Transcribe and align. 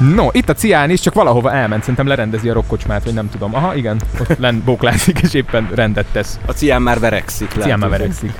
No, 0.00 0.28
itt 0.32 0.48
a 0.48 0.54
Cián 0.54 0.90
is, 0.90 1.00
csak 1.00 1.14
valahova 1.14 1.52
elment, 1.52 1.80
szerintem 1.80 2.06
lerendezi 2.06 2.48
a 2.48 2.52
rokkocsmát, 2.52 3.04
vagy 3.04 3.14
nem 3.14 3.30
tudom. 3.30 3.54
Aha, 3.54 3.74
igen, 3.74 4.00
ott 4.20 4.38
len 4.38 4.62
bóklászik, 4.64 5.18
és 5.18 5.34
éppen 5.34 5.68
rendet 5.74 6.06
tesz. 6.12 6.38
A 6.46 6.52
cián 6.52 6.82
már 6.82 6.98
verekszik. 6.98 7.50
Cián 7.60 7.78
már 7.78 7.90
verekszik. 7.90 8.32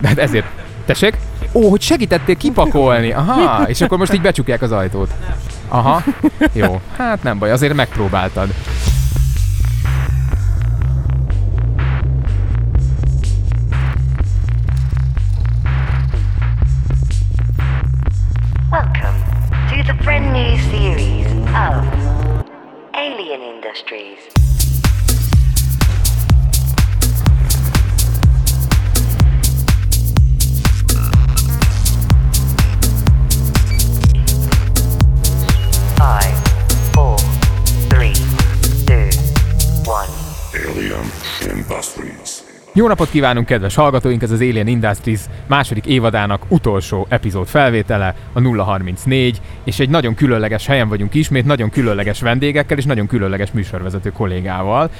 De 0.00 0.08
hát 0.08 0.18
ezért. 0.18 0.46
Tessék? 0.86 1.16
Ó, 1.52 1.70
hogy 1.70 1.80
segítettél 1.80 2.36
kipakolni. 2.36 3.12
Aha, 3.12 3.68
és 3.68 3.80
akkor 3.80 3.98
most 3.98 4.12
így 4.12 4.20
becsukják 4.20 4.62
az 4.62 4.72
ajtót. 4.72 5.10
Aha, 5.68 6.02
jó. 6.52 6.80
Hát 6.96 7.22
nem 7.22 7.38
baj, 7.38 7.50
azért 7.50 7.74
megpróbáltad. 7.74 8.48
Jó 42.74 42.88
napot 42.88 43.10
kívánunk, 43.10 43.46
kedves 43.46 43.74
hallgatóink! 43.74 44.22
Ez 44.22 44.30
az 44.30 44.40
Alien 44.40 44.66
Industries 44.66 45.20
második 45.46 45.86
évadának 45.86 46.42
utolsó 46.48 47.06
epizód 47.08 47.46
felvétele, 47.46 48.14
a 48.32 48.40
034, 48.40 49.40
és 49.64 49.78
egy 49.80 49.88
nagyon 49.88 50.14
különleges 50.14 50.66
helyen 50.66 50.88
vagyunk 50.88 51.14
ismét, 51.14 51.44
nagyon 51.44 51.70
különleges 51.70 52.20
vendégekkel 52.20 52.78
és 52.78 52.84
nagyon 52.84 53.06
különleges 53.06 53.52
műsorvezető 53.52 54.10
kollégával. 54.10 54.90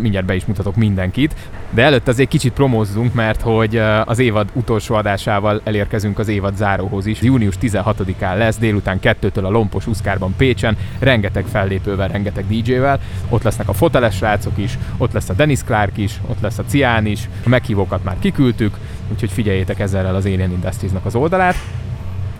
Mindjárt 0.00 0.26
be 0.26 0.34
is 0.34 0.44
mutatok 0.44 0.76
mindenkit, 0.76 1.34
de 1.70 1.82
előtt 1.82 2.08
azért 2.08 2.28
kicsit 2.28 2.52
promózzunk, 2.52 3.14
mert 3.14 3.40
hogy 3.40 3.76
az 4.04 4.18
évad 4.18 4.48
utolsó 4.52 4.94
adásával 4.94 5.60
elérkezünk 5.64 6.18
az 6.18 6.28
évad 6.28 6.56
záróhoz 6.56 7.06
is. 7.06 7.20
Június 7.20 7.54
16-án 7.60 8.36
lesz, 8.36 8.58
délután 8.58 8.98
2-től 9.02 9.44
a 9.44 9.50
Lompos 9.50 9.86
Uszkárban 9.86 10.34
Pécsen, 10.36 10.76
rengeteg 10.98 11.44
fellépővel, 11.44 12.08
rengeteg 12.08 12.44
DJ-vel. 12.48 13.00
Ott 13.28 13.42
lesznek 13.42 13.68
a 13.68 13.72
foteles 13.72 14.16
srácok 14.16 14.58
is, 14.58 14.78
ott 14.96 15.12
lesz 15.12 15.28
a 15.28 15.34
Dennis 15.34 15.62
Clark 15.64 15.98
is, 15.98 16.20
ott 16.26 16.40
lesz 16.40 16.58
a 16.58 16.64
Cián 16.66 17.06
is, 17.06 17.20
a 17.44 17.48
meghívókat 17.48 18.04
már 18.04 18.16
kiküldtük, 18.18 18.76
úgyhogy 19.12 19.30
figyeljétek 19.30 19.78
ezzel 19.78 20.14
az 20.14 20.24
Alien 20.24 20.50
Industries-nak 20.50 21.04
az 21.04 21.14
oldalát. 21.14 21.56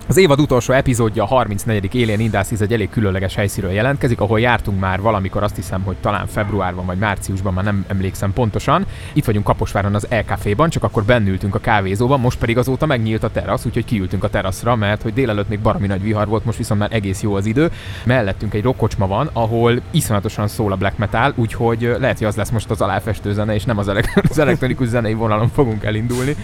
Az 0.06 0.16
évad 0.16 0.40
utolsó 0.40 0.72
epizódja, 0.72 1.22
a 1.22 1.26
34. 1.26 1.88
Alien 1.92 2.20
Industries 2.20 2.60
egy 2.60 2.72
elég 2.72 2.90
különleges 2.90 3.34
helyszínről 3.34 3.72
jelentkezik, 3.72 4.20
ahol 4.20 4.40
jártunk 4.40 4.80
már 4.80 5.00
valamikor, 5.00 5.42
azt 5.42 5.56
hiszem, 5.56 5.82
hogy 5.82 5.96
talán 6.00 6.26
februárban 6.26 6.86
vagy 6.86 6.98
márciusban, 6.98 7.52
már 7.52 7.64
nem 7.64 7.84
emlékszem 7.88 8.32
pontosan. 8.32 8.86
Itt 9.12 9.24
vagyunk 9.24 9.44
Kaposváron 9.44 9.94
az 9.94 10.06
LKF-ban, 10.10 10.70
csak 10.70 10.82
akkor 10.82 11.04
bennültünk 11.04 11.54
a 11.54 11.58
kávézóban, 11.58 12.20
most 12.20 12.38
pedig 12.38 12.58
azóta 12.58 12.86
megnyílt 12.86 13.22
a 13.22 13.30
terasz, 13.30 13.64
úgyhogy 13.64 13.84
kiültünk 13.84 14.24
a 14.24 14.28
teraszra, 14.28 14.76
mert 14.76 15.02
hogy 15.02 15.12
délelőtt 15.12 15.48
még 15.48 15.60
baromi 15.60 15.86
nagy 15.86 16.02
vihar 16.02 16.28
volt, 16.28 16.44
most 16.44 16.58
viszont 16.58 16.80
már 16.80 16.92
egész 16.92 17.22
jó 17.22 17.34
az 17.34 17.46
idő. 17.46 17.70
Mellettünk 18.04 18.54
egy 18.54 18.62
rockocsma 18.62 19.06
van, 19.06 19.30
ahol 19.32 19.80
iszonyatosan 19.90 20.48
szól 20.48 20.72
a 20.72 20.76
black 20.76 20.98
metal, 20.98 21.32
úgyhogy 21.36 21.96
lehet, 21.98 22.18
hogy 22.18 22.26
az 22.26 22.36
lesz 22.36 22.50
most 22.50 22.70
az 22.70 22.80
aláfestő 22.80 23.32
zene, 23.32 23.54
és 23.54 23.64
nem 23.64 23.78
az, 23.78 23.88
elek- 23.88 24.20
az 24.30 24.38
elektronikus 24.38 24.88
zenei 24.88 25.14
vonalon 25.14 25.48
fogunk 25.48 25.84
elindulni. 25.84 26.36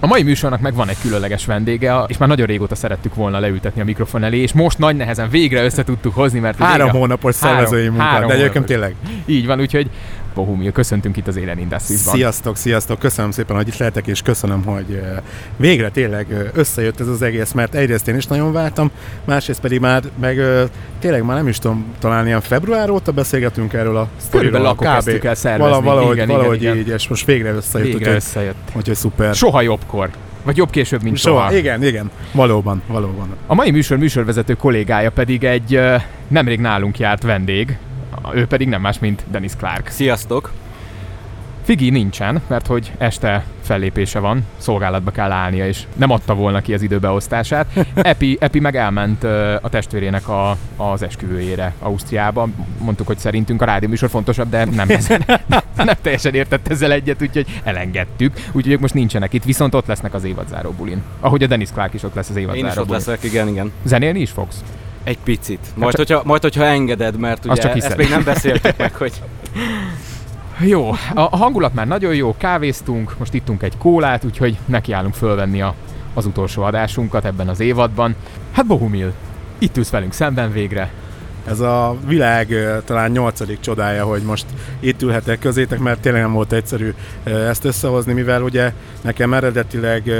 A 0.00 0.06
mai 0.06 0.22
műsornak 0.22 0.60
meg 0.60 0.74
van 0.74 0.88
egy 0.88 1.00
különleges 1.00 1.46
vendége, 1.46 2.04
és 2.06 2.16
már 2.16 2.28
nagyon 2.28 2.46
régóta 2.46 2.74
szerettük 2.74 3.14
volna 3.14 3.38
leültetni 3.38 3.80
a 3.80 3.84
mikrofon 3.84 4.24
elé, 4.24 4.38
és 4.38 4.52
most 4.52 4.78
nagy 4.78 4.96
nehezen 4.96 5.28
végre 5.28 5.64
össze 5.64 5.84
tudtuk 5.84 6.14
hozni, 6.14 6.38
mert 6.38 6.58
Három 6.58 6.76
végre- 6.76 6.98
hónapos 7.00 7.34
szervezői 7.34 7.88
munka, 7.88 8.26
de 8.26 8.34
egyébként 8.34 8.64
tényleg. 8.64 8.94
Így 9.26 9.46
van, 9.46 9.60
úgyhogy 9.60 9.90
Bohumil, 10.36 10.72
köszöntünk 10.72 11.16
itt 11.16 11.26
az 11.26 11.36
Élen 11.36 11.58
Industries-ban. 11.58 12.14
Sziasztok, 12.14 12.56
sziasztok, 12.56 12.98
köszönöm 12.98 13.30
szépen, 13.30 13.56
hogy 13.56 13.68
itt 13.68 13.76
lehetek, 13.76 14.06
és 14.06 14.22
köszönöm, 14.22 14.64
hogy 14.64 15.00
eh, 15.02 15.16
végre 15.56 15.90
tényleg 15.90 16.32
eh, 16.32 16.38
összejött 16.54 17.00
ez 17.00 17.08
az 17.08 17.22
egész, 17.22 17.52
mert 17.52 17.74
egyrészt 17.74 18.08
én 18.08 18.16
is 18.16 18.26
nagyon 18.26 18.52
vártam, 18.52 18.90
másrészt 19.24 19.60
pedig 19.60 19.80
már, 19.80 20.02
meg 20.20 20.38
eh, 20.38 20.68
tényleg 20.98 21.24
már 21.24 21.36
nem 21.36 21.48
is 21.48 21.58
tudom, 21.58 21.84
talán 21.98 22.26
ilyen 22.26 22.40
február 22.40 22.90
óta 22.90 23.12
beszélgetünk 23.12 23.72
erről 23.72 23.96
a 23.96 24.08
Körülbelül 24.30 24.66
akkor 24.66 24.86
kezdtük 24.86 25.24
el 25.24 25.34
szervezni. 25.34 25.72
Vala, 25.72 25.82
valahogy, 25.82 26.16
Igen, 26.16 26.28
valahogy 26.28 26.62
igen, 26.62 26.76
így, 26.76 26.88
és 26.88 27.08
most 27.08 27.26
végre 27.26 27.50
összejött, 27.52 27.86
Végre 27.86 28.00
úgyhogy, 28.00 28.16
összejött. 28.16 28.70
úgyhogy 28.76 28.96
szuper. 28.96 29.34
Soha 29.34 29.60
jobbkor. 29.60 30.10
Vagy 30.44 30.56
jobb 30.56 30.70
később, 30.70 31.02
mint 31.02 31.16
soha. 31.16 31.40
Soha. 31.40 31.56
Igen, 31.56 31.84
igen, 31.84 32.10
valóban, 32.32 32.82
valóban. 32.86 33.28
A 33.46 33.54
mai 33.54 33.70
műsor 33.70 33.96
műsorvezető 33.96 34.54
kollégája 34.54 35.10
pedig 35.10 35.44
egy 35.44 35.80
nemrég 36.28 36.60
nálunk 36.60 36.98
járt 36.98 37.22
vendég, 37.22 37.78
ő 38.34 38.46
pedig 38.46 38.68
nem 38.68 38.80
más, 38.80 38.98
mint 38.98 39.24
Dennis 39.30 39.52
Clark. 39.56 39.88
Sziasztok! 39.88 40.52
Figi 41.66 41.90
nincsen, 41.90 42.42
mert 42.46 42.66
hogy 42.66 42.92
este 42.98 43.44
fellépése 43.62 44.18
van, 44.18 44.44
szolgálatba 44.56 45.10
kell 45.10 45.30
állnia, 45.30 45.66
és 45.66 45.82
nem 45.96 46.10
adta 46.10 46.34
volna 46.34 46.60
ki 46.60 46.74
az 46.74 46.82
időbeosztását. 46.82 47.66
Epi, 47.94 48.36
Epi 48.40 48.60
meg 48.60 48.76
elment 48.76 49.24
a 49.60 49.68
testvérének 49.70 50.28
a, 50.28 50.56
az 50.76 51.02
esküvőjére 51.02 51.72
Ausztriába. 51.78 52.48
Mondtuk, 52.78 53.06
hogy 53.06 53.18
szerintünk 53.18 53.62
a 53.62 53.64
rádióműsor 53.64 54.08
fontosabb, 54.08 54.48
de 54.48 54.64
nem, 54.64 54.90
ezen, 54.90 55.24
nem 55.76 55.96
teljesen 56.02 56.34
értett 56.34 56.68
ezzel 56.68 56.92
egyet, 56.92 57.22
úgyhogy 57.22 57.60
elengedtük. 57.64 58.32
Úgyhogy 58.52 58.72
ők 58.72 58.80
most 58.80 58.94
nincsenek 58.94 59.32
itt, 59.32 59.44
viszont 59.44 59.74
ott 59.74 59.86
lesznek 59.86 60.14
az 60.14 60.24
évadzáró 60.24 60.70
bulin. 60.70 61.02
Ahogy 61.20 61.42
a 61.42 61.46
Dennis 61.46 61.70
Clark 61.70 61.94
is 61.94 62.02
ott 62.02 62.14
lesz 62.14 62.28
az 62.30 62.36
Én 62.36 62.42
évadzáró 62.42 62.66
is 62.68 62.76
ott 62.76 62.86
bulin. 62.86 63.02
leszek, 63.06 63.24
igen, 63.24 63.48
igen. 63.48 63.72
Zenélni 63.84 64.20
is 64.20 64.30
fogsz? 64.30 64.62
Egy 65.06 65.18
picit. 65.18 65.60
Majd, 65.74 65.96
csak- 65.96 66.06
hogyha, 66.06 66.22
majd 66.24 66.42
hogyha 66.42 66.64
engeded, 66.64 67.18
mert 67.18 67.38
Azt 67.46 67.58
ugye 67.58 67.68
csak 67.68 67.76
ezt 67.76 67.96
még 67.96 68.08
nem 68.08 68.24
beszéltük 68.24 68.76
meg, 68.76 68.94
hogy 68.94 69.12
Jó, 70.60 70.90
a 71.14 71.36
hangulat 71.36 71.74
már 71.74 71.86
nagyon 71.86 72.14
jó, 72.14 72.34
kávéztunk, 72.38 73.18
most 73.18 73.34
ittunk 73.34 73.62
egy 73.62 73.76
kólát, 73.78 74.24
úgyhogy 74.24 74.58
nekiállunk 74.64 75.14
fölvenni 75.14 75.62
a, 75.62 75.74
az 76.14 76.26
utolsó 76.26 76.62
adásunkat 76.62 77.24
ebben 77.24 77.48
az 77.48 77.60
évadban. 77.60 78.14
Hát 78.52 78.66
Bohumil, 78.66 79.12
itt 79.58 79.76
ülsz 79.76 79.90
velünk 79.90 80.12
szemben 80.12 80.52
végre. 80.52 80.90
Ez 81.46 81.60
a 81.60 81.96
világ 82.06 82.54
talán 82.84 83.10
nyolcadik 83.10 83.60
csodája, 83.60 84.04
hogy 84.04 84.22
most 84.22 84.46
itt 84.80 85.02
ülhetek 85.02 85.38
közétek, 85.38 85.78
mert 85.78 86.00
tényleg 86.00 86.22
nem 86.22 86.32
volt 86.32 86.52
egyszerű 86.52 86.94
ezt 87.24 87.64
összehozni, 87.64 88.12
mivel 88.12 88.42
ugye 88.42 88.72
nekem 89.00 89.34
eredetileg 89.34 90.10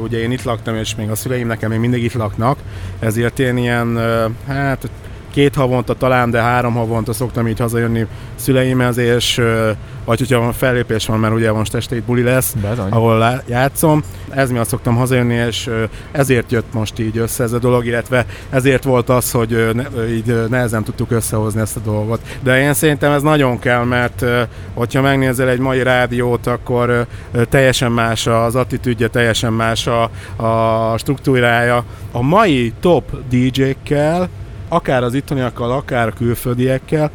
ugye 0.00 0.18
én 0.18 0.30
itt 0.30 0.42
laktam, 0.42 0.76
és 0.76 0.94
még 0.94 1.10
a 1.10 1.14
szüleim 1.14 1.46
nekem 1.46 1.70
még 1.70 1.78
mindig 1.78 2.02
itt 2.02 2.12
laknak, 2.12 2.58
ezért 2.98 3.38
én 3.38 3.56
ilyen, 3.56 3.98
hát 4.46 4.88
két 5.36 5.54
havonta 5.54 5.94
talán, 5.94 6.30
de 6.30 6.40
három 6.40 6.74
havonta 6.74 7.12
szoktam 7.12 7.48
így 7.48 7.58
hazajönni 7.58 8.06
szüleimhez, 8.34 8.96
és 8.96 9.40
vagy 10.04 10.18
hogyha 10.18 10.38
van 10.38 10.52
fellépés 10.52 11.06
van, 11.06 11.18
mert 11.18 11.34
ugye 11.34 11.52
most 11.52 11.74
este 11.74 11.96
itt 11.96 12.02
buli 12.02 12.22
lesz, 12.22 12.52
Bezony. 12.62 12.90
ahol 12.90 13.42
játszom. 13.46 14.02
Ez 14.30 14.50
miatt 14.50 14.68
szoktam 14.68 14.96
hazajönni, 14.96 15.34
és 15.34 15.70
ezért 16.12 16.52
jött 16.52 16.72
most 16.72 16.98
így 16.98 17.18
össze 17.18 17.42
ez 17.42 17.52
a 17.52 17.58
dolog, 17.58 17.86
illetve 17.86 18.26
ezért 18.50 18.84
volt 18.84 19.08
az, 19.08 19.30
hogy 19.30 19.70
ne, 19.74 20.08
így 20.08 20.48
nehezen 20.48 20.84
tudtuk 20.84 21.10
összehozni 21.10 21.60
ezt 21.60 21.76
a 21.76 21.80
dolgot. 21.80 22.20
De 22.42 22.60
én 22.60 22.74
szerintem 22.74 23.12
ez 23.12 23.22
nagyon 23.22 23.58
kell, 23.58 23.84
mert 23.84 24.24
hogyha 24.74 25.00
megnézel 25.00 25.48
egy 25.48 25.58
mai 25.60 25.82
rádiót, 25.82 26.46
akkor 26.46 27.06
teljesen 27.48 27.92
más 27.92 28.26
az 28.26 28.54
attitűdje, 28.54 29.08
teljesen 29.08 29.52
más 29.52 29.86
a, 29.86 30.10
a 30.42 30.98
struktúrája. 30.98 31.84
A 32.12 32.22
mai 32.22 32.72
top 32.80 33.04
DJ-kkel, 33.28 34.28
akár 34.68 35.02
az 35.02 35.14
ittoniakkal, 35.14 35.70
akár 35.70 36.08
a 36.08 36.12
külföldiekkel, 36.12 37.10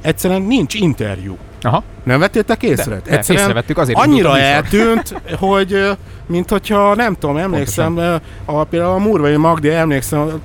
egyszerűen 0.00 0.42
nincs 0.42 0.74
interjú. 0.74 1.36
Aha, 1.62 1.82
Nem 2.02 2.18
vettétek 2.18 2.62
észre? 2.62 3.00
de 3.04 3.16
észrevettük, 3.28 3.78
azért 3.78 3.98
annyira 3.98 4.38
eltűnt, 4.38 5.14
hogy 5.38 5.96
mint 6.26 6.50
hogyha 6.50 6.94
nem 6.94 7.16
tudom, 7.18 7.36
emlékszem, 7.36 8.20
a, 8.44 8.64
például 8.64 8.92
a 8.92 8.98
Murvai 8.98 9.36
Magdi 9.36 9.70
emlékszem, 9.70 10.42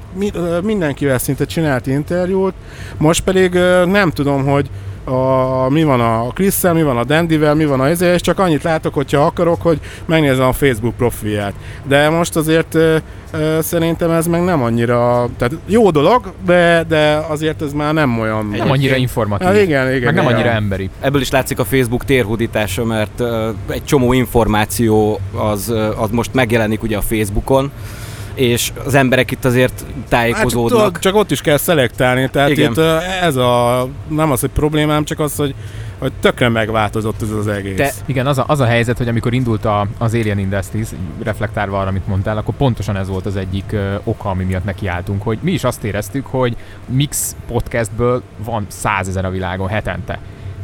mindenkivel 0.64 1.18
szinte 1.18 1.46
csinált 1.46 1.88
interjút, 1.88 2.54
most 2.98 3.24
pedig 3.24 3.54
nem 3.86 4.12
tudom, 4.12 4.46
hogy 4.46 4.70
a, 5.08 5.70
mi 5.70 5.84
van 5.84 6.00
a 6.02 6.28
Krisszel, 6.34 6.74
mi 6.74 6.84
van 6.84 6.98
a 6.98 7.04
Dandyvel, 7.04 7.56
mi 7.56 7.66
van 7.66 7.80
a 7.80 7.90
izé, 7.90 8.14
és 8.14 8.22
csak 8.22 8.40
annyit 8.40 8.64
látok, 8.64 8.94
hogyha 8.94 9.26
akarok, 9.26 9.62
hogy 9.62 9.80
megnézem 10.06 10.48
a 10.48 10.54
Facebook 10.54 10.96
profilját. 10.96 11.54
De 11.84 12.10
most 12.10 12.36
azért 12.36 12.76
ö, 12.76 12.96
ö, 13.32 13.58
szerintem 13.62 14.12
ez 14.12 14.28
meg 14.28 14.44
nem 14.44 14.62
annyira, 14.62 15.30
tehát 15.38 15.54
jó 15.66 15.90
dolog, 15.90 16.34
de, 16.46 16.84
de 16.88 17.26
azért 17.30 17.62
ez 17.62 17.74
már 17.74 17.94
nem 17.94 18.20
olyan. 18.20 18.46
nem 18.58 18.72
annyira 18.72 18.96
informatív. 18.96 19.48
Ja, 19.48 19.62
igen, 19.62 19.88
igen. 19.88 20.04
meg 20.04 20.14
nem 20.14 20.24
igen. 20.24 20.36
annyira 20.36 20.50
emberi. 20.50 20.90
ebből 21.00 21.22
is 21.22 21.32
látszik 21.32 21.60
a 21.60 21.66
Facebook 21.66 22.06
térhódítása, 22.06 22.86
mert 22.86 23.20
uh, 23.20 23.30
egy 23.70 23.84
csomó 23.84 24.14
információ 24.14 25.20
az, 25.36 25.74
az 25.98 26.10
most 26.12 26.34
megjelenik 26.34 26.84
ugye 26.84 26.98
a 26.98 27.02
Facebookon, 27.02 27.72
és 28.38 28.72
az 28.86 28.94
emberek 28.94 29.32
itt 29.32 29.46
azért 29.46 29.86
tájékozódnak. 30.10 30.80
Hát, 30.80 30.88
tudod, 30.88 31.02
csak 31.02 31.16
ott 31.16 31.32
is 31.32 31.42
kell 31.42 31.58
szelektálni, 31.58 32.30
tehát 32.30 32.50
Igen. 32.50 32.72
itt 32.72 32.78
ez 33.22 33.36
a, 33.36 33.88
nem 34.08 34.32
az, 34.32 34.40
hogy 34.40 34.50
problémám, 34.50 35.04
csak 35.04 35.20
az, 35.20 35.36
hogy, 35.36 35.54
hogy 35.98 36.12
tökre 36.20 36.50
megváltozott 36.50 37.22
ez 37.22 37.30
az 37.30 37.48
egész. 37.48 37.76
Te- 37.78 37.94
Igen, 38.06 38.28
az 38.28 38.38
a, 38.38 38.44
az 38.48 38.60
a 38.60 38.66
helyzet, 38.66 38.98
hogy 38.98 39.08
amikor 39.08 39.34
indult 39.34 39.66
a, 39.66 39.88
az 39.98 40.14
Alien 40.14 40.40
Industries, 40.40 40.88
reflektálva 41.24 41.80
arra, 41.80 41.90
amit 41.90 42.08
mondtál, 42.08 42.38
akkor 42.38 42.56
pontosan 42.56 42.98
ez 42.98 43.08
volt 43.08 43.26
az 43.26 43.36
egyik 43.36 43.72
ö, 43.72 43.96
oka, 44.04 44.30
ami 44.30 44.44
miatt 44.44 44.64
nekiálltunk, 44.64 45.22
hogy 45.22 45.38
mi 45.42 45.52
is 45.52 45.64
azt 45.64 45.84
éreztük, 45.84 46.26
hogy 46.26 46.56
Mix 46.86 47.36
podcastből 47.48 48.24
van 48.44 48.66
százezer 48.70 49.26
a 49.26 49.30
világon 49.30 49.68
hetente. 49.68 50.20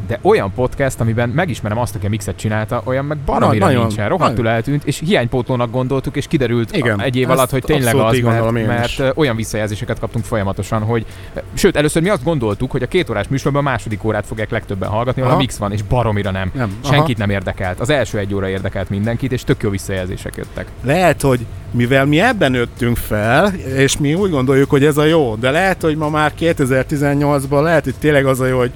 De 0.07 0.19
olyan 0.21 0.51
podcast, 0.55 0.99
amiben 0.99 1.29
megismerem 1.29 1.77
azt, 1.77 1.95
aki 1.95 2.05
a 2.05 2.09
mixet 2.09 2.35
csinálta, 2.35 2.81
olyan 2.85 3.05
meg 3.05 3.17
baromira 3.17 3.65
nagyon, 3.65 3.85
nincsen. 3.85 4.09
Rohadtul 4.09 4.43
nagyon. 4.43 4.53
eltűnt, 4.53 4.83
és 4.83 5.01
hiánypótlónak 5.05 5.71
gondoltuk, 5.71 6.15
és 6.15 6.27
kiderült 6.27 6.75
Igen, 6.75 7.01
egy 7.01 7.15
év 7.15 7.29
alatt, 7.29 7.49
hogy 7.49 7.63
tényleg 7.63 7.95
az, 7.95 8.19
mert, 8.19 8.51
mert 8.51 9.01
olyan 9.15 9.35
visszajelzéseket 9.35 9.99
kaptunk 9.99 10.25
folyamatosan, 10.25 10.81
hogy 10.81 11.05
sőt, 11.53 11.75
először 11.75 12.01
mi 12.01 12.09
azt 12.09 12.23
gondoltuk, 12.23 12.71
hogy 12.71 12.83
a 12.83 12.87
két 12.87 13.09
órás 13.09 13.27
műsorban 13.27 13.65
a 13.65 13.69
második 13.69 14.03
órát 14.03 14.25
fogják 14.25 14.49
legtöbben 14.49 14.89
hallgatni, 14.89 15.21
ahol 15.21 15.33
a 15.33 15.37
mix 15.37 15.57
van, 15.57 15.71
és 15.71 15.81
baromira 15.81 16.31
nem. 16.31 16.51
Nem, 16.53 16.77
aha. 16.83 16.93
Senkit 16.93 17.17
nem 17.17 17.29
érdekelt. 17.29 17.79
Az 17.79 17.89
első 17.89 18.17
egy 18.17 18.33
óra 18.33 18.49
érdekelt 18.49 18.89
mindenkit, 18.89 19.31
és 19.31 19.43
tök 19.43 19.63
jó 19.63 19.69
visszajelzések 19.69 20.35
jöttek. 20.35 20.67
Lehet, 20.83 21.21
hogy 21.21 21.45
mivel 21.71 22.05
mi 22.05 22.19
ebben 22.19 22.51
nőttünk 22.51 22.97
fel, 22.97 23.53
és 23.53 23.97
mi 23.97 24.13
úgy 24.13 24.29
gondoljuk, 24.29 24.69
hogy 24.69 24.85
ez 24.85 24.97
a 24.97 25.05
jó, 25.05 25.35
de 25.35 25.51
lehet, 25.51 25.81
hogy 25.81 25.97
ma 25.97 26.09
már 26.09 26.33
2018-ban 26.39 27.61
lehet, 27.61 27.83
hogy 27.83 27.95
tényleg 27.99 28.25
az 28.25 28.39
a 28.39 28.45
jó, 28.45 28.57
hogy 28.57 28.71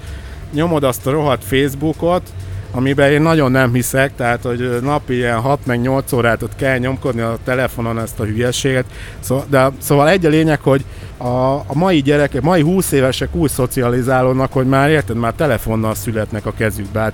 nyomod 0.52 0.84
azt 0.84 1.08
a 1.08 1.12
rohadt 1.12 1.44
Facebookot, 1.44 2.22
amiben 2.78 3.12
én 3.12 3.22
nagyon 3.22 3.52
nem 3.52 3.74
hiszek, 3.74 4.16
tehát 4.16 4.44
hogy 4.44 4.78
napi 4.82 5.14
ilyen 5.14 5.40
6 5.40 5.66
meg 5.66 5.82
8 5.82 6.12
órát 6.12 6.42
ott 6.42 6.56
kell 6.56 6.78
nyomkodni 6.78 7.22
a 7.22 7.38
telefonon 7.44 8.00
ezt 8.00 8.20
a 8.20 8.24
hülyeséget. 8.24 8.86
Szóval, 9.20 9.46
de, 9.50 9.72
szóval 9.78 10.10
egy 10.10 10.26
a 10.26 10.30
lényeg, 10.30 10.60
hogy 10.62 10.86
a, 11.18 11.54
a 11.54 11.74
mai 11.74 12.02
gyerekek, 12.02 12.42
mai 12.42 12.62
20 12.62 12.92
évesek 12.92 13.36
úgy 13.36 13.50
szocializálódnak, 13.50 14.54
hogy 14.54 14.66
már 14.68 14.90
érted, 14.90 15.16
már 15.16 15.34
telefonnal 15.34 15.96
születnek 15.96 16.46
a 16.46 16.54
kezükbe. 16.58 17.00
Hát, 17.00 17.14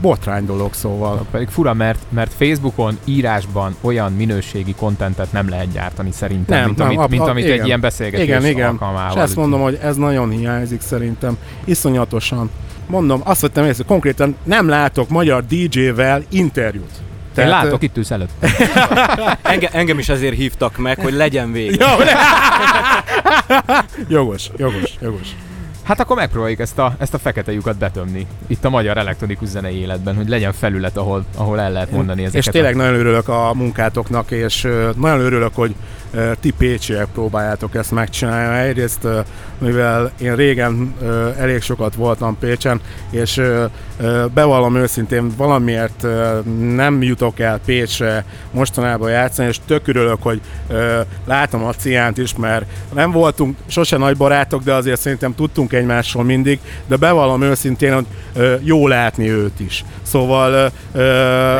botrány 0.00 0.46
dolog 0.46 0.74
szóval. 0.74 1.26
Pedig 1.30 1.48
fura, 1.48 1.74
mert, 1.74 1.98
mert 2.08 2.32
Facebookon 2.32 2.98
írásban 3.04 3.76
olyan 3.80 4.12
minőségi 4.12 4.74
kontentet 4.74 5.32
nem 5.32 5.48
lehet 5.48 5.72
gyártani 5.72 6.10
szerintem, 6.12 6.56
Nem, 6.58 6.66
mint, 6.66 6.78
nem, 6.78 6.86
amit, 6.86 6.98
ab- 6.98 7.10
mint 7.10 7.22
ab- 7.22 7.30
amit 7.30 7.44
igen. 7.44 7.60
egy 7.60 7.66
ilyen 7.66 7.80
beszélgetés 7.80 8.26
Igen, 8.26 8.46
igen. 8.46 8.68
alkalmával. 8.68 9.16
És 9.16 9.22
ezt 9.22 9.36
mondom, 9.36 9.60
hogy 9.60 9.78
ez 9.82 9.96
nagyon 9.96 10.30
hiányzik 10.30 10.80
szerintem. 10.80 11.36
Iszonyatosan. 11.64 12.50
Mondom, 12.86 13.20
azt 13.24 13.40
vettem 13.40 13.64
észre, 13.64 13.84
konkrétan 13.86 14.36
nem 14.42 14.68
látok 14.68 15.08
magyar 15.08 15.44
DJ-vel 15.46 16.22
interjút. 16.28 16.90
Én 17.36 17.48
látok, 17.48 17.82
itt 17.82 17.96
ülsz 17.96 18.10
előtt. 18.10 18.30
Enge, 19.42 19.68
engem 19.72 19.98
is 19.98 20.08
ezért 20.08 20.34
hívtak 20.34 20.76
meg, 20.76 20.98
hogy 20.98 21.12
legyen 21.12 21.52
vége. 21.52 21.84
Jó, 21.84 22.04
jogos, 24.18 24.50
jogos, 24.56 24.90
jogos. 25.00 25.28
Hát 25.82 26.00
akkor 26.00 26.16
megpróbáljuk 26.16 26.60
ezt 26.60 26.78
a, 26.78 26.94
ezt 26.98 27.14
a 27.14 27.18
fekete 27.18 27.52
lyukat 27.52 27.76
betömni. 27.76 28.26
Itt 28.46 28.64
a 28.64 28.70
magyar 28.70 28.96
elektronikus 28.96 29.48
zenei 29.48 29.76
életben, 29.76 30.14
hogy 30.14 30.28
legyen 30.28 30.52
felület, 30.52 30.96
ahol, 30.96 31.24
ahol 31.36 31.60
el 31.60 31.72
lehet 31.72 31.90
mondani 31.90 32.22
ezeket. 32.22 32.46
És 32.46 32.52
tényleg 32.52 32.76
nagyon 32.76 32.94
örülök 32.94 33.28
a 33.28 33.54
munkátoknak, 33.54 34.30
és 34.30 34.68
nagyon 34.96 35.20
örülök, 35.20 35.54
hogy 35.54 35.74
ti 36.40 36.50
pécsiek 36.50 37.06
próbáljátok 37.12 37.74
ezt 37.74 37.90
megcsinálni. 37.90 38.68
Egyrészt, 38.68 39.08
mivel 39.58 40.12
én 40.20 40.36
régen 40.36 40.94
elég 41.38 41.62
sokat 41.62 41.94
voltam 41.94 42.38
Pécsen, 42.38 42.80
és 43.10 43.40
bevallom 44.34 44.76
őszintén, 44.76 45.32
valamiért 45.36 46.06
nem 46.74 47.02
jutok 47.02 47.40
el 47.40 47.60
Pécsre 47.64 48.24
mostanában 48.50 49.10
játszani, 49.10 49.48
és 49.48 49.58
tök 49.66 49.88
örülök, 49.88 50.22
hogy 50.22 50.40
látom 51.24 51.64
a 51.64 51.72
Ciánt 51.72 52.18
is, 52.18 52.36
mert 52.36 52.64
nem 52.92 53.10
voltunk 53.10 53.56
sose 53.66 53.96
nagy 53.96 54.16
barátok, 54.16 54.62
de 54.62 54.72
azért 54.72 55.00
szerintem 55.00 55.34
tudtunk 55.34 55.72
egymásról 55.72 56.24
mindig, 56.24 56.58
de 56.86 56.96
bevallom 56.96 57.42
őszintén, 57.42 57.94
hogy 57.94 58.06
jó 58.62 58.88
látni 58.88 59.30
őt 59.30 59.60
is. 59.60 59.84
Szóval... 60.02 60.72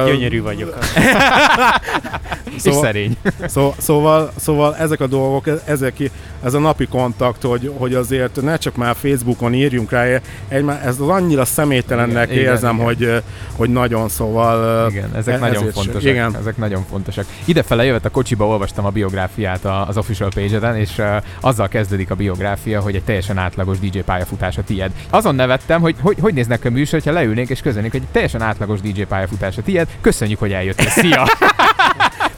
Gyönyörű 0.06 0.42
vagyok. 0.42 0.78
és 2.54 2.60
szóval- 2.60 2.84
szerény. 2.84 3.16
Szó, 3.46 3.74
szóval, 3.78 4.32
szóval 4.44 4.76
ezek 4.76 5.00
a 5.00 5.06
dolgok, 5.06 5.44
ezek, 5.64 6.10
ez 6.42 6.54
a 6.54 6.58
napi 6.58 6.86
kontakt, 6.86 7.42
hogy, 7.42 7.72
hogy 7.76 7.94
azért 7.94 8.42
ne 8.42 8.56
csak 8.56 8.76
már 8.76 8.94
Facebookon 8.96 9.54
írjunk 9.54 9.90
rá, 9.90 10.20
egymá, 10.48 10.80
ez 10.80 11.00
az 11.00 11.08
annyira 11.08 11.44
személytelennek 11.44 12.30
Igen, 12.30 12.40
igen, 12.40 12.52
érzem, 12.52 12.74
igen. 12.74 12.86
Hogy, 12.86 13.22
hogy 13.56 13.70
nagyon, 13.70 14.08
szóval... 14.08 14.88
Igen, 14.90 15.10
ezek 15.16 15.34
e- 15.34 15.38
nagyon 15.38 15.70
fontosak. 15.70 16.02
Igen. 16.02 16.36
Ezek 16.40 16.56
nagyon 16.56 16.84
fontosak. 16.90 17.24
Idefele 17.44 17.84
jövett 17.84 18.04
a 18.04 18.10
kocsiba, 18.10 18.46
olvastam 18.46 18.84
a 18.84 18.90
biográfiát 18.90 19.64
az 19.64 19.96
official 19.96 20.28
page-eden, 20.34 20.76
és 20.76 20.98
uh, 20.98 21.16
azzal 21.40 21.68
kezdődik 21.68 22.10
a 22.10 22.14
biográfia, 22.14 22.80
hogy 22.80 22.94
egy 22.94 23.04
teljesen 23.04 23.38
átlagos 23.38 23.78
DJ 23.78 23.98
pályafutása 23.98 24.62
tied. 24.62 24.90
Azon 25.10 25.34
nevettem, 25.34 25.80
hogy 25.80 25.96
hogy, 26.00 26.16
hogy 26.20 26.34
néznek 26.34 26.64
a 26.64 26.70
műsor, 26.70 27.00
ha 27.04 27.12
leülnénk 27.12 27.50
és 27.50 27.60
közölnénk, 27.60 27.92
hogy 27.92 28.02
egy 28.02 28.12
teljesen 28.12 28.42
átlagos 28.42 28.80
DJ 28.80 29.02
pályafutása 29.02 29.62
tied. 29.62 29.88
Köszönjük, 30.00 30.38
hogy 30.38 30.52
eljöttél. 30.52 30.88
Szia! 30.88 31.24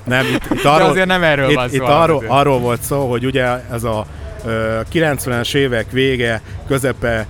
Nem, 0.07 0.27
itt, 0.27 0.45
itt 0.51 0.63
De 0.63 0.69
arról, 0.69 0.89
azért 0.89 1.07
nem 1.07 1.23
erről 1.23 1.53
van 1.55 1.65
itt, 1.65 1.71
szó. 1.71 1.77
itt 1.77 1.91
arról, 1.91 2.25
arról 2.27 2.59
volt 2.59 2.83
szó, 2.83 3.11
hogy 3.11 3.25
ugye 3.27 3.45
ez 3.73 3.85
a 3.85 4.07
ö, 4.45 4.81
90-es 4.93 5.55
évek 5.55 5.91
vége, 5.91 6.41
közepe, 6.67 7.27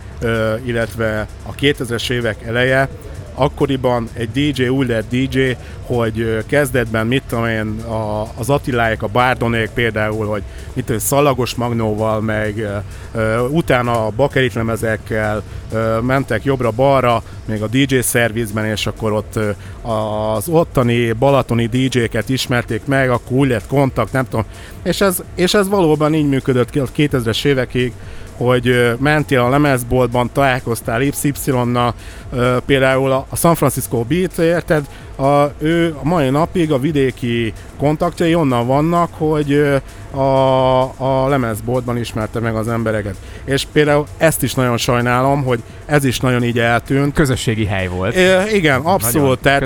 illetve 0.65 1.27
a 1.47 1.55
2000-es 1.55 2.11
évek 2.11 2.43
eleje, 2.47 2.89
akkoriban 3.37 4.09
egy 4.13 4.31
DJ 4.31 4.69
úgy 4.69 4.89
lett 4.89 5.09
DJ, 5.09 5.51
hogy 5.87 6.45
kezdetben, 6.47 7.07
mit 7.07 7.23
tudom 7.29 7.47
én, 7.47 7.81
a, 7.81 8.29
az 8.37 8.51
Attiláik, 8.51 9.03
a 9.03 9.07
Bárdonék 9.07 9.71
például, 9.75 10.27
hogy 10.27 10.43
mit 10.73 10.85
tudom, 10.85 11.01
szalagos 11.01 11.55
magnóval, 11.55 12.21
meg 12.21 12.69
ö, 13.15 13.39
utána 13.49 14.07
a 14.07 14.13
bakerit 14.17 14.55
lemezekkel 14.55 15.43
ö, 15.73 16.01
mentek 16.01 16.45
jobbra-balra, 16.45 17.23
még 17.45 17.63
a 17.63 17.67
DJ 17.67 17.99
szervizben, 17.99 18.65
és 18.65 18.87
akkor 18.87 19.13
ott 19.13 19.37
ö, 19.37 19.51
az 19.83 20.49
ottani 20.49 21.13
balatoni 21.13 21.67
DJ-ket 21.67 22.29
ismerték 22.29 22.85
meg, 22.85 23.11
akkor 23.11 23.37
úgy 23.37 23.49
lett 23.49 23.67
kontakt, 23.67 24.13
nem 24.13 24.29
tudom. 24.29 24.45
És 24.83 25.01
ez, 25.01 25.23
és 25.35 25.55
ez 25.55 25.69
valóban 25.69 26.15
így 26.15 26.29
működött 26.29 26.77
a 26.77 26.89
2000-es 26.97 27.45
évekig, 27.45 27.93
hogy 28.37 28.93
mentél 28.99 29.41
a 29.41 29.49
lemezboltban, 29.49 30.31
találkoztál 30.33 31.03
XY-nal, 31.11 31.95
ö, 32.33 32.57
például 32.67 33.13
a 33.13 33.27
San 33.37 33.55
Francisco 33.55 34.05
Beat, 34.05 34.39
érted? 34.39 34.85
A, 35.17 35.45
ő 35.59 35.97
a 36.03 36.09
mai 36.09 36.31
napig 36.31 36.73
a 36.73 36.79
vidéki 36.79 37.53
kontaktjai 37.77 38.35
onnan 38.35 38.67
vannak, 38.67 39.11
hogy 39.19 39.81
a, 40.17 40.83
a 40.97 41.29
lemezboltban 41.29 41.97
ismerte 41.97 42.41
meg 42.41 42.55
az 42.55 42.69
embereket. 42.69 43.15
És 43.45 43.67
például 43.73 44.07
ezt 44.17 44.43
is 44.43 44.55
nagyon 44.55 44.77
sajnálom, 44.77 45.45
hogy 45.45 45.63
ez 45.87 46.05
is 46.05 46.21
nagyon 46.21 46.45
így 46.45 46.59
eltűnt. 46.59 47.15
Közösségi 47.15 47.65
hely 47.65 47.89
volt. 47.89 48.15
É, 48.15 48.37
igen, 48.53 48.81
abszolút. 48.81 49.15
Nagyon 49.15 49.39
Tehát, 49.43 49.61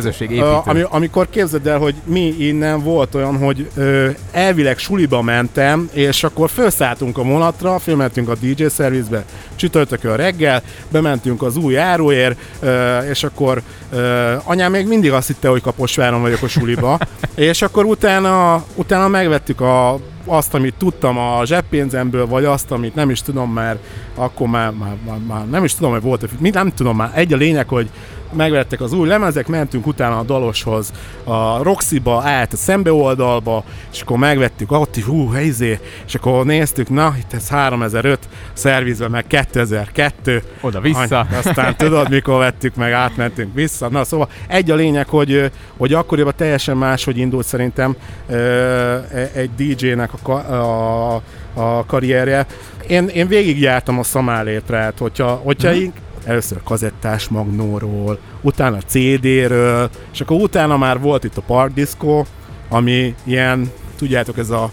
ami, 0.66 0.84
amikor 0.88 1.28
képzeld 1.30 1.66
el, 1.66 1.78
hogy 1.78 1.94
mi 2.04 2.34
innen 2.38 2.82
volt 2.82 3.14
olyan, 3.14 3.38
hogy 3.38 3.70
ö, 3.74 4.08
elvileg 4.32 4.78
suliba 4.78 5.22
mentem, 5.22 5.88
és 5.92 6.24
akkor 6.24 6.50
felszálltunk 6.50 7.18
a 7.18 7.22
vonatra, 7.22 7.78
fölmentünk 7.78 8.28
a 8.28 8.34
DJ 8.40 8.66
szervizbe 8.66 9.24
csütörtökön 9.56 10.16
reggel, 10.16 10.62
bementünk 10.88 11.42
az 11.42 11.56
új 11.56 11.72
járóér, 11.72 12.36
ö, 12.60 12.98
és 12.98 13.24
akkor 13.24 13.62
ö, 13.92 14.32
anyám 14.44 14.70
még 14.70 14.86
mindig 14.86 15.12
azt 15.12 15.26
hitte, 15.26 15.48
hogy 15.48 15.62
Kaposváron 15.62 16.20
vagyok 16.20 16.42
a 16.42 16.48
suliba, 16.48 16.98
és 17.34 17.62
akkor 17.62 17.84
utána, 18.00 18.64
utána 18.74 19.08
megvettük 19.08 19.60
a 19.60 19.98
azt, 20.24 20.54
amit 20.54 20.74
tudtam 20.74 21.18
a 21.18 21.44
zseppénzemből, 21.44 22.26
vagy 22.26 22.44
azt, 22.44 22.70
amit 22.70 22.94
nem 22.94 23.10
is 23.10 23.22
tudom, 23.22 23.52
mert 23.52 23.78
akkor 24.14 24.48
már, 24.48 24.70
már, 24.70 24.96
már, 25.06 25.18
már 25.28 25.48
nem 25.48 25.64
is 25.64 25.74
tudom, 25.74 25.90
hogy 25.90 26.02
volt, 26.02 26.20
nem 26.52 26.72
tudom 26.74 26.96
már. 26.96 27.10
Egy 27.14 27.32
a 27.32 27.36
lényeg, 27.36 27.68
hogy 27.68 27.90
megvettek 28.32 28.80
az 28.80 28.92
új 28.92 29.08
lemezek, 29.08 29.46
mentünk 29.46 29.86
utána 29.86 30.18
a 30.18 30.22
daloshoz, 30.22 30.92
a 31.24 31.62
Roxy-ba, 31.62 32.22
át 32.22 32.52
a 32.52 32.56
szembe 32.56 32.92
oldalba, 32.92 33.64
és 33.92 34.00
akkor 34.00 34.18
megvettük, 34.18 34.72
ott 34.72 34.96
is, 34.96 35.04
hú, 35.04 35.34
izé, 35.36 35.78
és 36.06 36.14
akkor 36.14 36.44
néztük, 36.44 36.88
na, 36.88 37.14
itt 37.18 37.32
ez 37.32 37.48
3005, 37.48 38.18
szervizben 38.52 39.10
meg 39.10 39.26
2002, 39.26 40.42
Oda-vissza. 40.60 41.26
Aztán 41.44 41.76
tudod, 41.76 42.10
mikor 42.10 42.38
vettük 42.38 42.74
meg, 42.74 42.92
átmentünk 42.92 43.54
vissza. 43.54 43.88
Na 43.88 44.04
szóval 44.04 44.28
egy 44.46 44.70
a 44.70 44.74
lényeg, 44.74 45.08
hogy, 45.08 45.50
hogy 45.76 45.92
akkoriban 45.92 46.32
teljesen 46.36 46.76
máshogy 46.76 47.18
indult 47.18 47.46
szerintem 47.46 47.96
e- 48.28 49.30
egy 49.34 49.50
DJ-nek 49.56 50.10
a, 50.22 50.32
a, 50.32 51.22
a 51.54 51.84
karrierje. 51.86 52.46
Én, 52.88 53.08
én 53.08 53.28
végigjártam 53.28 53.98
a 53.98 54.02
szamálétrát, 54.02 54.98
hogyha, 54.98 55.28
hogyha 55.28 55.70
Mhm. 55.70 55.78
Először 56.24 56.62
kazettás 56.64 57.28
magnóról, 57.28 58.18
utána 58.40 58.78
CD-ről, 58.86 59.90
és 60.12 60.20
akkor 60.20 60.40
utána 60.40 60.76
már 60.76 61.00
volt 61.00 61.24
itt 61.24 61.36
a 61.36 61.42
Park 61.46 61.74
Disco, 61.74 62.24
ami 62.68 63.14
ilyen, 63.24 63.70
tudjátok, 63.96 64.38
ez 64.38 64.50
a 64.50 64.70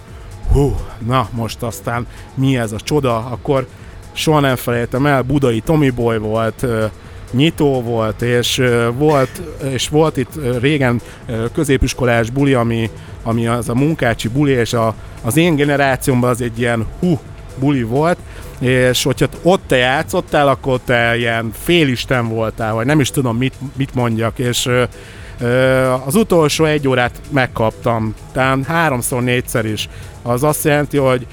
hú, 0.52 0.76
na 1.06 1.28
most 1.32 1.64
aztán 1.64 2.08
mi 2.34 2.58
ez 2.58 2.72
a 2.72 2.80
csoda, 2.80 3.16
akkor 3.16 3.68
soha 4.12 4.40
nem 4.40 4.56
felejtem 4.56 5.06
el, 5.06 5.22
Budai 5.22 5.60
Tommy 5.60 5.90
Boy 5.90 6.18
volt, 6.18 6.66
nyitó 7.32 7.82
volt, 7.82 8.22
és 8.22 8.62
volt, 8.98 9.42
és 9.72 9.90
volt 9.90 10.18
itt 10.18 10.60
régen 10.60 11.02
középiskolás 11.54 12.30
buli, 12.30 12.54
ami, 12.54 12.90
ami 13.24 13.48
az 13.48 13.70
a 13.70 13.76
munkácsi 13.76 14.28
buli, 14.28 14.52
és 14.52 14.74
a, 14.74 14.96
az 15.24 15.38
én 15.38 15.56
generációmban 15.56 16.30
az 16.30 16.42
egy 16.42 16.60
ilyen 16.60 16.86
hú 17.00 17.20
buli 17.60 17.84
volt, 17.84 18.18
és 18.60 19.04
hogyha 19.04 19.28
ott 19.42 19.62
te 19.68 19.76
játszottál, 19.76 20.48
akkor 20.48 20.80
te 20.86 21.18
ilyen 21.18 21.52
félisten 21.64 22.28
voltál, 22.28 22.74
vagy 22.74 22.86
nem 22.86 23.00
is 23.00 23.10
tudom 23.10 23.38
mit, 23.38 23.54
mit 23.78 23.94
mondjak, 23.94 24.40
és 24.40 24.70
az 26.06 26.16
utolsó 26.16 26.66
egy 26.66 26.88
órát 26.88 27.22
megkaptam, 27.30 28.16
tehát 28.32 28.66
háromszor, 28.66 29.24
négyszer 29.24 29.66
is. 29.66 29.90
Az 30.22 30.44
azt 30.44 30.64
jelenti, 30.64 30.98
hogy 30.98 31.28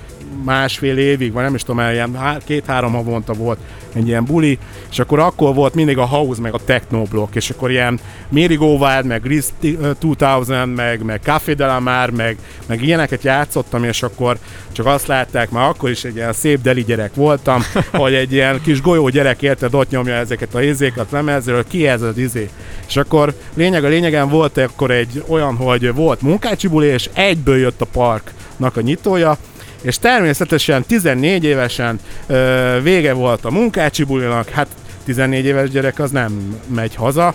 másfél 0.44 0.98
évig, 0.98 1.32
vagy 1.32 1.42
nem 1.42 1.54
is 1.54 1.62
tudom, 1.62 1.90
ilyen 1.90 2.14
há- 2.16 2.44
két-három 2.44 2.92
havonta 2.92 3.32
volt 3.32 3.58
egy 3.94 4.06
ilyen 4.06 4.24
buli, 4.24 4.58
és 4.90 4.98
akkor 4.98 5.18
akkor 5.18 5.54
volt 5.54 5.74
mindig 5.74 5.98
a 5.98 6.06
house, 6.06 6.40
meg 6.40 6.54
a 6.54 6.64
techno 6.64 7.02
blokk, 7.02 7.34
és 7.34 7.50
akkor 7.50 7.70
ilyen 7.70 8.00
Mary 8.28 8.54
Go 8.54 8.76
Wild, 8.76 9.06
meg 9.06 9.22
Grease 9.22 9.50
2000, 9.98 10.64
meg, 10.64 11.02
meg 11.02 11.20
Café 11.22 11.52
de 11.52 11.66
la 11.66 11.80
Mar, 11.80 12.10
meg, 12.10 12.36
meg 12.66 12.82
ilyeneket 12.82 13.22
játszottam, 13.22 13.84
és 13.84 14.02
akkor 14.02 14.38
csak 14.72 14.86
azt 14.86 15.06
látták, 15.06 15.50
már 15.50 15.68
akkor 15.68 15.90
is 15.90 16.04
egy 16.04 16.16
ilyen 16.16 16.32
szép 16.32 16.60
deli 16.60 16.84
gyerek 16.84 17.14
voltam, 17.14 17.62
hogy 17.92 18.14
egy 18.14 18.32
ilyen 18.32 18.60
kis 18.62 18.80
golyó 18.80 19.08
gyerek 19.08 19.42
érted, 19.42 19.74
ott 19.74 19.90
nyomja 19.90 20.14
ezeket 20.14 20.54
a 20.54 20.62
izékat 20.62 21.10
lemezről, 21.10 21.64
ki 21.66 21.86
ez 21.86 22.02
az 22.02 22.18
izé. 22.18 22.48
És 22.86 22.96
akkor 22.96 23.34
lényeg 23.54 23.84
a 23.84 23.88
lényegen 23.88 24.28
volt 24.28 24.58
akkor 24.58 24.90
egy 24.90 25.24
olyan, 25.28 25.56
hogy 25.56 25.94
volt 25.94 26.20
munkácsi 26.20 26.68
buli, 26.68 26.86
és 26.86 27.10
egyből 27.12 27.58
jött 27.58 27.80
a 27.80 27.86
parknak 27.92 28.76
a 28.76 28.80
nyitója, 28.80 29.38
és 29.84 29.98
természetesen 29.98 30.82
14 30.82 31.44
évesen 31.44 32.00
ö, 32.26 32.78
vége 32.82 33.12
volt 33.12 33.44
a 33.44 33.50
munkácsi 33.50 34.04
bulinak, 34.04 34.48
hát 34.48 34.66
14 35.04 35.44
éves 35.44 35.70
gyerek 35.70 35.98
az 35.98 36.10
nem 36.10 36.56
megy 36.74 36.94
haza, 36.94 37.34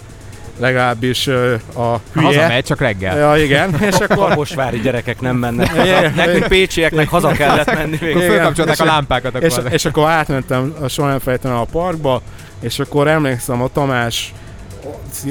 legalábbis 0.59 1.27
ö, 1.27 1.53
a 1.75 1.99
hülye. 2.13 2.25
Hazamegy, 2.25 2.63
csak 2.63 2.79
reggel. 2.81 3.17
Ja, 3.17 3.43
igen, 3.43 3.75
és 3.89 3.95
akkor 3.95 4.27
Kaposvári 4.27 4.79
gyerekek 4.79 5.21
nem 5.21 5.35
mennek 5.35 5.75
haza. 5.75 6.09
Nekünk 6.15 6.47
pécsieknek 6.47 7.09
haza 7.09 7.31
kellett 7.31 7.73
menni 7.73 7.95
Akkor 7.95 8.21
fölkapcsolták 8.21 8.73
és- 8.75 8.79
a 8.81 8.85
lámpákat. 8.85 9.41
és, 9.43 9.53
Akkor 9.57 9.73
és 9.73 9.85
akkor 9.85 10.09
átmentem 10.09 10.73
a 10.81 10.87
soha 10.87 11.19
nem 11.41 11.53
a 11.55 11.63
parkba, 11.71 12.21
és 12.59 12.79
akkor 12.79 13.07
emlékszem, 13.07 13.61
a 13.61 13.67
Tamás 13.73 14.33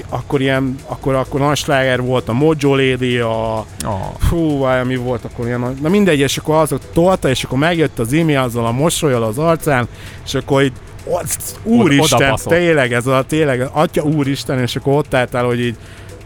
akkor 0.09 0.41
ilyen, 0.41 0.75
akkor, 0.87 1.15
akkor 1.15 1.41
nagy 1.41 1.57
sláger 1.57 2.03
volt 2.03 2.29
a 2.29 2.33
Mojo 2.33 2.77
Lady, 2.77 3.19
a 3.19 3.65
Oh. 3.87 3.95
fú, 4.19 4.65
mi 4.85 4.97
volt 4.97 5.25
akkor 5.25 5.47
ilyen 5.47 5.77
na 5.81 5.89
mindegy, 5.89 6.19
és 6.19 6.37
akkor 6.37 6.55
azok 6.55 6.81
tolta, 6.93 7.29
és 7.29 7.45
akkor 7.45 7.59
megjött 7.59 7.99
az 7.99 8.13
Imi 8.13 8.37
azzal 8.37 8.67
a 8.67 8.73
mosolyal 8.73 9.23
az 9.23 9.39
arcán, 9.39 9.89
és 10.25 10.35
akkor 10.35 10.63
így 10.63 10.73
úristen, 11.63 12.37
tényleg, 12.45 12.93
ez 12.93 13.07
a 13.07 13.25
tényleg, 13.29 13.69
atya 13.73 14.03
úristen, 14.03 14.59
és 14.59 14.77
akkor 14.77 14.93
ott 14.93 15.15
álltál, 15.15 15.45
hogy 15.45 15.61
így, 15.61 15.77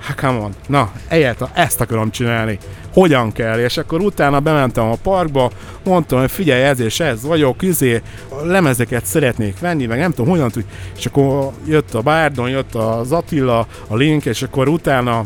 hát 0.02 0.16
come 0.16 0.38
on, 0.38 0.54
na, 0.66 0.92
egyet, 1.08 1.50
ezt 1.52 1.80
akarom 1.80 2.10
csinálni, 2.10 2.58
hogyan 2.92 3.32
kell, 3.32 3.58
és 3.58 3.76
akkor 3.76 4.00
utána 4.00 4.40
bementem 4.40 4.84
a 4.84 4.96
parkba, 5.02 5.50
mondtam, 5.84 6.20
hogy 6.20 6.30
figyelj, 6.30 6.62
ez 6.62 6.80
és 6.80 7.00
ez 7.00 7.22
vagyok, 7.22 7.62
izé, 7.62 8.02
lemezeket 8.44 9.04
szeretnék 9.04 9.58
venni, 9.58 9.86
meg 9.86 9.98
nem 9.98 10.12
tudom, 10.12 10.30
hogyan 10.30 10.50
tud, 10.50 10.64
és 10.96 11.06
akkor 11.06 11.50
jött 11.66 11.94
a 11.94 12.00
Bárdon, 12.00 12.48
jött 12.48 12.74
az 12.74 13.12
Attila, 13.12 13.66
a 13.88 13.96
Link, 13.96 14.24
és 14.24 14.42
akkor 14.42 14.68
utána 14.68 15.24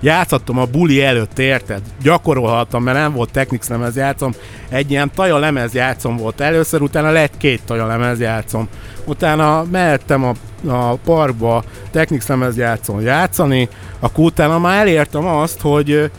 játszottam 0.00 0.58
a 0.58 0.64
buli 0.64 1.02
előtt, 1.02 1.38
érted? 1.38 1.80
Gyakorolhattam, 2.02 2.82
mert 2.82 2.98
nem 2.98 3.12
volt 3.12 3.30
Technics 3.30 3.66
lemez 3.66 3.96
játszom. 3.96 4.32
Egy 4.68 4.90
ilyen 4.90 5.10
taja 5.14 5.38
lemez 5.38 5.74
játszom 5.74 6.16
volt 6.16 6.40
először, 6.40 6.82
utána 6.82 7.10
lett 7.10 7.36
két 7.36 7.62
taja 7.64 7.86
lemez 7.86 8.20
játszom. 8.20 8.68
Utána 9.04 9.64
mehettem 9.70 10.24
a, 10.24 10.32
a 10.66 10.94
parkba 10.94 11.64
Technics 11.90 12.26
lemez 12.26 12.56
játszom 12.56 13.00
játszani, 13.00 13.68
akkor 14.00 14.24
utána 14.24 14.58
már 14.58 14.78
elértem 14.80 15.26
azt, 15.26 15.60
hogy 15.60 16.10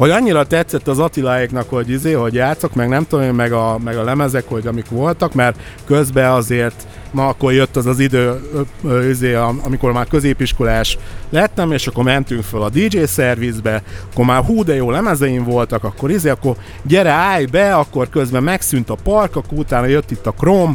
hogy 0.00 0.10
annyira 0.10 0.44
tetszett 0.44 0.88
az 0.88 0.98
Attiláéknak, 0.98 1.68
hogy 1.68 1.90
izé, 1.90 2.12
hogy 2.12 2.34
játszok, 2.34 2.74
meg 2.74 2.88
nem 2.88 3.06
tudom 3.06 3.34
meg 3.34 3.52
a, 3.52 3.78
meg 3.84 3.96
a 3.96 4.02
lemezek, 4.02 4.44
hogy 4.48 4.66
amik 4.66 4.88
voltak, 4.88 5.34
mert 5.34 5.58
közben 5.84 6.30
azért 6.30 6.86
ma 7.10 7.28
akkor 7.28 7.52
jött 7.52 7.76
az 7.76 7.86
az 7.86 7.98
idő, 7.98 8.40
izé, 9.10 9.34
am- 9.34 9.60
amikor 9.64 9.92
már 9.92 10.06
középiskolás 10.06 10.98
lettem, 11.30 11.72
és 11.72 11.86
akkor 11.86 12.04
mentünk 12.04 12.42
föl 12.42 12.62
a 12.62 12.68
DJ 12.68 13.04
szervizbe, 13.04 13.82
akkor 14.12 14.24
már 14.24 14.44
hú 14.44 14.64
de 14.64 14.74
jó 14.74 14.90
lemezeim 14.90 15.44
voltak, 15.44 15.84
akkor 15.84 16.10
izé, 16.10 16.28
akkor 16.28 16.56
gyere 16.82 17.10
állj 17.10 17.44
be, 17.44 17.74
akkor 17.74 18.08
közben 18.08 18.42
megszűnt 18.42 18.90
a 18.90 18.96
park, 19.02 19.36
akkor 19.36 19.58
utána 19.58 19.86
jött 19.86 20.10
itt 20.10 20.26
a 20.26 20.32
Chrome, 20.32 20.74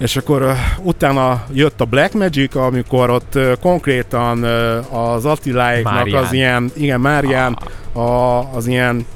és 0.00 0.16
akkor 0.16 0.54
utána 0.82 1.44
jött 1.52 1.80
a 1.80 1.84
Black 1.84 2.12
Magic, 2.12 2.54
amikor 2.54 3.10
ott 3.10 3.38
konkrétan 3.60 4.42
az 4.90 5.24
Attiláéknak 5.24 5.92
Márián. 5.92 6.24
az 6.24 6.32
ilyen, 6.32 6.70
igen, 6.74 7.00
Márián, 7.00 7.58
a, 7.92 8.00
az 8.54 8.66
ilyen 8.66 9.06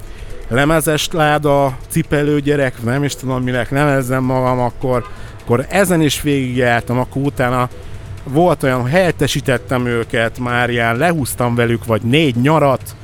lemezes 0.48 1.08
láda, 1.12 1.76
cipelő 1.88 2.40
gyerek, 2.40 2.82
nem 2.82 3.04
is 3.04 3.16
tudom 3.16 3.42
minek 3.42 3.70
nevezzem 3.70 4.24
magam, 4.24 4.60
akkor, 4.60 5.04
akkor 5.42 5.66
ezen 5.68 6.00
is 6.00 6.22
végigjártam, 6.22 6.98
akkor 6.98 7.22
utána 7.22 7.68
volt 8.24 8.62
olyan, 8.62 8.86
helyettesítettem 8.86 9.86
őket, 9.86 10.38
Márián, 10.38 10.96
lehúztam 10.96 11.54
velük, 11.54 11.84
vagy 11.84 12.02
négy 12.02 12.36
nyarat, 12.36 12.96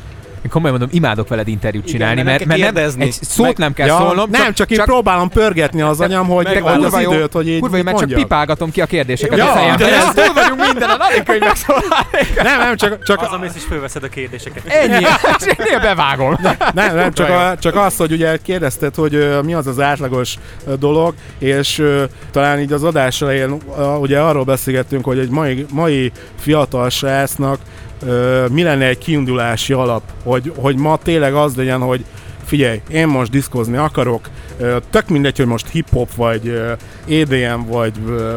Én 0.44 0.50
komolyan 0.50 0.76
mondom, 0.78 0.96
imádok 0.98 1.28
veled 1.28 1.48
interjút 1.48 1.86
csinálni, 1.86 2.22
mert 2.22 2.26
mert, 2.38 2.44
mert 2.44 2.60
nem, 2.60 2.72
kérdezni. 2.72 3.02
egy 3.04 3.12
szót 3.12 3.46
Meg- 3.46 3.56
nem 3.58 3.72
kell 3.72 3.86
ja, 3.86 3.96
szólnom. 3.96 4.30
nem, 4.30 4.52
csak, 4.52 4.70
én 4.70 4.78
próbálom 4.84 5.28
pörgetni 5.28 5.80
az 5.80 6.00
anyam, 6.00 6.26
hogy, 6.26 6.44
meg- 6.44 6.62
hogy 6.62 6.84
az 6.84 7.00
jó, 7.02 7.12
időt, 7.12 7.32
hogy 7.32 7.48
így 7.48 7.60
kurva 7.60 7.82
mert 7.82 7.98
csak 7.98 8.08
pipálgatom 8.12 8.70
ki 8.70 8.80
a 8.80 8.86
kérdéseket 8.86 9.38
Ja, 9.38 9.50
a 9.50 9.54
fejembe. 9.54 9.84
de 9.84 9.90
De 9.90 9.96
ez- 9.96 10.04
ez 10.16 10.24
túl 10.24 10.34
vagyunk 10.34 10.64
minden, 10.66 10.90
a 10.90 10.96
megszólalnék. 11.40 12.42
Nem, 12.42 12.58
nem, 12.58 12.76
csak, 12.76 13.02
csak 13.02 13.18
Hazamész 13.20 13.52
és 13.56 13.62
fölveszed 13.62 14.02
a 14.04 14.08
kérdéseket. 14.08 14.66
Ennyi. 14.66 15.04
És 15.38 15.46
én 15.46 15.80
bevágom. 15.82 16.36
Nem, 16.74 16.94
nem, 16.94 17.12
csak, 17.12 17.28
a, 17.28 17.54
csak 17.60 17.76
az, 17.76 17.96
hogy 17.96 18.12
ugye 18.12 18.36
kérdezted, 18.42 18.94
hogy 18.94 19.38
mi 19.44 19.54
az 19.54 19.66
az 19.66 19.80
átlagos 19.80 20.34
dolog, 20.78 21.14
és 21.38 21.82
talán 22.30 22.60
így 22.60 22.72
az 22.72 22.82
adás 22.84 23.22
elején 23.22 23.58
ugye 24.00 24.20
arról 24.20 24.44
beszélgettünk, 24.44 25.04
hogy 25.04 25.18
egy 25.18 25.30
mai, 25.30 25.66
mai 25.72 26.12
fiatal 26.38 26.88
srácnak 26.90 27.58
ö, 28.02 28.46
mi 28.50 28.62
lenne 28.62 28.86
egy 28.86 28.98
kiindulási 28.98 29.72
alap, 29.72 30.02
hogy, 30.22 30.52
hogy 30.56 30.76
ma 30.76 30.96
tényleg 30.96 31.34
az 31.34 31.56
legyen, 31.56 31.80
hogy 31.80 32.04
figyelj, 32.44 32.80
én 32.88 33.06
most 33.06 33.30
diszkozni 33.30 33.76
akarok, 33.76 34.28
tök 34.90 35.08
mindegy, 35.08 35.36
hogy 35.36 35.46
most 35.46 35.68
hip-hop, 35.68 36.14
vagy 36.14 36.62
EDM, 37.08 37.66
vagy 37.66 37.92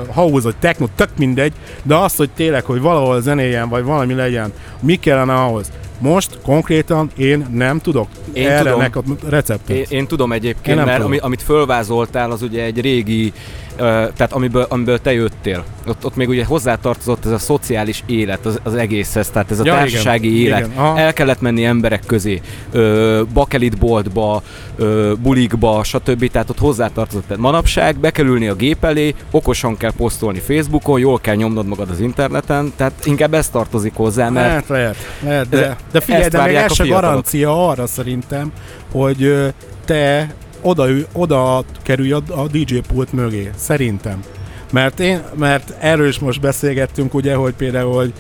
house, 0.08 0.44
vagy 0.44 0.56
techno, 0.60 0.86
tök 0.96 1.10
mindegy, 1.18 1.54
de 1.84 1.96
az, 1.96 2.16
hogy 2.16 2.30
tényleg, 2.36 2.64
hogy 2.64 2.82
valahol 2.82 3.22
zenéjen, 3.22 3.70
vagy 3.70 3.84
valami 3.84 4.14
legyen, 4.14 4.54
mi 4.80 4.96
kellene 4.96 5.34
ahhoz? 5.34 5.72
Most 6.00 6.38
konkrétan 6.42 7.10
én 7.18 7.48
nem 7.52 7.80
tudok 7.80 8.08
Én 8.34 8.48
erre 8.48 8.58
tudom. 8.64 8.80
neked 8.80 9.04
receptet. 9.30 9.76
Én, 9.76 9.86
én 9.90 10.08
tudom 10.08 10.32
Én 10.32 10.38
egyébként, 10.38 10.76
nem 10.76 10.86
mert 10.86 10.98
tudom. 10.98 11.12
ami, 11.12 11.20
amit 11.22 11.42
fölvázoltál, 11.42 12.32
az 12.32 12.42
ugye 12.42 12.64
egy 12.64 12.82
régi, 12.82 13.34
tehát 13.76 14.32
amiből, 14.32 14.66
amiből 14.70 15.02
te 15.02 15.14
jöttél. 15.14 15.64
Ott, 15.88 16.06
ott 16.06 16.16
még 16.16 16.30
ugye 16.30 16.46
hozzátartozott 16.46 17.26
ez 17.26 17.32
a 17.32 17.38
szociális 17.38 18.04
élet 18.06 18.46
az, 18.46 18.60
az 18.64 18.76
egészhez, 18.76 19.30
tehát 19.30 19.52
ez 19.52 19.60
a 19.60 19.66
Ja, 19.66 19.74
társasági 19.74 20.40
igen. 20.40 20.46
élet. 20.46 20.60
Igen, 20.68 20.72
aha. 20.78 21.00
El 21.00 21.14
kellett 21.14 21.42
menni 21.42 21.66
emberek 21.66 22.04
közé, 22.06 22.42
ö, 22.72 23.22
bakelitboltba, 23.34 24.42
ö, 24.76 25.14
bulikba, 25.22 25.84
stb. 25.84 26.32
Tehát 26.32 26.50
ott 26.50 26.60
hozzátartozott. 26.60 27.28
Tehát 27.28 27.42
manapság 27.42 27.98
be 27.98 28.12
kell 28.12 28.26
ülni 28.26 28.48
a 28.48 28.56
gép 28.56 28.84
elé, 28.84 29.16
okosan 29.32 29.78
kell 29.78 29.92
posztolni 29.98 30.40
Facebookon, 30.40 31.00
jól 31.00 31.20
kell 31.20 31.36
nyomnod 31.36 31.66
magad 31.66 31.90
az 31.90 32.00
interneten, 32.00 32.74
tehát 32.76 32.94
inkább 33.04 33.34
ez 33.34 33.50
tartozik 33.50 33.94
hozzá, 33.96 34.30
mert 34.30 34.48
Lehet, 34.48 34.68
lehet, 34.68 34.96
lehet, 35.24 35.50
de, 35.50 35.78
de 35.92 36.00
figyelj, 36.00 36.28
de 36.28 36.44
még 36.46 36.56
ez 36.56 36.74
se 36.74 36.86
garancia 36.86 37.68
arra 37.68 37.88
szerintem, 37.88 38.52
hogy 38.92 39.54
te 39.86 40.34
oda, 40.64 40.90
ü- 40.90 41.08
oda 41.14 41.64
kerülj 41.82 42.12
a, 42.12 42.22
a 42.28 42.48
DJ 42.48 42.78
pult 42.94 43.14
mögé, 43.14 43.50
szerintem. 43.56 44.24
Mert 44.72 45.00
én, 45.00 45.22
mert 45.36 45.74
erről 45.80 46.08
is 46.08 46.20
most 46.20 46.42
beszélgettünk, 46.42 47.14
ugye, 47.14 47.36
hogy 47.36 47.54
például, 47.54 47.94
hogy 47.96 48.14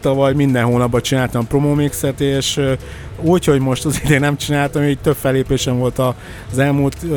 tavaly 0.00 0.34
minden 0.34 0.64
hónapban 0.64 1.00
csináltam 1.02 1.46
promomixet, 1.46 2.20
és 2.20 2.56
ö, 2.56 2.72
úgy, 3.20 3.44
hogy 3.44 3.60
most 3.60 3.84
az 3.84 4.00
idén 4.04 4.20
nem 4.20 4.36
csináltam, 4.36 4.82
így 4.82 4.98
több 4.98 5.16
felépésem 5.20 5.78
volt 5.78 5.98
az 5.98 6.58
elmúlt 6.58 6.96
ö, 7.10 7.16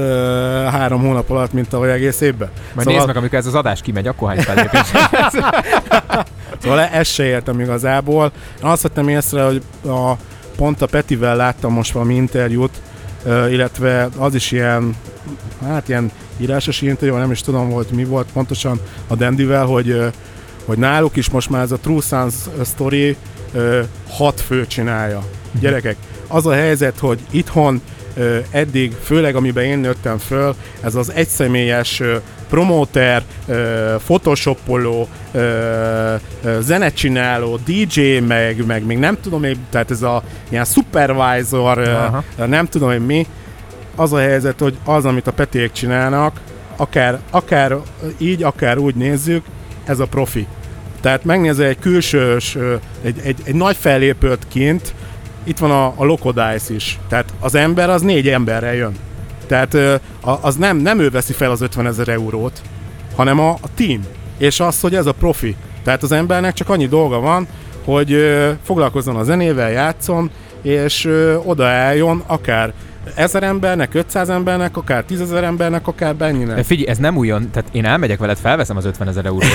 három 0.72 1.02
hónap 1.02 1.30
alatt, 1.30 1.54
mint 1.54 1.70
tavaly 1.70 1.92
egész 1.92 2.22
évben. 2.22 2.50
Majd 2.74 2.88
nézd 2.88 3.06
meg, 3.08 3.18
amikor 3.18 3.38
ez 3.38 3.46
az 3.46 3.56
adás 3.56 3.82
kimegy, 3.82 4.08
akkor 4.08 4.30
hány 4.30 4.42
fellépés. 4.42 4.82
Szóval 6.62 6.80
ezt 6.80 7.12
se 7.14 7.24
értem 7.24 7.60
igazából. 7.60 8.32
Azt 8.62 8.82
vettem 8.82 9.08
észre, 9.08 9.44
hogy 9.44 9.62
a, 9.86 10.12
pont 10.56 10.82
a 10.82 10.86
Petivel 10.86 11.36
láttam 11.36 11.74
most 11.74 11.92
valami 11.92 12.16
interjút, 12.16 12.72
illetve 13.26 14.10
az 14.18 14.36
is 14.36 14.52
ilyen, 14.52 14.96
hát 15.62 15.90
ilyen 15.90 16.12
írásos 16.38 16.82
interjú, 16.82 17.16
nem 17.16 17.32
is 17.32 17.42
tudom, 17.42 17.72
hogy 17.72 17.88
mi 17.92 18.04
volt 18.04 18.28
pontosan 18.34 18.80
a 19.08 19.16
Dandyvel, 19.16 19.66
hogy, 19.66 20.02
hogy 20.66 20.78
náluk 20.78 21.16
is 21.16 21.30
most 21.30 21.50
már 21.50 21.62
ez 21.62 21.72
a 21.72 21.78
True 21.78 22.02
Sons 22.02 22.34
story 22.66 23.16
hat 24.10 24.42
fő 24.42 24.68
csinálja. 24.68 25.24
Gyerekek, 25.60 25.96
az 26.28 26.46
a 26.46 26.54
helyzet, 26.54 27.00
hogy 27.00 27.20
itthon 27.32 27.82
eddig, 28.52 28.94
főleg 29.04 29.36
amiben 29.36 29.64
én 29.64 29.80
nőttem 29.80 30.18
föl, 30.18 30.56
ez 30.82 30.96
az 30.96 31.12
egyszemélyes 31.12 32.02
promóter, 32.54 33.24
photoshopoló, 33.98 35.08
zenecsináló, 36.60 37.60
DJ, 37.66 38.20
meg, 38.20 38.66
meg 38.66 38.86
még 38.86 38.98
nem 38.98 39.18
tudom 39.22 39.42
tehát 39.70 39.92
ez 39.92 40.02
a 40.02 40.24
ilyen 40.50 40.66
supervisor, 40.66 41.78
Aha. 41.78 42.24
nem 42.46 42.66
tudom 42.66 42.92
én 42.92 43.02
mi, 43.02 43.28
az 43.96 44.14
a 44.14 44.18
helyzet, 44.18 44.60
hogy 44.60 44.78
az, 44.86 45.06
amit 45.06 45.28
a 45.28 45.32
Peték 45.32 45.72
csinálnak, 45.72 46.40
akár, 46.76 47.20
akár 47.32 47.76
így, 48.18 48.44
akár 48.44 48.78
úgy 48.78 48.96
nézzük, 48.96 49.46
ez 49.86 50.00
a 50.00 50.06
profi. 50.06 50.48
Tehát 51.02 51.24
megnézel 51.24 51.66
egy 51.66 51.80
külsős, 51.80 52.58
egy, 53.04 53.20
egy, 53.24 53.38
egy 53.44 53.56
nagy 53.56 53.76
fellépőt 53.76 54.48
kint, 54.48 54.94
itt 55.44 55.58
van 55.58 55.72
a, 55.72 55.94
a 55.96 56.04
Locodice 56.06 56.74
is. 56.74 57.00
Tehát 57.10 57.34
az 57.40 57.56
ember 57.56 57.90
az 57.90 58.02
négy 58.02 58.28
emberrel 58.28 58.76
jön. 58.76 58.94
Tehát 59.54 60.02
az 60.42 60.56
nem, 60.56 60.78
nem 60.78 61.00
ő 61.00 61.10
veszi 61.10 61.34
fel 61.34 61.52
az 61.52 61.62
50 61.62 61.86
ezer 61.88 62.08
eurót, 62.08 62.62
hanem 63.16 63.40
a, 63.40 63.50
a 63.50 63.68
team. 63.76 64.02
És 64.38 64.60
az, 64.60 64.80
hogy 64.82 64.96
ez 64.96 65.06
a 65.06 65.12
profi. 65.12 65.56
Tehát 65.84 66.04
az 66.04 66.12
embernek 66.12 66.54
csak 66.54 66.70
annyi 66.70 66.88
dolga 66.88 67.20
van, 67.20 67.48
hogy 67.86 68.18
foglalkozzon 68.64 69.16
a 69.16 69.24
zenével, 69.24 69.72
játszon, 69.72 70.32
és 70.62 71.10
odaálljon 71.44 72.24
akár 72.28 72.74
ezer 73.16 73.44
embernek, 73.44 73.94
500 73.94 74.30
embernek, 74.30 74.78
akár 74.78 75.04
10 75.04 75.22
ezer 75.22 75.44
embernek, 75.44 75.88
akár 75.88 76.16
De 76.16 76.26
bennyinek. 76.26 76.66
figyelj, 76.66 76.88
ez 76.88 76.98
nem 76.98 77.18
újon, 77.18 77.50
tehát 77.52 77.70
én 77.72 77.86
elmegyek 77.86 78.20
veled, 78.20 78.38
felveszem 78.38 78.78
az 78.78 78.86
50 78.86 79.08
ezer 79.08 79.26
eurót. 79.26 79.44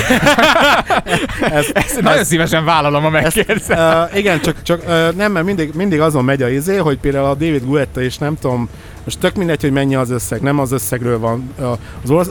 Ez, 1.51 1.67
Ezt 1.73 2.01
nagyon 2.01 2.23
szívesen 2.23 2.65
vállalom, 2.65 3.05
a 3.05 3.09
megkérdezem. 3.09 3.77
Uh, 3.77 4.17
igen, 4.17 4.41
csak, 4.41 4.61
csak 4.63 4.81
uh, 4.87 5.15
nem, 5.15 5.31
mert 5.31 5.45
mindig, 5.45 5.73
mindig 5.73 5.99
azon 5.99 6.23
megy 6.23 6.41
a 6.41 6.49
izé, 6.49 6.77
hogy 6.77 6.97
például 6.99 7.25
a 7.25 7.33
David 7.33 7.65
Guetta 7.65 8.01
is 8.01 8.17
nem 8.17 8.37
tudom, 8.41 8.69
most 9.03 9.19
tök 9.19 9.35
mindegy, 9.35 9.61
hogy 9.61 9.71
mennyi 9.71 9.95
az 9.95 10.09
összeg, 10.09 10.41
nem 10.41 10.59
az 10.59 10.71
összegről 10.71 11.19
van, 11.19 11.53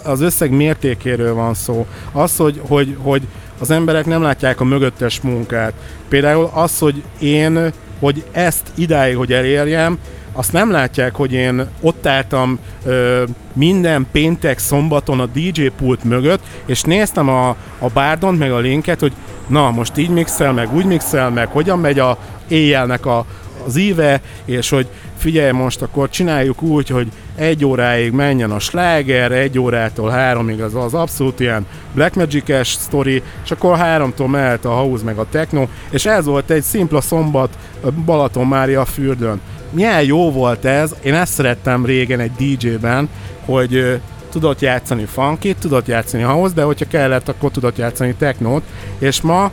az, 0.04 0.20
összeg 0.20 0.50
mértékéről 0.50 1.34
van 1.34 1.54
szó. 1.54 1.86
Az, 2.12 2.36
hogy, 2.36 2.60
hogy, 2.68 2.96
hogy 2.98 3.22
az 3.58 3.70
emberek 3.70 4.06
nem 4.06 4.22
látják 4.22 4.60
a 4.60 4.64
mögöttes 4.64 5.20
munkát. 5.20 5.72
Például 6.08 6.50
az, 6.54 6.78
hogy 6.78 7.02
én, 7.18 7.72
hogy 7.98 8.24
ezt 8.30 8.66
idáig, 8.74 9.16
hogy 9.16 9.32
elérjem, 9.32 9.98
azt 10.32 10.52
nem 10.52 10.70
látják, 10.70 11.14
hogy 11.14 11.32
én 11.32 11.66
ott 11.80 12.06
álltam 12.06 12.58
ö, 12.84 13.22
minden 13.52 14.06
péntek, 14.12 14.58
szombaton 14.58 15.20
a 15.20 15.26
DJ 15.26 15.66
pult 15.66 16.04
mögött, 16.04 16.40
és 16.66 16.82
néztem 16.82 17.28
a, 17.28 17.48
a 17.78 17.88
bárdont, 17.94 18.38
meg 18.38 18.52
a 18.52 18.58
linket, 18.58 19.00
hogy 19.00 19.12
na, 19.46 19.70
most 19.70 19.96
így 19.96 20.08
mixel, 20.08 20.52
meg 20.52 20.74
úgy 20.74 20.84
mixel, 20.84 21.30
meg 21.30 21.48
hogyan 21.48 21.78
megy 21.78 21.98
a 21.98 22.18
éjjelnek 22.48 23.06
a, 23.06 23.24
az 23.66 23.76
íve, 23.76 24.20
és 24.44 24.68
hogy 24.68 24.86
figyelj 25.18 25.50
most, 25.50 25.82
akkor 25.82 26.08
csináljuk 26.08 26.62
úgy, 26.62 26.88
hogy 26.88 27.08
egy 27.34 27.64
óráig 27.64 28.12
menjen 28.12 28.50
a 28.50 28.58
sláger, 28.58 29.32
egy 29.32 29.58
órától 29.58 30.10
háromig 30.10 30.60
az, 30.60 30.74
az 30.74 30.94
abszolút 30.94 31.40
ilyen 31.40 31.66
Black 31.94 32.14
Magic-es 32.14 32.68
sztori, 32.68 33.22
és 33.44 33.50
akkor 33.50 33.76
háromtól 33.76 34.28
mehet 34.28 34.64
a 34.64 34.70
house 34.70 35.04
meg 35.04 35.18
a 35.18 35.26
techno, 35.30 35.66
és 35.90 36.06
ez 36.06 36.24
volt 36.24 36.50
egy 36.50 36.62
szimpla 36.62 37.00
szombat 37.00 37.58
ö, 37.84 37.88
Balaton 38.04 38.46
Mária 38.46 38.84
fürdőn. 38.84 39.40
Milyen 39.70 40.02
jó 40.02 40.32
volt 40.32 40.64
ez, 40.64 40.94
én 41.02 41.14
ezt 41.14 41.32
szerettem 41.32 41.84
régen 41.84 42.20
egy 42.20 42.32
DJ-ben, 42.32 43.08
hogy 43.44 44.00
tudott 44.30 44.60
játszani 44.60 45.04
funkit, 45.04 45.58
tudott 45.58 45.86
játszani 45.86 46.22
house, 46.22 46.54
de 46.54 46.62
hogyha 46.62 46.86
kellett, 46.88 47.28
akkor 47.28 47.50
tudott 47.50 47.76
játszani 47.76 48.14
technót, 48.14 48.62
és 48.98 49.20
ma 49.20 49.50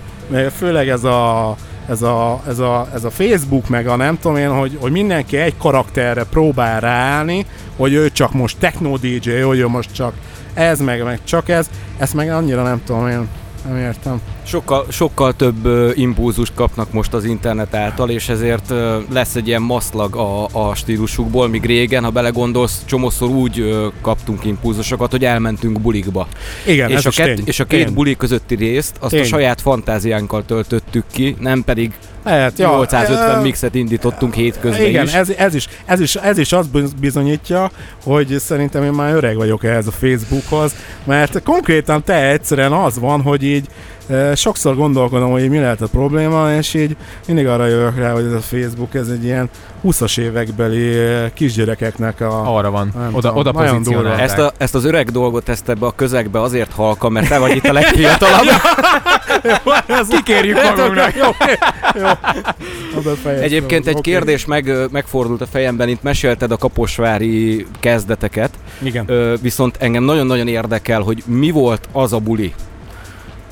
főleg 0.57 0.89
ez 0.89 1.03
a 1.03 1.55
ez 1.89 2.01
a, 2.01 2.41
ez, 2.47 2.59
a, 2.59 2.87
ez 2.93 3.03
a 3.03 3.09
Facebook, 3.09 3.69
meg 3.69 3.87
a 3.87 3.95
nem 3.95 4.19
tudom 4.19 4.37
én, 4.37 4.51
hogy, 4.51 4.77
hogy 4.81 4.91
mindenki 4.91 5.37
egy 5.37 5.57
karakterre 5.57 6.23
próbál 6.23 6.79
ráállni, 6.79 7.45
hogy 7.77 7.93
ő 7.93 8.09
csak 8.09 8.33
most 8.33 8.57
techno 8.57 8.97
DJ, 8.97 9.39
hogy 9.39 9.59
ő 9.59 9.67
most 9.67 9.93
csak 9.93 10.13
ez, 10.53 10.79
meg, 10.79 11.03
meg 11.03 11.19
csak 11.23 11.49
ez, 11.49 11.69
ezt 11.97 12.13
meg 12.13 12.29
annyira 12.29 12.63
nem 12.63 12.81
tudom 12.85 13.07
én, 13.07 13.27
nem 13.67 13.77
értem. 13.77 14.21
Sokkal, 14.47 14.85
sokkal 14.89 15.33
több 15.33 15.65
ö, 15.65 15.91
impulzust 15.93 16.53
kapnak 16.55 16.91
most 16.93 17.13
az 17.13 17.23
internet 17.23 17.75
által, 17.75 18.09
és 18.09 18.29
ezért 18.29 18.71
ö, 18.71 18.97
lesz 19.13 19.35
egy 19.35 19.47
ilyen 19.47 19.61
maszlag 19.61 20.15
a, 20.15 20.47
a 20.51 20.75
stílusukból, 20.75 21.47
míg 21.47 21.65
régen, 21.65 22.03
ha 22.03 22.09
belegondolsz, 22.09 22.81
csomószor 22.85 23.29
úgy 23.29 23.59
ö, 23.59 23.87
kaptunk 24.01 24.45
impulzusokat, 24.45 25.11
hogy 25.11 25.25
elmentünk 25.25 25.81
bulikba. 25.81 26.27
Igen, 26.65 26.89
és, 26.89 26.95
ez 26.95 27.05
a 27.05 27.09
is 27.09 27.15
kett, 27.15 27.35
tény. 27.35 27.43
és 27.45 27.59
a 27.59 27.65
két 27.65 27.85
tény. 27.85 27.93
buli 27.93 28.15
közötti 28.15 28.55
részt, 28.55 28.95
azt 28.99 29.11
Tény. 29.11 29.21
a 29.21 29.25
saját 29.25 29.61
fantáziánkkal 29.61 30.45
töltöttük 30.45 31.03
ki, 31.11 31.35
nem 31.39 31.63
pedig 31.63 31.91
Lehet, 32.23 32.59
ja, 32.59 32.65
ja, 32.65 32.75
850 32.75 33.39
ö, 33.39 33.41
mixet 33.41 33.75
indítottunk 33.75 34.33
hétközben 34.33 34.85
Igen, 34.85 35.05
is. 35.05 35.13
ez, 35.13 35.29
ez, 35.29 35.55
is, 35.55 35.67
ez, 35.85 35.99
is, 35.99 36.15
ez 36.15 36.37
is 36.37 36.51
azt 36.51 36.69
biz- 36.71 36.95
bizonyítja, 36.99 37.71
hogy 38.03 38.35
szerintem 38.39 38.83
én 38.83 38.91
már 38.91 39.13
öreg 39.15 39.35
vagyok 39.35 39.63
ehhez 39.63 39.87
a 39.87 39.91
Facebookhoz, 39.91 40.75
mert 41.03 41.43
konkrétan 41.43 42.03
te 42.03 42.29
egyszerűen 42.29 42.71
az 42.71 42.99
van, 42.99 43.21
hogy 43.21 43.43
így 43.43 43.65
e, 43.65 43.94
sokszor 44.35 44.75
gondolkodom, 44.75 45.31
hogy 45.31 45.49
mi 45.49 45.59
lehet 45.59 45.81
a 45.81 45.87
probléma, 45.87 46.53
és 46.53 46.73
így 46.73 46.95
mindig 47.27 47.47
arra 47.47 47.65
jövök 47.65 47.97
rá, 47.97 48.11
hogy 48.11 48.25
ez 48.25 48.31
a 48.31 48.39
Facebook, 48.39 48.95
ez 48.95 49.07
egy 49.07 49.23
ilyen 49.23 49.49
20-as 49.83 50.19
évekbeli 50.19 50.95
kisgyerekeknek 51.33 52.21
a... 52.21 52.55
Arra 52.55 52.71
van. 52.71 52.91
Oda, 52.95 53.29
tudom, 53.29 53.35
oda 53.37 53.51
pozícionálták. 53.51 54.19
Ezt, 54.19 54.37
a, 54.37 54.51
ezt 54.57 54.75
az 54.75 54.85
öreg 54.85 55.09
dolgot 55.09 55.49
ezt 55.49 55.69
ebbe 55.69 55.85
a 55.85 55.91
közegbe 55.91 56.41
azért 56.41 56.71
halka, 56.71 57.09
mert 57.09 57.27
te 57.27 57.39
vagy 57.39 57.55
itt 57.55 57.67
a 57.67 57.73
legfiatalabb. 57.73 58.45
Kikérjük 60.09 60.63
magunknak. 60.63 61.15
jó, 61.15 61.29
jó. 61.95 62.09
Egyébként 63.31 63.87
egy 63.87 64.01
kérdés 64.01 64.45
meg, 64.45 64.71
megfordult 64.91 65.41
a 65.41 65.45
fejemben, 65.45 65.89
itt 65.89 66.03
mesélted 66.03 66.51
a 66.51 66.57
kaposvári 66.57 67.65
kezdeteket, 67.79 68.49
Igen. 68.81 69.03
Ö, 69.07 69.33
viszont 69.41 69.77
engem 69.79 70.03
nagyon-nagyon 70.03 70.47
érdekel, 70.47 71.01
hogy 71.01 71.23
mi 71.25 71.51
volt 71.51 71.87
az 71.91 72.13
a 72.13 72.19
buli, 72.19 72.53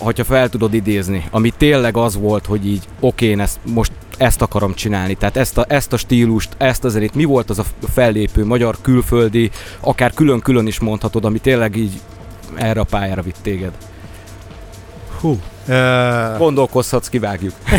hogyha 0.03 0.23
fel 0.23 0.49
tudod 0.49 0.73
idézni, 0.73 1.23
ami 1.31 1.53
tényleg 1.57 1.97
az 1.97 2.17
volt, 2.17 2.45
hogy 2.45 2.67
így 2.67 2.87
oké, 2.99 3.25
én 3.25 3.39
ezt 3.39 3.59
most 3.63 3.91
ezt 4.17 4.41
akarom 4.41 4.73
csinálni, 4.73 5.13
tehát 5.13 5.37
ezt 5.37 5.57
a, 5.57 5.65
ezt 5.67 5.93
a 5.93 5.97
stílust, 5.97 6.49
ezt 6.57 6.83
a 6.83 6.89
zenét, 6.89 7.15
mi 7.15 7.23
volt 7.23 7.49
az 7.49 7.59
a 7.59 7.63
fellépő, 7.93 8.45
magyar, 8.45 8.77
külföldi, 8.81 9.49
akár 9.79 10.13
külön-külön 10.13 10.67
is 10.67 10.79
mondhatod, 10.79 11.25
ami 11.25 11.39
tényleg 11.39 11.75
így 11.75 12.01
erre 12.55 12.79
a 12.79 12.83
pályára 12.83 13.21
vitt 13.21 13.37
téged. 13.41 13.71
Hú. 15.19 15.39
Uh, 15.67 16.37
Gondolkozhatsz, 16.37 17.09
kivágjuk. 17.09 17.53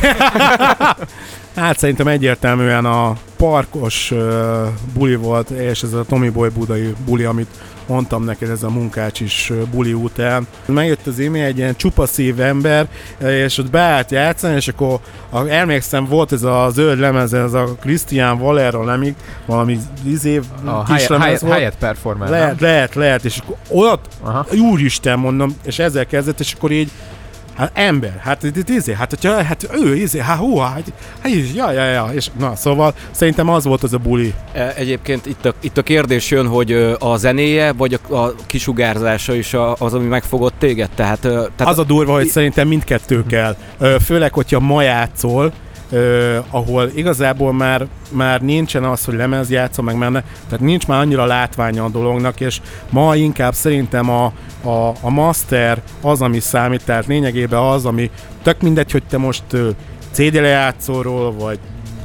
Hát 1.54 1.78
szerintem 1.78 2.08
egyértelműen 2.08 2.84
a 2.84 3.16
parkos 3.36 4.10
uh, 4.10 4.66
buli 4.94 5.14
volt, 5.14 5.50
és 5.50 5.82
ez 5.82 5.92
a 5.92 6.04
Tommy 6.04 6.28
Boy 6.28 6.48
budai 6.48 6.94
buli, 7.04 7.24
amit 7.24 7.48
mondtam 7.86 8.24
neked, 8.24 8.50
ez 8.50 8.62
a 8.62 8.70
munkács 8.70 9.20
is 9.20 9.52
buli 9.70 9.92
után. 9.92 10.46
Megjött 10.66 11.06
az 11.06 11.18
Imi, 11.18 11.40
egy 11.40 11.56
ilyen 11.58 11.76
csupaszív 11.76 12.40
ember, 12.40 12.88
és 13.18 13.58
ott 13.58 13.70
beállt 13.70 14.10
játszani, 14.10 14.54
és 14.54 14.68
akkor 14.68 14.98
a, 15.30 15.46
emlékszem, 15.48 16.04
volt 16.04 16.32
ez 16.32 16.42
a 16.42 16.68
zöld 16.72 16.98
lemez, 16.98 17.32
ez 17.32 17.52
a 17.52 17.64
Christian 17.80 18.38
Valero 18.38 18.84
lemig, 18.84 19.14
valami 19.46 19.78
izé, 20.04 20.40
A 20.64 20.82
kis 20.82 21.06
lemez 21.06 21.26
Hyatt, 21.26 21.40
volt. 21.40 21.58
Hyatt 21.58 21.76
Performer. 21.78 22.28
Lehet, 22.28 22.60
lehet, 22.60 22.94
lehet, 22.94 23.24
és 23.24 23.38
akkor 23.38 23.56
olyat, 23.70 24.08
Aha. 24.22 24.46
úristen 24.70 25.18
mondom, 25.18 25.56
és 25.64 25.78
ezzel 25.78 26.06
kezdett, 26.06 26.40
és 26.40 26.52
akkor 26.52 26.70
így, 26.70 26.90
hát 27.56 27.70
ember, 27.74 28.20
hát 28.20 28.42
izé, 28.68 28.92
hát, 28.94 29.10
hogyha, 29.10 29.42
hát 29.42 29.68
ő 29.74 29.96
izé, 29.96 30.20
hát 30.20 30.38
hú, 30.38 30.58
hát, 30.58 30.92
hát 31.22 31.32
így, 31.32 31.54
ja, 31.54 31.70
ja, 31.70 31.84
ja, 31.84 32.08
és 32.12 32.28
na, 32.38 32.56
szóval 32.56 32.94
szerintem 33.10 33.48
az 33.48 33.64
volt 33.64 33.82
az 33.82 33.92
a 33.92 33.98
buli. 33.98 34.34
E, 34.52 34.72
Egyébként 34.76 35.26
itt 35.26 35.44
a, 35.44 35.54
itt 35.60 35.78
a 35.78 35.82
kérdés 35.82 36.30
jön, 36.30 36.46
hogy 36.46 36.96
a 36.98 37.16
zenéje, 37.16 37.72
vagy 37.72 37.98
a, 38.08 38.14
a 38.14 38.34
kisugárzása 38.46 39.34
is 39.34 39.54
az, 39.78 39.94
ami 39.94 40.06
megfogott 40.06 40.54
téged? 40.58 40.90
Tehát, 40.94 41.20
tehát 41.20 41.52
Az 41.58 41.78
a 41.78 41.84
durva, 41.84 42.12
hogy 42.12 42.26
szerintem 42.26 42.68
mindkettő 42.68 43.24
kell. 43.26 43.56
Főleg, 44.04 44.32
hogyha 44.32 44.60
ma 44.60 44.82
játszol, 44.82 45.52
ahol 46.50 46.90
igazából 46.94 47.52
már, 47.52 47.86
már 48.10 48.40
nincsen 48.40 48.84
az, 48.84 49.04
hogy 49.04 49.14
lemez 49.14 49.50
játszol, 49.50 49.84
meg 49.84 49.96
menne, 49.96 50.24
tehát 50.48 50.64
nincs 50.64 50.86
már 50.86 51.00
annyira 51.00 51.24
látványa 51.24 51.84
a 51.84 51.88
dolognak, 51.88 52.40
és 52.40 52.60
ma 52.90 53.16
inkább 53.16 53.54
szerintem 53.54 54.10
a, 54.10 54.24
a, 54.62 54.88
a 55.00 55.10
master 55.10 55.82
az, 56.00 56.22
ami 56.22 56.40
számít, 56.40 56.84
tehát 56.84 57.06
lényegében 57.06 57.60
az, 57.60 57.84
ami 57.84 58.10
tök 58.42 58.60
mindegy, 58.60 58.90
hogy 58.90 59.02
te 59.08 59.18
most 59.18 59.42
ö, 59.50 59.70
CD 60.10 60.34
lejátszóról, 60.34 61.32
vagy 61.32 61.58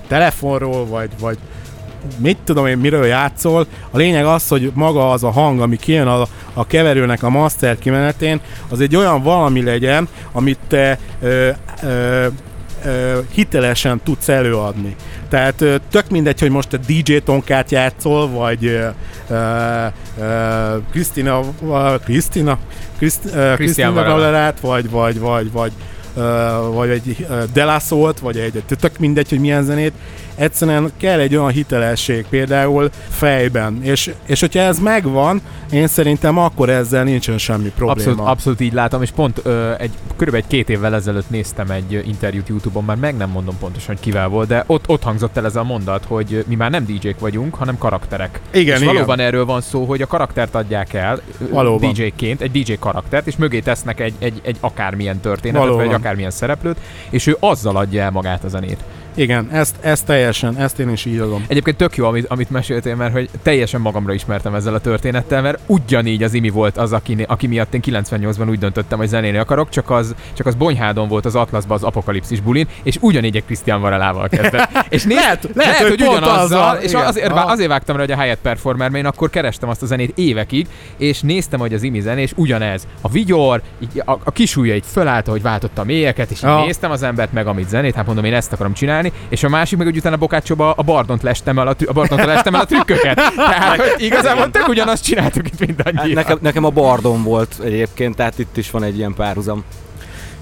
telefonról, 0.07 0.85
vagy, 0.85 1.09
vagy 1.19 1.37
mit 2.17 2.37
tudom 2.43 2.65
én, 2.65 2.77
miről 2.77 3.05
játszol. 3.05 3.65
A 3.91 3.97
lényeg 3.97 4.25
az, 4.25 4.47
hogy 4.47 4.71
maga 4.73 5.11
az 5.11 5.23
a 5.23 5.31
hang, 5.31 5.59
ami 5.59 5.77
kijön 5.77 6.07
a, 6.07 6.27
a 6.53 6.67
keverőnek 6.67 7.23
a 7.23 7.29
master 7.29 7.79
kimenetén, 7.79 8.39
az 8.69 8.79
egy 8.79 8.95
olyan 8.95 9.23
valami 9.23 9.63
legyen, 9.63 10.07
amit 10.31 10.59
te 10.67 10.99
ö, 11.21 11.49
ö, 11.83 12.27
hitelesen 13.31 14.01
tudsz 14.03 14.29
előadni. 14.29 14.95
Tehát 15.29 15.63
tök 15.91 16.09
mindegy, 16.09 16.39
hogy 16.39 16.49
most 16.49 16.69
te 16.69 16.77
DJ 16.77 17.17
Tonkát 17.17 17.71
játszol, 17.71 18.29
vagy 18.29 18.79
Krisztina, 20.91 21.41
Krisztina, 22.97 23.55
Krisztina. 23.55 23.93
Valerát, 23.93 24.59
vagy, 24.59 24.89
vagy, 24.89 25.19
vagy, 25.19 25.51
vagy, 25.51 25.71
vagy 26.73 26.89
egy 26.89 27.25
ö, 27.29 27.43
Delasolt, 27.53 28.19
vagy 28.19 28.37
egy, 28.37 28.63
tök 28.79 28.97
mindegy, 28.97 29.29
hogy 29.29 29.39
milyen 29.39 29.63
zenét, 29.63 29.93
egyszerűen 30.39 30.91
kell 30.97 31.19
egy 31.19 31.35
olyan 31.35 31.49
hitelesség 31.49 32.25
például 32.29 32.89
fejben, 33.09 33.83
és, 33.83 34.13
és 34.25 34.39
hogyha 34.39 34.59
ez 34.59 34.79
megvan, 34.79 35.41
én 35.71 35.87
szerintem 35.87 36.37
akkor 36.37 36.69
ezzel 36.69 37.03
nincsen 37.03 37.37
semmi 37.37 37.71
probléma. 37.75 38.09
Abszolút, 38.09 38.31
abszolút 38.31 38.59
így 38.59 38.73
látom, 38.73 39.01
és 39.01 39.11
pont 39.11 39.41
ö, 39.43 39.71
egy, 39.77 39.91
körülbelül 40.17 40.45
egy 40.47 40.51
két 40.57 40.69
évvel 40.69 40.95
ezelőtt 40.95 41.29
néztem 41.29 41.69
egy 41.69 42.03
interjút 42.07 42.47
Youtube-on, 42.47 42.83
már 42.83 42.97
meg 42.97 43.17
nem 43.17 43.29
mondom 43.29 43.57
pontosan, 43.59 43.87
hogy 43.87 43.99
kivel 43.99 44.27
volt, 44.27 44.47
de 44.47 44.63
ott, 44.67 44.87
ott 44.87 45.03
hangzott 45.03 45.37
el 45.37 45.45
ez 45.45 45.55
a 45.55 45.63
mondat, 45.63 46.05
hogy 46.07 46.43
mi 46.47 46.55
már 46.55 46.71
nem 46.71 46.85
DJ-k 46.85 47.19
vagyunk, 47.19 47.55
hanem 47.55 47.77
karakterek. 47.77 48.39
Igen, 48.51 48.75
és 48.75 48.81
igen. 48.81 48.93
valóban 48.93 49.19
erről 49.19 49.45
van 49.45 49.61
szó, 49.61 49.85
hogy 49.85 50.01
a 50.01 50.07
karaktert 50.07 50.55
adják 50.55 50.93
el 50.93 51.21
Valóban. 51.51 51.93
DJ-ként, 51.93 52.41
egy 52.41 52.51
DJ 52.51 52.73
karaktert, 52.79 53.27
és 53.27 53.35
mögé 53.35 53.59
tesznek 53.59 53.99
egy, 53.99 54.13
egy, 54.19 54.41
egy 54.43 54.57
akármilyen 54.59 55.19
történetet, 55.19 55.61
Valóban. 55.61 55.85
vagy 55.85 55.93
egy 55.93 55.99
akármilyen 55.99 56.31
szereplőt, 56.31 56.77
és 57.09 57.27
ő 57.27 57.37
azzal 57.39 57.75
adja 57.75 58.01
el 58.01 58.11
magát 58.11 58.43
a 58.43 58.47
zenét. 58.47 58.83
Igen, 59.19 59.49
ezt, 59.51 59.75
ezt 59.81 60.05
teljesen, 60.05 60.57
ezt 60.57 60.79
én 60.79 60.89
is 60.89 61.05
így 61.05 61.17
adom. 61.17 61.45
Egyébként 61.47 61.77
tök 61.77 61.95
jó, 61.95 62.05
amit, 62.05 62.25
amit 62.27 62.49
meséltél, 62.49 62.95
mert 62.95 63.13
hogy 63.13 63.29
teljesen 63.43 63.81
magamra 63.81 64.13
ismertem 64.13 64.55
ezzel 64.55 64.73
a 64.73 64.79
történettel, 64.79 65.41
mert 65.41 65.59
ugyanígy 65.65 66.23
az 66.23 66.33
Imi 66.33 66.49
volt 66.49 66.77
az, 66.77 66.93
aki, 66.93 67.25
aki 67.27 67.47
miatt 67.47 67.73
én 67.73 67.81
98-ban 67.85 68.49
úgy 68.49 68.59
döntöttem, 68.59 68.97
hogy 68.97 69.07
zenélni 69.07 69.37
akarok, 69.37 69.69
csak 69.69 69.89
az, 69.89 70.15
csak 70.33 70.45
az 70.45 70.55
Bonyhádon 70.55 71.07
volt 71.07 71.25
az 71.25 71.35
Atlaszban 71.35 71.77
az 71.77 71.83
apokalipszis 71.83 72.39
bulin, 72.39 72.67
és 72.83 72.97
ugyanígy 73.01 73.35
egy 73.35 73.45
Krisztián 73.45 73.81
Varelával 73.81 74.27
kezdett. 74.27 74.69
És 74.89 75.03
nézd, 75.03 75.19
Lehet- 75.19 75.49
lehet, 75.53 75.77
hogy 75.77 76.03
pont 76.03 76.17
ugyanazzal, 76.17 76.39
azzal, 76.39 76.75
és 76.75 76.91
igen. 76.91 77.05
azért, 77.05 77.31
Aha. 77.31 77.51
azért 77.51 77.69
vágtam 77.69 77.95
rá, 77.95 78.01
hogy 78.01 78.11
a 78.11 78.21
Hyatt 78.21 78.41
Performer, 78.41 78.89
mert 78.89 79.03
én 79.03 79.09
akkor 79.09 79.29
kerestem 79.29 79.69
azt 79.69 79.81
a 79.81 79.85
zenét 79.85 80.17
évekig, 80.17 80.67
és 80.97 81.21
néztem, 81.21 81.59
hogy 81.59 81.73
az 81.73 81.83
Imi 81.83 81.99
zenés 81.99 82.31
ugyanez. 82.35 82.87
A 83.01 83.09
vigyor, 83.09 83.61
így 83.79 84.01
a, 84.05 84.11
a 84.11 84.31
kisúlya 84.31 84.75
így 84.75 84.85
fölállt, 84.91 85.27
hogy 85.27 85.41
váltotta 85.41 85.81
a 85.81 85.85
mélyeket, 85.85 86.31
és 86.31 86.41
néztem 86.41 86.91
az 86.91 87.03
embert, 87.03 87.33
meg 87.33 87.47
amit 87.47 87.69
zenét, 87.69 87.95
hát 87.95 88.05
mondom, 88.05 88.25
én 88.25 88.33
ezt 88.33 88.53
akarom 88.53 88.73
csinálni, 88.73 89.08
és 89.29 89.43
a 89.43 89.49
másik 89.49 89.77
meg, 89.77 89.87
hogy 89.87 89.97
utána 89.97 90.15
Bokácsóba 90.17 90.71
a 90.71 90.81
Bardont 90.81 91.23
lestem 91.23 91.59
el 91.59 91.67
a, 91.67 91.73
trü- 91.73 91.89
a 91.89 91.93
Bardont 91.93 92.25
lestem 92.25 92.55
el 92.55 92.61
a 92.61 92.65
trükköket. 92.65 93.15
Tehát, 93.35 93.75
hogy 93.81 93.93
igazából 93.97 94.51
tök 94.51 94.67
ugyanazt 94.67 95.03
csináltuk 95.03 95.47
itt 95.47 95.59
mindannyian. 95.59 96.09
nekem, 96.09 96.37
nekem 96.41 96.63
a 96.63 96.69
Bardon 96.69 97.23
volt 97.23 97.55
egyébként, 97.63 98.15
tehát 98.15 98.39
itt 98.39 98.57
is 98.57 98.71
van 98.71 98.83
egy 98.83 98.97
ilyen 98.97 99.13
párhuzam. 99.13 99.63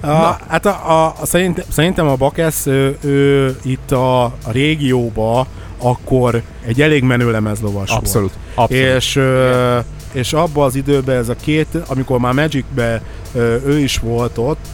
A, 0.01 0.37
hát 0.47 0.65
a, 0.65 0.91
a, 0.91 1.15
a, 1.21 1.25
szerint, 1.25 1.65
szerintem 1.69 2.07
a 2.07 2.15
Bakesz 2.15 2.65
ő, 2.65 2.97
ő 3.01 3.55
itt 3.63 3.91
a, 3.91 4.23
a 4.23 4.51
régióba 4.51 5.47
akkor 5.77 6.41
egy 6.65 6.81
elég 6.81 7.03
menő 7.03 7.31
lemezlovas 7.31 7.89
volt. 7.89 8.01
Abszolút. 8.01 8.31
Abszolút. 8.55 8.83
És, 8.83 9.15
ö, 9.15 9.77
és 10.11 10.33
abban 10.33 10.65
az 10.65 10.75
időben 10.75 11.17
ez 11.17 11.29
a 11.29 11.35
két, 11.35 11.67
amikor 11.87 12.19
már 12.19 12.33
Magicbe 12.33 13.01
ö, 13.33 13.55
ő 13.65 13.79
is 13.79 13.97
volt 13.97 14.37
ott, 14.37 14.65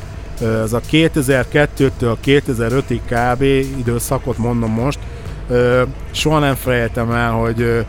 ez 0.42 0.74
a 0.74 0.82
2002-től 0.92 2.16
2005-ig 2.26 3.00
kb. 3.06 3.42
időszakot 3.80 4.38
mondom 4.38 4.72
most, 4.72 5.00
soha 6.12 6.40
nem 6.40 6.56
felejtem 6.56 7.12
el, 7.12 7.32
hogy 7.32 7.86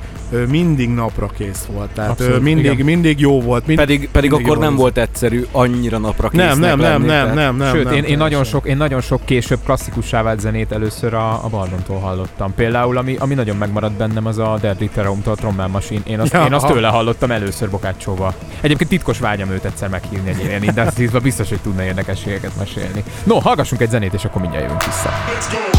mindig 0.48 0.88
napra 0.88 1.26
kész 1.26 1.64
volt. 1.72 1.90
Tehát 1.90 2.10
Abszolút, 2.10 2.40
mindig, 2.42 2.64
igen. 2.64 2.84
mindig 2.84 3.20
jó 3.20 3.40
volt. 3.40 3.66
Mind, 3.66 3.78
Pedig, 3.78 4.08
pedig 4.10 4.30
mindig 4.30 4.46
akkor 4.46 4.58
nem 4.62 4.76
volt. 4.76 4.94
volt 4.94 5.08
egyszerű 5.08 5.44
annyira 5.52 5.98
napra 5.98 6.28
nem, 6.32 6.48
késznek 6.48 6.68
nem, 6.68 6.78
nem, 6.78 6.90
lenni, 6.90 7.06
nem, 7.06 7.20
tehát- 7.20 7.34
nem, 7.34 7.56
nem. 7.56 7.74
Sőt, 7.74 7.84
nem, 7.84 7.92
én, 7.92 8.04
én, 8.04 8.16
nagyon 8.16 8.44
sok, 8.44 8.66
én 8.66 8.76
nagyon 8.76 9.00
sok 9.00 9.24
később 9.24 9.58
klasszikussá 9.64 10.22
vált 10.22 10.40
zenét 10.40 10.72
először 10.72 11.14
a, 11.14 11.44
a 11.44 11.48
Bardontól 11.50 11.98
hallottam. 11.98 12.54
Például, 12.54 12.96
ami, 12.96 13.16
ami 13.18 13.34
nagyon 13.34 13.56
megmaradt 13.56 13.92
bennem, 13.94 14.26
az 14.26 14.38
a 14.38 14.58
Deadly 14.60 14.84
Terror-tól 14.94 15.32
a 15.32 15.36
Trommel 15.36 15.66
Machine. 15.68 16.00
Én 16.04 16.20
azt, 16.20 16.32
Ja, 16.32 16.44
én 16.44 16.52
azt 16.52 16.66
tőle 16.66 16.88
hallottam 16.88 17.30
először 17.30 17.70
Bokácsóval. 17.70 18.34
Egyébként 18.60 18.90
titkos 18.90 19.18
vágyam 19.18 19.50
őt 19.50 19.64
egyszer 19.64 19.88
meghívni 19.88 20.28
egy 20.30 20.44
ilyen 20.44 20.62
industries 20.62 21.10
biztos, 21.10 21.48
hogy 21.48 21.60
tudna 21.60 21.84
érdekességeket 21.84 22.52
mesélni. 22.58 23.04
No, 23.24 23.38
hallgassunk 23.38 23.80
egy 23.80 23.90
zenét, 23.90 24.14
és 24.14 24.24
akkor 24.24 24.40
mindjárt 24.40 24.64
jövünk 24.64 24.84
vissza. 24.84 25.10
Rolling 25.26 25.73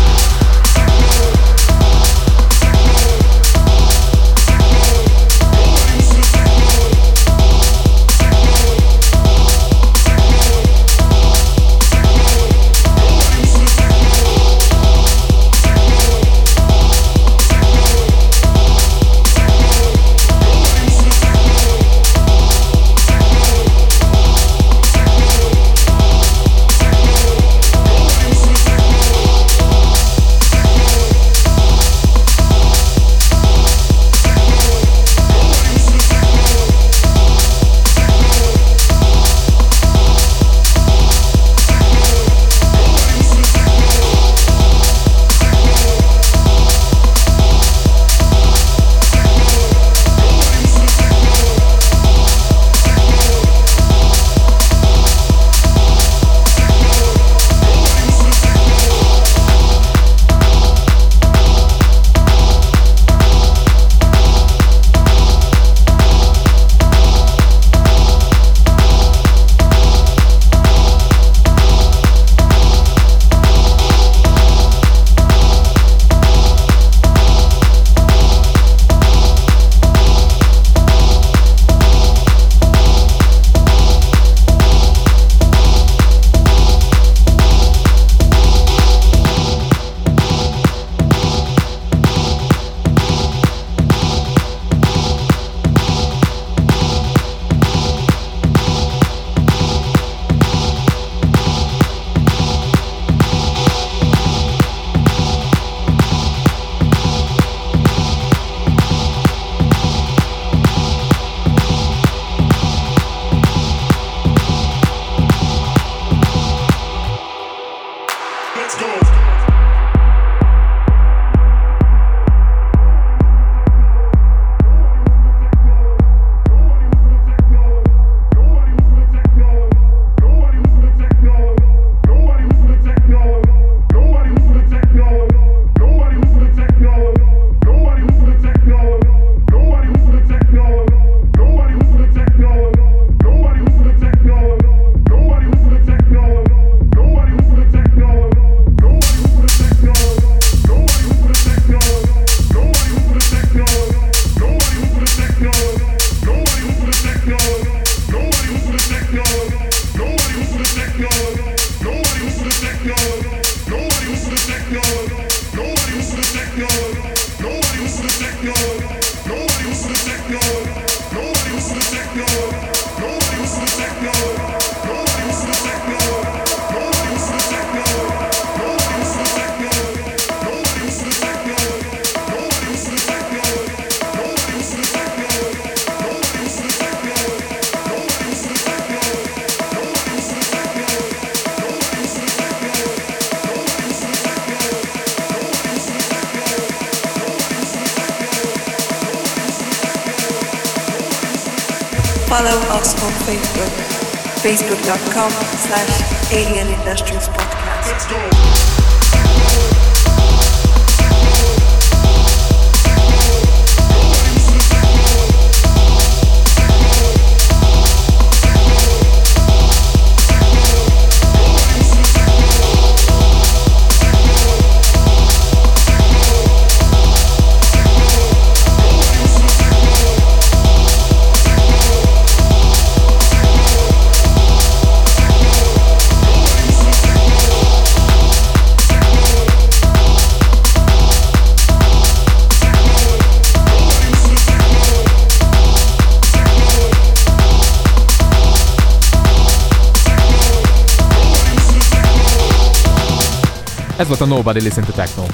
a 254.22 254.26
Nobody 254.26 254.62
Listen 254.62 254.84
to 254.84 254.92
Techno. 254.92 255.24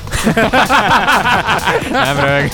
Nem 1.91 2.19
rög. 2.19 2.51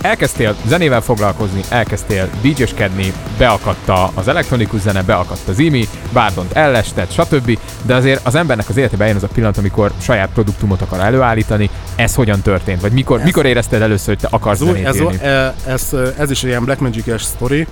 Elkezdtél 0.00 0.54
zenével 0.66 1.00
foglalkozni, 1.00 1.60
elkezdtél 1.68 2.28
DJ-skedni, 2.42 3.12
beakadta 3.38 4.10
az 4.14 4.28
elektronikus 4.28 4.80
zene, 4.80 5.02
beakadt 5.02 5.48
az 5.48 5.58
IMI, 5.58 5.88
Bárdont 6.12 6.52
ellestett, 6.52 7.12
stb. 7.12 7.58
De 7.82 7.94
azért 7.94 8.26
az 8.26 8.34
embernek 8.34 8.68
az 8.68 8.76
életében 8.76 9.00
eljön 9.06 9.16
az 9.16 9.22
a 9.30 9.32
pillanat, 9.34 9.58
amikor 9.58 9.92
saját 10.00 10.28
produktumot 10.34 10.82
akar 10.82 11.00
előállítani. 11.00 11.70
Ez 11.96 12.14
hogyan 12.14 12.40
történt? 12.42 12.80
Vagy 12.80 12.92
mikor, 12.92 13.18
Ez- 13.18 13.24
mikor 13.24 13.46
érezted 13.46 13.82
először, 13.82 14.06
hogy 14.06 14.18
te 14.18 14.28
akarsz 14.36 14.60
Ez, 14.60 14.66
zenét 14.66 14.86
ez, 14.86 14.96
írni? 14.96 15.18
e- 15.22 15.54
ez, 15.66 15.90
ez 16.18 16.30
is 16.30 16.42
egy 16.42 16.48
ilyen 16.48 16.64
Black 16.64 16.80
Magic-es 16.80 17.22
sztori, 17.22 17.66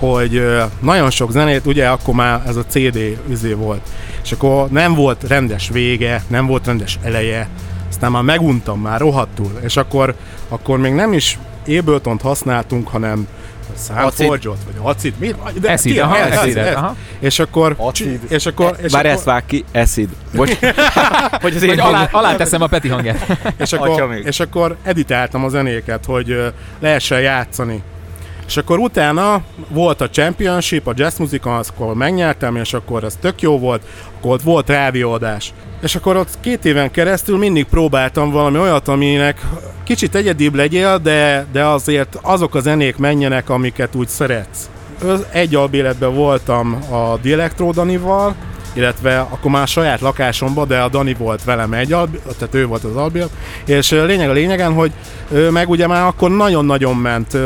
hogy 0.00 0.42
nagyon 0.80 1.10
sok 1.10 1.30
zenét, 1.30 1.66
ugye 1.66 1.88
akkor 1.88 2.14
már 2.14 2.42
ez 2.46 2.56
a 2.56 2.64
CD 2.68 2.98
üzé 3.28 3.52
volt, 3.52 3.80
és 4.22 4.32
akkor 4.32 4.68
nem 4.68 4.94
volt 4.94 5.24
rendes 5.28 5.68
vége, 5.72 6.22
nem 6.26 6.46
volt 6.46 6.66
rendes 6.66 6.98
eleje, 7.02 7.48
aztán 7.88 8.10
már 8.10 8.22
meguntam 8.22 8.80
már 8.80 9.00
rohadtul, 9.00 9.58
és 9.64 9.76
akkor, 9.76 10.14
akkor 10.48 10.78
még 10.78 10.92
nem 10.92 11.12
is 11.12 11.38
ableton 11.66 12.18
használtunk, 12.22 12.88
hanem 12.88 13.26
Soundforge-ot, 13.88 14.58
vagy 14.64 14.74
Acid, 14.82 15.14
mi? 15.18 15.34
De, 15.60 15.72
Acid, 15.72 15.98
aha, 15.98 16.18
ez, 16.18 16.38
Acid, 16.38 16.56
ez, 16.56 16.66
ez. 16.66 16.74
aha. 16.74 16.96
És 17.18 17.38
akkor, 17.38 17.74
Acid. 17.78 18.20
és 18.28 18.46
akkor, 18.46 18.76
és 18.82 18.92
Bár 18.92 19.04
akkor, 19.04 19.16
ezt 19.16 19.24
vág 19.24 19.46
ki, 19.46 19.64
Acid. 19.72 20.08
Bocs. 20.34 20.58
Hogy 21.42 21.56
az 21.56 21.62
én 21.62 21.80
alá, 21.80 22.08
alá 22.12 22.36
teszem 22.36 22.62
a 22.62 22.66
Peti 22.66 22.88
hangját. 22.88 23.38
és 23.58 23.72
akkor, 23.72 24.20
és 24.24 24.40
akkor 24.40 24.76
editáltam 24.82 25.44
a 25.44 25.48
zenéket, 25.48 26.04
hogy 26.04 26.52
lehessen 26.80 27.20
játszani. 27.20 27.82
És 28.50 28.56
akkor 28.56 28.78
utána 28.78 29.42
volt 29.68 30.00
a 30.00 30.10
Championship, 30.10 30.86
a 30.86 30.92
jazz 30.96 31.20
azt 31.42 31.72
akkor 31.76 31.94
megnyertem, 31.94 32.56
és 32.56 32.72
akkor 32.72 33.04
az 33.04 33.18
tök 33.20 33.42
jó 33.42 33.58
volt, 33.58 33.82
akkor 34.18 34.32
ott 34.32 34.42
volt 34.42 34.68
rádióadás. 34.68 35.52
És 35.82 35.94
akkor 35.94 36.16
ott 36.16 36.38
két 36.40 36.64
éven 36.64 36.90
keresztül 36.90 37.38
mindig 37.38 37.64
próbáltam 37.64 38.30
valami 38.30 38.58
olyat, 38.58 38.88
aminek 38.88 39.40
kicsit 39.84 40.14
egyedibb 40.14 40.54
legyél, 40.54 40.98
de, 40.98 41.46
de 41.52 41.64
azért 41.64 42.18
azok 42.22 42.54
a 42.54 42.60
zenék 42.60 42.96
menjenek, 42.96 43.50
amiket 43.50 43.94
úgy 43.94 44.08
szeretsz. 44.08 44.70
Egy 45.32 45.54
albéletben 45.54 46.14
voltam 46.14 46.78
a 46.90 47.16
Dielektro 47.22 47.72
Danival, 47.72 48.34
illetve 48.72 49.18
akkor 49.18 49.50
már 49.50 49.68
saját 49.68 50.00
lakásomban, 50.00 50.68
de 50.68 50.78
a 50.78 50.88
Dani 50.88 51.14
volt 51.14 51.44
velem 51.44 51.72
egy 51.72 51.92
albi, 51.92 52.18
tehát 52.38 52.54
ő 52.54 52.66
volt 52.66 52.84
az 52.84 52.96
albél, 52.96 53.28
és 53.64 53.90
lényeg 53.90 54.28
a 54.28 54.32
lényegen, 54.32 54.72
hogy 54.72 54.92
ö, 55.30 55.50
meg 55.50 55.68
ugye 55.68 55.86
már 55.86 56.06
akkor 56.06 56.30
nagyon-nagyon 56.30 56.96
ment, 56.96 57.38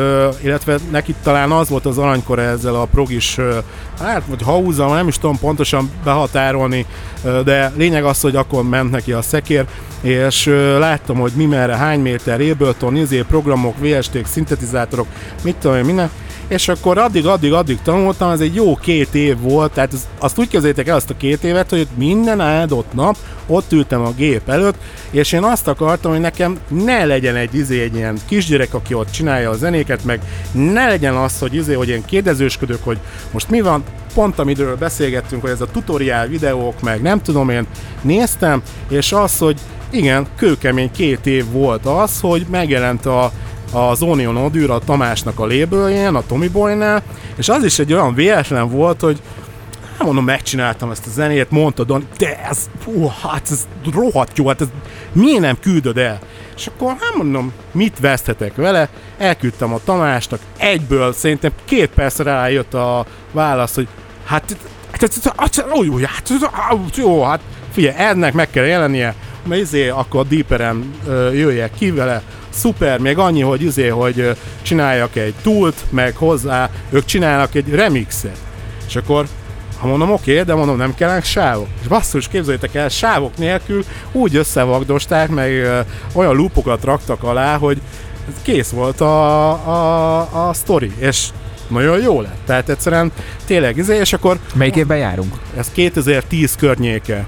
illetve 0.42 0.78
neki 0.90 1.14
talán 1.22 1.50
az 1.50 1.68
volt 1.68 1.86
az 1.86 1.98
aranykor 1.98 2.38
ezzel 2.38 2.74
a 2.74 2.84
progis, 2.84 3.38
hát 4.00 4.22
vagy 4.26 4.42
haúzzal, 4.42 4.94
nem 4.94 5.08
is 5.08 5.18
tudom 5.18 5.38
pontosan 5.38 5.90
behatárolni, 6.04 6.86
de 7.44 7.72
lényeg 7.76 8.04
az, 8.04 8.20
hogy 8.20 8.36
akkor 8.36 8.62
ment 8.62 8.90
neki 8.90 9.12
a 9.12 9.22
szekér, 9.22 9.64
és 10.00 10.44
láttam, 10.78 11.16
hogy 11.16 11.32
mi 11.34 11.44
merre, 11.44 11.76
hány 11.76 12.00
méter, 12.00 12.40
Ableton, 12.40 12.96
izé, 12.96 13.24
programok, 13.28 13.74
VST-k, 13.78 14.26
szintetizátorok, 14.26 15.06
mit 15.42 15.56
tudom 15.56 15.76
én, 15.76 15.84
minden, 15.84 16.10
és 16.48 16.68
akkor 16.68 16.98
addig, 16.98 17.26
addig, 17.26 17.52
addig 17.52 17.78
tanultam, 17.82 18.30
ez 18.30 18.40
egy 18.40 18.54
jó 18.54 18.76
két 18.76 19.14
év 19.14 19.40
volt, 19.40 19.72
tehát 19.72 19.92
ez, 19.92 20.08
azt 20.18 20.38
úgy 20.38 20.48
képzeljétek 20.48 20.88
el 20.88 20.96
azt 20.96 21.10
a 21.10 21.16
két 21.16 21.44
évet, 21.44 21.70
hogy 21.70 21.86
minden 21.94 22.40
áldott 22.40 22.92
nap 22.92 23.16
ott 23.46 23.72
ültem 23.72 24.00
a 24.00 24.12
gép 24.16 24.48
előtt, 24.48 24.76
és 25.10 25.32
én 25.32 25.42
azt 25.42 25.68
akartam, 25.68 26.10
hogy 26.10 26.20
nekem 26.20 26.58
ne 26.68 27.04
legyen 27.04 27.36
egy 27.36 27.54
izé 27.54 27.82
egy 27.82 27.94
ilyen 27.94 28.18
kisgyerek, 28.26 28.74
aki 28.74 28.94
ott 28.94 29.10
csinálja 29.10 29.50
a 29.50 29.56
zenéket, 29.56 30.04
meg 30.04 30.20
ne 30.52 30.86
legyen 30.86 31.14
az, 31.14 31.38
hogy 31.38 31.54
izé, 31.54 31.74
hogy 31.74 31.88
én 31.88 32.04
kérdezősködök, 32.04 32.84
hogy 32.84 32.98
most 33.30 33.50
mi 33.50 33.60
van, 33.60 33.82
pont 34.14 34.38
amiről 34.38 34.76
beszélgettünk, 34.76 35.42
hogy 35.42 35.50
ez 35.50 35.60
a 35.60 35.70
tutoriál 35.72 36.26
videók, 36.26 36.80
meg 36.80 37.02
nem 37.02 37.22
tudom 37.22 37.48
én, 37.48 37.66
néztem, 38.02 38.62
és 38.88 39.12
az, 39.12 39.38
hogy 39.38 39.60
igen, 39.90 40.26
kőkemény 40.36 40.90
két 40.90 41.26
év 41.26 41.44
volt 41.50 41.86
az, 41.86 42.20
hogy 42.20 42.46
megjelent 42.50 43.06
a, 43.06 43.32
az 43.74 44.02
Onion 44.02 44.36
Odűr 44.36 44.70
a 44.70 44.78
Tamásnak 44.78 45.38
a 45.38 45.46
labeljen, 45.46 46.14
a 46.14 46.26
Tommy 46.26 46.48
Boynál, 46.48 47.02
és 47.36 47.48
az 47.48 47.64
is 47.64 47.78
egy 47.78 47.92
olyan 47.92 48.14
véletlen 48.14 48.70
volt, 48.70 49.00
hogy 49.00 49.20
hát 49.96 50.06
mondom, 50.06 50.24
megcsináltam 50.24 50.90
ezt 50.90 51.06
a 51.06 51.10
zenét, 51.10 51.50
mondta 51.50 51.84
Don, 51.84 52.06
de 52.18 52.44
ez, 52.48 52.70
hú, 52.84 53.10
hát 53.22 53.48
ez 53.50 53.66
rohadt 53.92 54.38
jó, 54.38 54.46
hát 54.46 54.60
ez 54.60 54.68
miért 55.12 55.40
nem 55.40 55.58
küldöd 55.60 55.98
el? 55.98 56.18
És 56.56 56.66
akkor 56.66 56.88
hát 56.88 57.14
mondom, 57.16 57.52
mit 57.72 58.00
veszthetek 58.00 58.54
vele? 58.54 58.88
Elküldtem 59.18 59.72
a 59.72 59.80
Tamásnak, 59.84 60.40
egyből 60.56 61.12
szerintem 61.12 61.50
két 61.64 61.90
percre 61.90 62.24
rájött 62.24 62.74
a 62.74 63.06
válasz, 63.32 63.74
hogy 63.74 63.88
hát, 64.24 64.56
hát, 64.90 65.32
hát, 65.36 66.96
jó, 66.96 67.22
hát, 67.22 67.40
figyelj, 67.72 67.94
ennek 67.98 68.32
meg 68.32 68.50
kell 68.50 68.64
jelennie, 68.64 69.14
mert 69.46 69.60
izé, 69.60 69.88
akkor 69.88 70.26
Deeperen 70.26 70.94
ö, 71.06 71.32
jöjjek 71.32 71.70
ki 71.78 71.90
vele, 71.90 72.22
szuper, 72.54 72.98
még 72.98 73.18
annyi, 73.18 73.40
hogy 73.40 73.62
izé, 73.62 73.88
hogy 73.88 74.36
csináljak 74.62 75.16
egy 75.16 75.34
túlt, 75.42 75.84
meg 75.90 76.16
hozzá, 76.16 76.70
ők 76.90 77.04
csinálnak 77.04 77.54
egy 77.54 77.68
remixet. 77.68 78.38
És 78.86 78.96
akkor 78.96 79.26
ha 79.78 79.86
mondom, 79.86 80.10
oké, 80.10 80.32
okay, 80.32 80.44
de 80.44 80.54
mondom, 80.54 80.76
nem 80.76 80.94
kellenek 80.94 81.24
sávok. 81.24 81.66
És 81.80 81.86
basszus, 81.86 82.28
képzeljétek 82.28 82.74
el, 82.74 82.88
sávok 82.88 83.36
nélkül 83.36 83.84
úgy 84.12 84.36
összevagdosták, 84.36 85.28
meg 85.28 85.52
ö, 85.52 85.80
olyan 86.12 86.36
loopokat 86.36 86.84
raktak 86.84 87.22
alá, 87.22 87.56
hogy 87.56 87.80
kész 88.42 88.70
volt 88.70 89.00
a, 89.00 89.50
a, 89.50 90.48
a 90.48 90.52
sztori, 90.52 90.92
és 90.98 91.28
nagyon 91.68 92.00
jó 92.00 92.20
lett. 92.20 92.38
Tehát 92.46 92.68
egyszerűen 92.68 93.12
tényleg, 93.46 93.76
izé, 93.76 93.98
és 93.98 94.12
akkor 94.12 94.38
Melyik 94.54 94.76
évben 94.76 94.98
járunk? 94.98 95.34
ez 95.56 95.70
2010 95.72 96.56
környéke. 96.56 97.26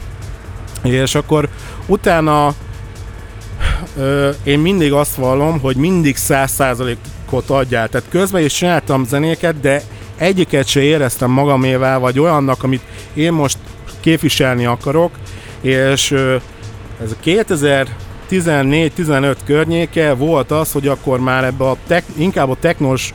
És 0.82 1.14
akkor 1.14 1.48
utána 1.86 2.54
ö, 3.96 4.30
én 4.44 4.58
mindig 4.58 4.92
azt 4.92 5.14
vallom, 5.14 5.60
hogy 5.60 5.76
mindig 5.76 6.16
100%-ot 6.28 7.50
adjál. 7.50 7.88
Tehát 7.88 8.08
közben 8.10 8.42
is 8.42 8.52
csináltam 8.52 9.04
zenéket, 9.04 9.60
de 9.60 9.82
egyiket 10.16 10.66
se 10.66 10.80
éreztem 10.80 11.30
magamével, 11.30 11.98
vagy 11.98 12.18
olyannak, 12.18 12.62
amit 12.62 12.82
én 13.14 13.32
most 13.32 13.58
képviselni 14.00 14.66
akarok, 14.66 15.10
és 15.60 16.10
ö, 16.10 16.36
ez 17.02 17.10
a 17.10 17.16
2014-15 17.24 19.36
környéke 19.44 20.14
volt 20.14 20.50
az, 20.50 20.72
hogy 20.72 20.88
akkor 20.88 21.20
már 21.20 21.44
ebbe 21.44 21.64
a 21.64 21.76
tek, 21.86 22.04
inkább 22.16 22.50
a 22.50 22.56
technos 22.60 23.12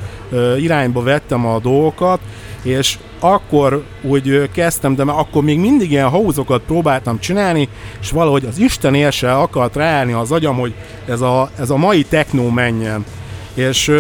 irányba 0.57 1.01
vettem 1.01 1.45
a 1.45 1.59
dolgokat, 1.59 2.19
és 2.61 2.97
akkor 3.23 3.83
úgy 4.01 4.49
kezdtem, 4.51 4.95
de 4.95 5.03
már 5.03 5.19
akkor 5.19 5.43
még 5.43 5.59
mindig 5.59 5.91
ilyen 5.91 6.09
hauzokat 6.09 6.61
próbáltam 6.61 7.19
csinálni, 7.19 7.69
és 8.01 8.11
valahogy 8.11 8.45
az 8.45 8.57
Isten 8.57 8.95
érse 8.95 9.33
akart 9.33 9.75
ráállni 9.75 10.13
az 10.13 10.31
agyam, 10.31 10.57
hogy 10.57 10.73
ez 11.07 11.21
a, 11.21 11.49
ez 11.59 11.69
a 11.69 11.77
mai 11.77 12.03
technó 12.03 12.49
menjen. 12.49 13.05
És 13.53 13.91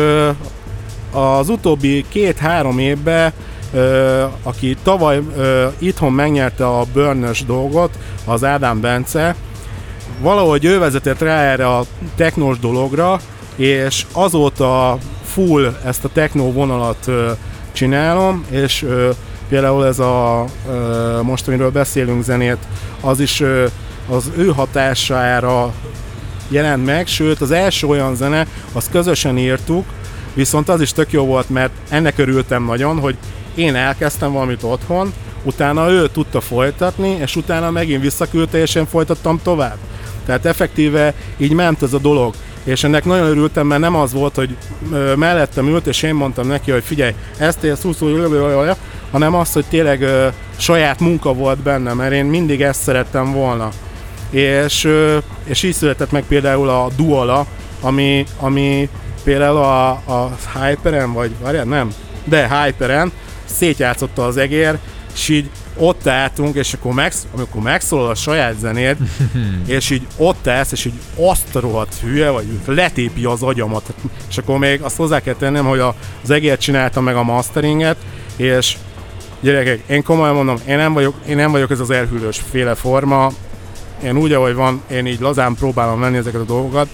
az 1.11 1.49
utóbbi 1.49 2.05
két-három 2.09 2.79
évben, 2.79 3.33
aki 4.43 4.77
tavaly 4.83 5.21
itthon 5.77 6.13
megnyerte 6.13 6.67
a 6.67 6.83
burnös 6.93 7.45
dolgot, 7.45 7.97
az 8.25 8.43
Ádám 8.43 8.81
Bence, 8.81 9.35
valahogy 10.21 10.65
ő 10.65 10.79
vezetett 10.79 11.19
rá 11.19 11.41
erre 11.41 11.67
a 11.67 11.83
technós 12.15 12.59
dologra, 12.59 13.19
és 13.55 14.05
azóta 14.11 14.97
full 15.23 15.75
ezt 15.85 16.05
a 16.05 16.09
technó 16.13 16.51
vonalat 16.51 17.07
ö, 17.07 17.31
csinálom, 17.71 18.45
és 18.49 18.83
ö, 18.83 19.09
például 19.49 19.85
ez 19.85 19.99
a 19.99 20.45
ö, 20.69 21.19
most, 21.21 21.47
amiről 21.47 21.71
beszélünk 21.71 22.23
zenét, 22.23 22.57
az 23.01 23.19
is 23.19 23.39
ö, 23.39 23.65
az 24.09 24.31
ő 24.37 24.47
hatására 24.47 25.73
jelent 26.47 26.85
meg, 26.85 27.07
sőt 27.07 27.41
az 27.41 27.51
első 27.51 27.87
olyan 27.87 28.15
zene, 28.15 28.47
azt 28.73 28.91
közösen 28.91 29.37
írtuk, 29.37 29.85
Viszont 30.33 30.69
az 30.69 30.81
is 30.81 30.91
tök 30.91 31.11
jó 31.11 31.25
volt, 31.25 31.49
mert 31.49 31.71
ennek 31.89 32.17
örültem 32.17 32.63
nagyon, 32.63 32.99
hogy 32.99 33.15
én 33.55 33.75
elkezdtem 33.75 34.31
valamit 34.31 34.63
otthon, 34.63 35.13
utána 35.43 35.89
ő 35.89 36.07
tudta 36.07 36.41
folytatni, 36.41 37.09
és 37.09 37.35
utána 37.35 37.71
megint 37.71 38.01
visszaküldte, 38.01 38.57
és 38.57 38.75
én 38.75 38.85
folytattam 38.85 39.39
tovább. 39.43 39.77
Tehát 40.25 40.45
effektíve 40.45 41.13
így 41.37 41.53
ment 41.53 41.83
ez 41.83 41.93
a 41.93 41.97
dolog. 41.97 42.33
És 42.63 42.83
ennek 42.83 43.05
nagyon 43.05 43.27
örültem, 43.27 43.67
mert 43.67 43.81
nem 43.81 43.95
az 43.95 44.13
volt, 44.13 44.35
hogy 44.35 44.55
ö, 44.91 45.15
mellettem 45.15 45.67
ült, 45.67 45.87
és 45.87 46.03
én 46.03 46.13
mondtam 46.13 46.47
neki, 46.47 46.71
hogy 46.71 46.83
figyelj, 46.83 47.13
ezt 47.37 47.63
élsz, 47.63 47.81
húsz, 47.81 47.99
hanem 49.11 49.35
az, 49.35 49.53
hogy 49.53 49.65
tényleg 49.69 50.01
ö, 50.01 50.27
saját 50.57 50.99
munka 50.99 51.33
volt 51.33 51.59
benne, 51.59 51.93
mert 51.93 52.13
én 52.13 52.25
mindig 52.25 52.61
ezt 52.61 52.81
szerettem 52.81 53.33
volna. 53.33 53.69
És, 54.29 54.83
ö, 54.83 55.17
és 55.43 55.63
így 55.63 55.73
született 55.73 56.11
meg 56.11 56.23
például 56.27 56.69
a 56.69 56.89
Duala, 56.95 57.45
ami, 57.81 58.25
ami 58.39 58.89
például 59.23 59.57
a, 59.57 59.89
a 59.89 60.31
Hyperen, 60.53 61.13
vagy 61.13 61.31
várjál, 61.41 61.65
nem, 61.65 61.93
de 62.23 62.63
Hyperen 62.63 63.11
szétjátszotta 63.45 64.25
az 64.25 64.37
egér, 64.37 64.77
és 65.13 65.29
így 65.29 65.49
ott 65.77 66.07
álltunk, 66.07 66.55
és 66.55 66.73
akkor, 66.73 66.93
megsz, 66.93 67.27
amikor 67.35 67.61
megszólal 67.61 68.09
a 68.09 68.15
saját 68.15 68.59
zenéd, 68.59 68.97
és 69.65 69.89
így 69.89 70.07
ott 70.17 70.47
állsz, 70.47 70.71
és 70.71 70.85
így 70.85 70.99
azt 71.15 71.55
a 71.55 71.59
rohadt 71.59 71.95
hülye, 72.01 72.29
vagy 72.29 72.45
letépi 72.65 73.25
az 73.25 73.43
agyamat. 73.43 73.93
És 74.29 74.37
akkor 74.37 74.57
még 74.57 74.81
azt 74.81 74.95
hozzá 74.97 75.19
kell 75.19 75.33
tennem, 75.35 75.65
hogy 75.65 75.79
a- 75.79 75.95
az 76.23 76.29
egért 76.29 76.59
csináltam 76.61 77.03
meg 77.03 77.15
a 77.15 77.23
masteringet, 77.23 77.97
és 78.35 78.77
gyerekek, 79.41 79.79
én 79.87 80.03
komolyan 80.03 80.35
mondom, 80.35 80.57
én 80.67 80.77
nem 80.77 80.93
vagyok, 80.93 81.15
én 81.27 81.35
nem 81.35 81.51
vagyok 81.51 81.71
ez 81.71 81.79
az 81.79 81.89
elhűlős 81.89 82.41
féle 82.49 82.75
forma, 82.75 83.31
én 84.03 84.17
úgy, 84.17 84.33
ahogy 84.33 84.53
van, 84.53 84.81
én 84.91 85.05
így 85.05 85.19
lazán 85.19 85.55
próbálom 85.55 85.99
venni 85.99 86.17
ezeket 86.17 86.41
a 86.41 86.45
dolgokat, 86.45 86.87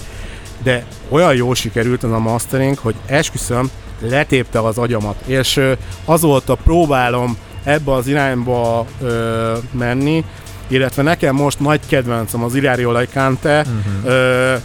de 0.64 0.86
olyan 1.10 1.36
jól 1.36 1.56
sikerült 1.56 2.04
ez 2.04 2.10
a 2.12 2.20
mastering, 2.20 2.78
hogy 2.78 2.96
esküszöm, 3.06 3.70
letépte 4.02 4.60
az 4.60 4.78
agyamat. 4.78 5.16
És 5.26 5.62
azóta 6.06 6.56
próbálom 6.56 7.38
ebbe 7.68 7.94
az 7.94 8.08
irányba 8.08 8.86
ö, 9.02 9.54
menni, 9.72 10.24
illetve 10.68 11.02
nekem 11.04 11.36
most 11.36 11.60
nagy 11.60 11.80
kedvencem 11.88 12.44
az 12.44 12.56
Ilario 12.56 12.90
Alicante, 12.90 13.60
uh-huh. 13.60 14.12
ö, 14.14 14.56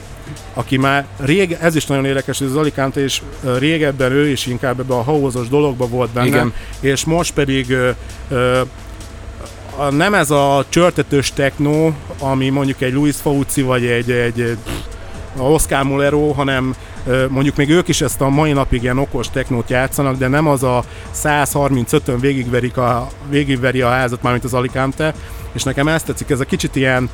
aki 0.55 0.77
már 0.77 1.07
rég, 1.19 1.57
ez 1.61 1.77
is 1.77 1.87
nagyon 1.87 2.05
érdekes, 2.05 2.38
hogy 2.38 2.47
az 2.47 2.57
Alicante 2.57 3.05
is 3.05 3.23
ö, 3.45 3.59
régebben 3.59 4.12
ő 4.12 4.29
is 4.29 4.47
inkább 4.47 4.81
ebbe 4.81 4.95
a 4.95 5.03
haózos 5.03 5.49
dologba 5.49 5.87
volt 5.87 6.11
benne, 6.11 6.27
Igen. 6.27 6.53
és 6.81 7.05
most 7.05 7.33
pedig 7.33 7.71
ö, 7.71 7.91
ö, 8.29 8.61
a, 9.77 9.91
nem 9.91 10.15
ez 10.15 10.31
a 10.31 10.65
csörtetős 10.69 11.33
techno, 11.33 11.93
ami 12.19 12.49
mondjuk 12.49 12.81
egy 12.81 12.93
Luis 12.93 13.17
Fauci 13.17 13.62
vagy 13.62 13.87
egy, 13.87 14.11
egy, 14.11 14.41
egy 14.41 14.59
a 15.37 15.43
Oscar 15.43 15.83
Mulero, 15.83 16.33
hanem 16.33 16.75
mondjuk 17.29 17.57
még 17.57 17.71
ők 17.71 17.88
is 17.88 18.01
ezt 18.01 18.21
a 18.21 18.29
mai 18.29 18.53
napig 18.53 18.83
ilyen 18.83 18.99
okos 18.99 19.31
technót 19.31 19.71
játszanak, 19.71 20.17
de 20.17 20.29
nem 20.29 20.47
az 20.47 20.62
a 20.62 20.85
135-ön 21.15 22.21
végigverik 22.21 22.77
a, 22.77 23.09
végigveri 23.31 23.81
a 23.81 23.88
házat, 23.88 24.23
mármint 24.23 24.45
az 24.45 24.55
Alicante, 24.55 25.15
és 25.53 25.62
nekem 25.62 25.88
ezt 25.88 26.07
tetszik, 26.07 26.31
ez 26.31 26.41
a 26.41 26.45
kicsit 26.45 26.77
ilyen, 26.77 27.11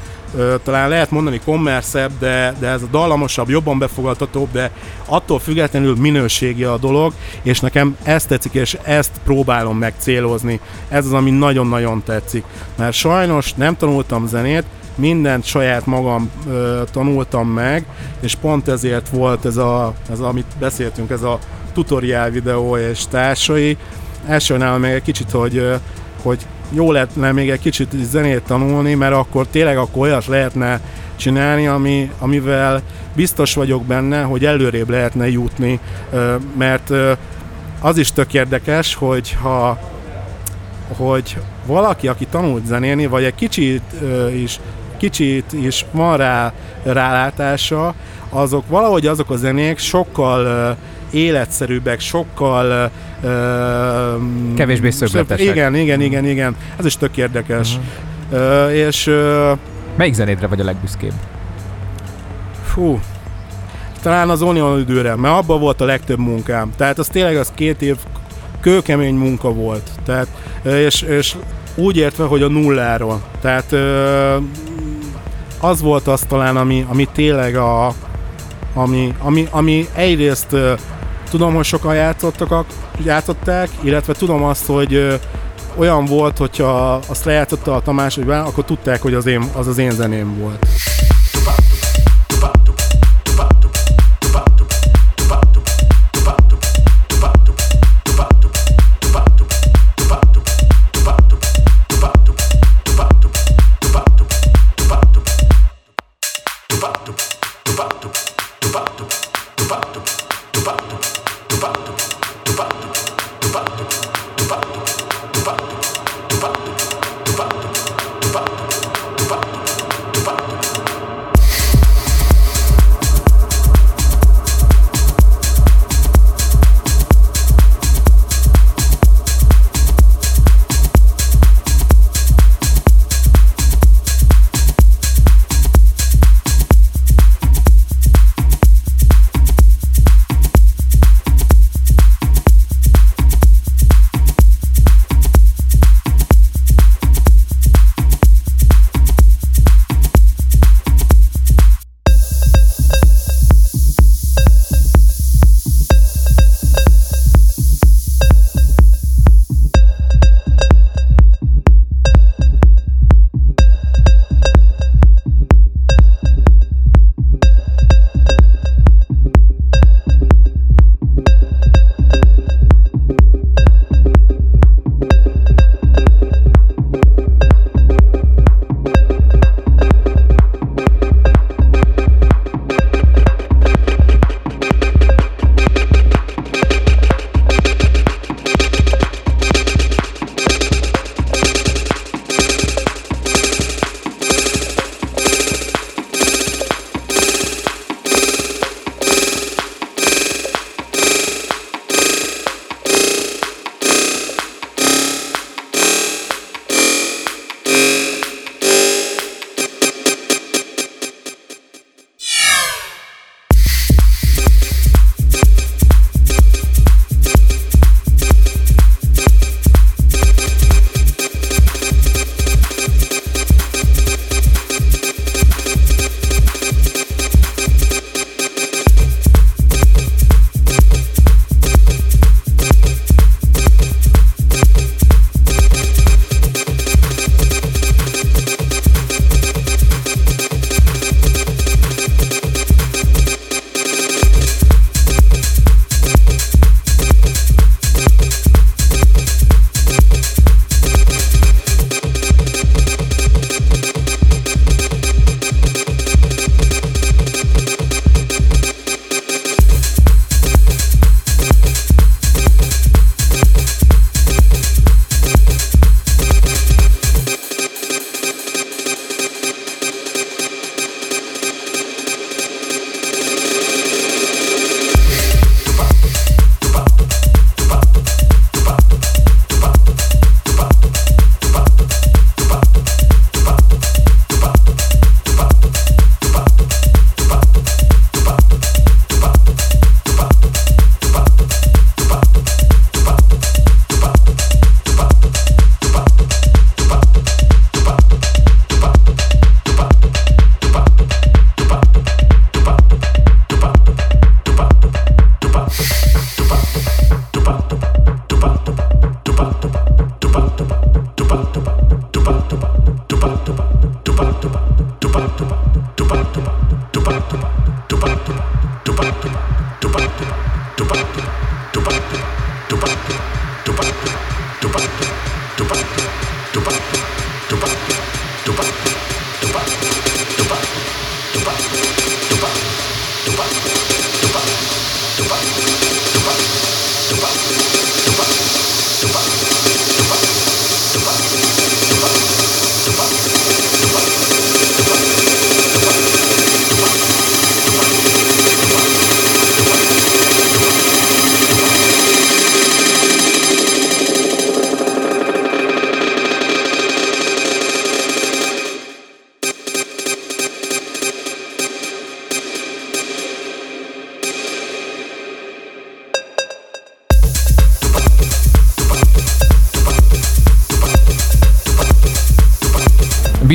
talán 0.62 0.88
lehet 0.88 1.10
mondani 1.10 1.40
kommerszebb, 1.44 2.10
de, 2.18 2.54
de 2.58 2.66
ez 2.66 2.82
a 2.82 2.88
dallamosabb, 2.90 3.48
jobban 3.48 3.78
befogadhatóbb, 3.78 4.48
de 4.52 4.70
attól 5.06 5.38
függetlenül 5.38 5.96
minőségi 5.96 6.64
a 6.64 6.76
dolog, 6.76 7.12
és 7.42 7.60
nekem 7.60 7.96
ezt 8.02 8.28
tetszik, 8.28 8.54
és 8.54 8.76
ezt 8.82 9.20
próbálom 9.24 9.78
meg 9.78 9.94
célozni. 9.98 10.60
Ez 10.88 11.04
az, 11.04 11.12
ami 11.12 11.30
nagyon-nagyon 11.30 12.02
tetszik. 12.02 12.44
Mert 12.76 12.92
sajnos 12.92 13.54
nem 13.54 13.76
tanultam 13.76 14.26
zenét, 14.26 14.64
mindent 14.98 15.44
saját 15.44 15.86
magam 15.86 16.30
ö, 16.48 16.82
tanultam 16.92 17.48
meg, 17.48 17.84
és 18.20 18.34
pont 18.34 18.68
ezért 18.68 19.08
volt 19.08 19.44
ez, 19.44 19.56
a, 19.56 19.94
ez 20.10 20.20
amit 20.20 20.46
beszéltünk, 20.58 21.10
ez 21.10 21.22
a 21.22 21.38
tutoriál 21.72 22.30
videó 22.30 22.76
és 22.76 23.06
társai. 23.10 23.76
Elsőnál 24.26 24.78
még 24.78 24.90
egy 24.90 25.02
kicsit, 25.02 25.30
hogy, 25.30 25.72
hogy 26.22 26.46
jó 26.70 26.92
lehetne 26.92 27.32
még 27.32 27.50
egy 27.50 27.60
kicsit 27.60 27.94
zenét 28.10 28.42
tanulni, 28.42 28.94
mert 28.94 29.14
akkor 29.14 29.46
tényleg 29.46 29.76
akkor 29.76 30.02
olyat 30.02 30.26
lehetne 30.26 30.80
csinálni, 31.16 31.66
ami, 31.66 32.10
amivel 32.18 32.82
biztos 33.14 33.54
vagyok 33.54 33.84
benne, 33.84 34.22
hogy 34.22 34.44
előrébb 34.44 34.90
lehetne 34.90 35.30
jutni, 35.30 35.80
mert 36.58 36.90
az 37.80 37.98
is 37.98 38.12
tök 38.12 38.34
érdekes, 38.34 38.94
hogy 38.94 39.36
ha 39.42 39.78
hogy 40.96 41.36
valaki, 41.66 42.08
aki 42.08 42.26
tanult 42.26 42.66
zenélni, 42.66 43.06
vagy 43.06 43.24
egy 43.24 43.34
kicsit 43.34 43.82
is 44.34 44.60
kicsit 44.98 45.52
is 45.52 45.84
van 45.90 46.16
rá 46.16 46.52
rálátása, 46.82 47.94
azok 48.28 48.68
valahogy 48.68 49.06
azok 49.06 49.30
a 49.30 49.36
zenék 49.36 49.78
sokkal 49.78 50.44
ö, 50.44 50.70
életszerűbbek, 51.18 52.00
sokkal 52.00 52.90
ö, 53.22 54.14
Kevésbé 54.56 54.90
szögletesek. 54.90 55.46
Igen, 55.46 55.74
igen, 55.74 56.00
igen, 56.00 56.24
igen. 56.24 56.56
Ez 56.76 56.84
is 56.84 56.96
tök 56.96 57.16
érdekes. 57.16 57.78
Uh-huh. 58.30 58.72
És 58.72 59.06
ö, 59.06 59.52
Melyik 59.96 60.14
zenédre 60.14 60.46
vagy 60.46 60.60
a 60.60 60.64
legbüszkébb? 60.64 61.12
Fú, 62.64 63.00
talán 64.02 64.30
az 64.30 64.42
Onion 64.42 64.78
időre, 64.78 65.16
mert 65.16 65.34
abban 65.34 65.60
volt 65.60 65.80
a 65.80 65.84
legtöbb 65.84 66.18
munkám. 66.18 66.72
Tehát 66.76 66.98
az 66.98 67.06
tényleg 67.06 67.36
az 67.36 67.52
két 67.54 67.82
év 67.82 67.96
kőkemény 68.60 69.14
munka 69.14 69.52
volt. 69.52 69.90
Tehát, 70.04 70.26
és, 70.62 71.02
és 71.02 71.36
úgy 71.74 71.96
értve, 71.96 72.24
hogy 72.24 72.42
a 72.42 72.48
nulláról. 72.48 73.22
Tehát 73.40 73.72
az 75.60 75.80
volt 75.80 76.06
az 76.06 76.20
talán, 76.28 76.56
ami, 76.56 76.86
ami 76.88 77.08
tényleg 77.12 77.56
a, 77.56 77.92
ami, 78.74 79.14
ami, 79.18 79.48
ami 79.50 79.88
egyrészt 79.94 80.56
tudom, 81.30 81.54
hogy 81.54 81.64
sokan 81.64 81.94
játszottak, 81.94 82.66
játszották, 83.04 83.68
illetve 83.80 84.12
tudom 84.12 84.42
azt, 84.42 84.66
hogy 84.66 85.20
olyan 85.76 86.04
volt, 86.04 86.38
hogyha 86.38 87.00
azt 87.06 87.24
lejátszotta 87.24 87.74
a 87.74 87.80
Tamás, 87.80 88.14
hogy 88.14 88.30
akkor 88.30 88.64
tudták, 88.64 89.02
hogy 89.02 89.14
az, 89.14 89.26
én, 89.26 89.44
az 89.52 89.66
az 89.66 89.78
én 89.78 89.90
zeném 89.90 90.38
volt. 90.38 90.66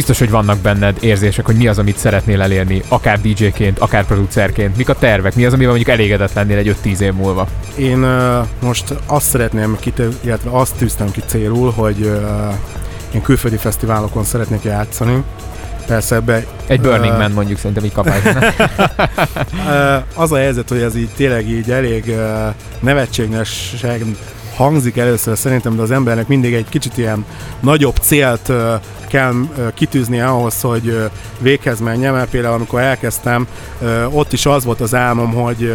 Biztos, 0.05 0.27
hogy 0.27 0.31
vannak 0.37 0.59
benned 0.59 0.97
érzések, 0.99 1.45
hogy 1.45 1.55
mi 1.55 1.67
az, 1.67 1.79
amit 1.79 1.97
szeretnél 1.97 2.41
elérni, 2.41 2.81
akár 2.87 3.21
DJ-ként, 3.21 3.79
akár 3.79 4.05
producerként. 4.05 4.77
Mik 4.77 4.89
a 4.89 4.95
tervek? 4.95 5.35
Mi 5.35 5.45
az, 5.45 5.53
amivel 5.53 5.73
mondjuk 5.73 5.89
elégedett 5.89 6.33
lennél 6.33 6.57
egy 6.57 6.75
5-10 6.83 6.99
év 6.99 7.13
múlva? 7.13 7.47
Én 7.75 8.03
uh, 8.03 8.47
most 8.61 8.93
azt 9.05 9.29
szeretném, 9.29 9.77
kite- 9.79 10.13
illetve 10.21 10.49
azt 10.49 10.75
tűztem 10.75 11.11
ki 11.11 11.21
célul, 11.25 11.71
hogy 11.71 11.99
uh, 11.99 12.53
én 13.13 13.21
külföldi 13.21 13.57
fesztiválokon 13.57 14.23
szeretnék 14.23 14.63
játszani. 14.63 15.23
Persze 15.85 16.15
ebbe 16.15 16.45
Egy 16.67 16.81
Burning 16.81 17.13
Ö, 17.13 17.17
Man 17.17 17.31
mondjuk 17.31 17.57
szerintem 17.57 17.83
így 17.83 17.93
kapás. 17.93 18.21
Ö, 19.69 19.95
az 20.15 20.31
a 20.31 20.37
helyzet, 20.37 20.69
hogy 20.69 20.81
ez 20.81 20.95
így 20.95 21.09
tényleg 21.15 21.49
így 21.49 21.71
elég 21.71 22.07
ö, 22.07 22.47
nevetségesen 22.79 24.17
hangzik 24.55 24.97
először 24.97 25.37
szerintem, 25.37 25.75
de 25.75 25.81
az 25.81 25.91
embernek 25.91 26.27
mindig 26.27 26.53
egy 26.53 26.69
kicsit 26.69 26.97
ilyen 26.97 27.25
nagyobb 27.59 27.95
célt 27.95 28.49
ö, 28.49 28.73
kell 29.13 29.33
ö, 29.57 29.67
kitűznie 29.73 30.25
ahhoz, 30.25 30.61
hogy 30.61 31.09
véghez 31.39 31.79
menjen, 31.79 32.13
mert 32.13 32.29
például 32.29 32.53
amikor 32.53 32.79
elkezdtem, 32.79 33.47
ott 34.09 34.33
is 34.33 34.45
az 34.45 34.63
volt 34.63 34.81
az 34.81 34.95
álmom, 34.95 35.33
hogy 35.33 35.73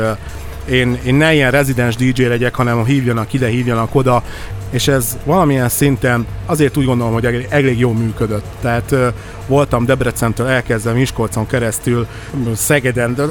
én, 0.71 0.99
én 1.05 1.15
ne 1.15 1.35
ilyen 1.35 1.51
rezidens 1.51 1.97
DJ 1.97 2.23
legyek, 2.23 2.55
hanem 2.55 2.85
hívjanak 2.85 3.33
ide, 3.33 3.47
hívjanak 3.47 3.95
oda, 3.95 4.23
és 4.71 4.89
ez 4.89 5.19
valamilyen 5.25 5.69
szinten 5.69 6.27
azért 6.47 6.77
úgy 6.77 6.85
gondolom, 6.85 7.13
hogy 7.13 7.25
elég, 7.27 7.47
elég 7.51 7.79
jól 7.79 7.95
működött. 7.95 8.45
Tehát 8.61 8.93
ö, 8.93 9.09
voltam 9.47 9.85
Debrecentől 9.85 10.47
elkezdve 10.47 10.93
Miskolcon 10.93 11.47
keresztül, 11.47 12.07
Szegeden, 12.55 13.15
de 13.15 13.25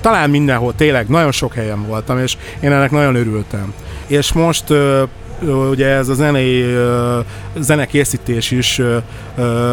talán 0.00 0.30
mindenhol, 0.30 0.74
tényleg 0.74 1.08
nagyon 1.08 1.32
sok 1.32 1.54
helyen 1.54 1.86
voltam, 1.86 2.18
és 2.18 2.36
én 2.60 2.72
ennek 2.72 2.90
nagyon 2.90 3.14
örültem. 3.14 3.72
És 4.06 4.32
most 4.32 4.64
ugye 5.70 5.86
ez 5.86 6.08
a 6.08 6.14
zenei 6.14 6.76
zenekészítés 7.58 8.50
is 8.50 8.80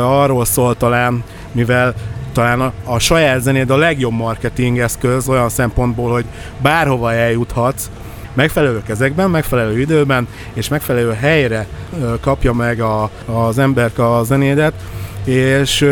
arról 0.02 0.46
szól 0.46 0.76
talán, 0.76 1.24
mivel 1.52 1.94
talán 2.34 2.62
a, 2.62 2.74
a 2.84 3.00
saját 3.00 3.42
zenéd 3.42 3.70
a 3.70 3.78
legjobb 3.78 4.14
marketing 4.14 4.80
eszköz 4.80 5.30
olyan 5.30 5.50
szempontból, 5.50 6.12
hogy 6.12 6.26
bárhova 6.62 7.14
eljuthatsz, 7.14 7.90
megfelelő 8.34 8.82
kezekben, 8.86 9.30
megfelelő 9.30 9.80
időben 9.80 10.28
és 10.54 10.68
megfelelő 10.68 11.12
helyre 11.12 11.68
kapja 12.22 12.54
meg 12.54 12.80
a, 12.82 13.10
az 13.26 13.58
ember 13.58 14.00
a 14.00 14.24
zenédet, 14.24 14.74
és 15.24 15.90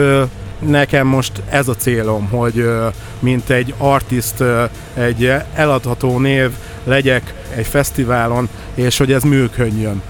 nekem 0.60 1.08
most 1.08 1.42
ez 1.50 1.68
a 1.68 1.76
célom, 1.76 2.28
hogy 2.30 2.70
mint 3.20 3.50
egy 3.50 3.74
artist, 3.78 4.44
egy 4.94 5.34
eladható 5.54 6.20
név 6.20 6.50
legyek 6.84 7.34
egy 7.56 7.68
fesztiválon, 7.68 8.50
és 8.74 8.98
hogy 8.98 9.12
ez 9.12 9.24
működjön. 9.24 10.02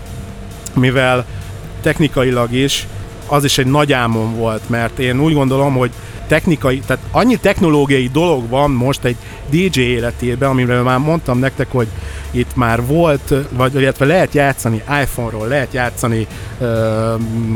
Mivel 0.73 1.25
technikailag 1.81 2.53
is 2.53 2.87
az 3.27 3.43
is 3.43 3.57
egy 3.57 3.65
nagy 3.65 3.93
álmom 3.93 4.35
volt, 4.35 4.69
mert 4.69 4.99
én 4.99 5.19
úgy 5.19 5.33
gondolom, 5.33 5.73
hogy 5.73 5.91
technikai, 6.27 6.79
tehát 6.79 7.03
annyi 7.11 7.37
technológiai 7.37 8.09
dolog 8.13 8.49
van 8.49 8.71
most 8.71 9.03
egy 9.03 9.15
DJ 9.49 9.79
életében, 9.79 10.49
amiről 10.49 10.83
már 10.83 10.97
mondtam 10.97 11.39
nektek, 11.39 11.67
hogy 11.71 11.87
itt 12.31 12.55
már 12.55 12.85
volt, 12.85 13.33
vagy 13.49 13.75
illetve 13.75 14.05
lehet 14.05 14.33
játszani 14.33 14.83
iPhone-ról, 15.01 15.47
lehet 15.47 15.73
játszani 15.73 16.27
uh, 16.57 16.67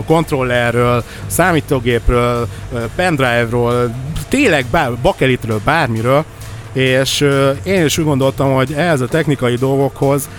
kontrollerről, 0.06 1.04
számítógépről, 1.28 2.48
pendrive-ról, 2.96 3.96
tényleg 4.28 4.66
bár, 4.72 4.92
bakelitről, 5.02 5.62
bármiről, 5.64 6.26
és 6.74 7.28
én 7.64 7.86
is 7.86 7.98
úgy 7.98 8.06
gondoltam, 8.06 8.54
hogy 8.54 8.74
ehhez 8.74 9.02
a 9.02 9.08
technikai 9.08 9.56
dolgokhoz 9.56 10.30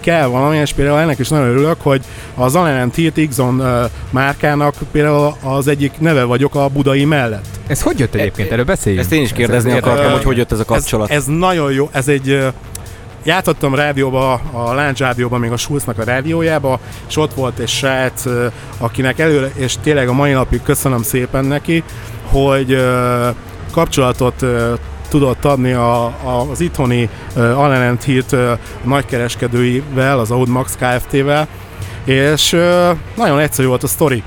kell 0.00 0.26
valami, 0.26 0.56
és 0.56 0.72
például 0.72 0.98
ennek 0.98 1.18
is 1.18 1.28
nagyon 1.28 1.48
örülök, 1.48 1.76
hogy 1.80 2.00
az 2.34 2.54
Allen 2.54 2.90
T 2.90 3.28
Xon 3.28 3.62
márkának 4.10 4.74
például 4.92 5.34
az 5.42 5.68
egyik 5.68 5.92
neve 5.98 6.24
vagyok 6.24 6.54
a 6.54 6.68
budai 6.68 7.04
mellett. 7.04 7.46
Ez 7.66 7.82
hogy 7.82 7.98
jött 7.98 8.14
egyébként? 8.14 8.50
Erről 8.50 8.64
beszéljünk. 8.64 9.04
Ezt 9.04 9.12
én 9.14 9.22
is 9.22 9.32
kérdezni 9.32 9.70
Ez- 9.70 9.76
akartam, 9.76 10.04
Ö, 10.04 10.10
hogy 10.10 10.24
hogy 10.24 10.36
jött 10.36 10.52
ez 10.52 10.58
a 10.58 10.64
kapcsolat. 10.64 11.10
Ez, 11.10 11.16
ez 11.16 11.24
nagyon 11.24 11.72
jó, 11.72 11.88
ez 11.92 12.08
egy... 12.08 12.46
Játszottam 13.24 13.74
rádióba, 13.74 14.32
a 14.52 14.72
Láncs 14.74 14.98
rádióban, 14.98 15.40
még 15.40 15.50
a 15.50 15.56
Schulznak 15.56 15.98
a 15.98 16.04
rádiójába, 16.04 16.80
és 17.08 17.16
ott 17.16 17.34
volt 17.34 17.58
egy 17.58 17.68
srác, 17.68 18.24
akinek 18.78 19.18
előre, 19.18 19.50
és 19.54 19.74
tényleg 19.82 20.08
a 20.08 20.12
mai 20.12 20.32
napig 20.32 20.62
köszönöm 20.62 21.02
szépen 21.02 21.44
neki, 21.44 21.82
hogy 22.24 22.84
kapcsolatot 23.72 24.44
tudott 25.12 25.44
adni 25.44 25.72
a, 25.72 26.04
a, 26.04 26.46
az 26.50 26.60
itthoni 26.60 27.08
uh, 27.36 27.58
Allen 27.58 27.98
Heat 28.06 28.32
uh, 28.32 28.58
nagykereskedőivel, 28.82 30.18
az 30.18 30.30
Audmax 30.30 30.76
Kft-vel, 30.76 31.48
és 32.04 32.52
uh, 32.52 32.60
nagyon 33.16 33.38
egyszerű 33.38 33.68
volt 33.68 33.82
a 33.82 33.86
sztori. 33.86 34.22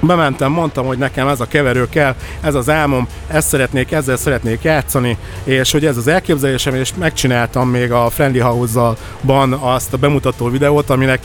Bementem, 0.00 0.52
mondtam, 0.52 0.86
hogy 0.86 0.98
nekem 0.98 1.28
ez 1.28 1.40
a 1.40 1.46
keverő 1.46 1.88
kell, 1.88 2.14
ez 2.40 2.54
az 2.54 2.70
álmom, 2.70 3.08
ezt 3.26 3.48
szeretnék, 3.48 3.92
ezzel 3.92 4.16
szeretnék 4.16 4.62
játszani, 4.62 5.16
és 5.44 5.72
hogy 5.72 5.86
ez 5.86 5.96
az 5.96 6.06
elképzelésem, 6.08 6.74
és 6.74 6.92
megcsináltam 6.98 7.68
még 7.68 7.92
a 7.92 8.10
Friendly 8.10 8.38
House-ban 8.38 9.52
azt 9.52 9.92
a 9.92 9.96
bemutató 9.96 10.48
videót, 10.48 10.90
aminek 10.90 11.20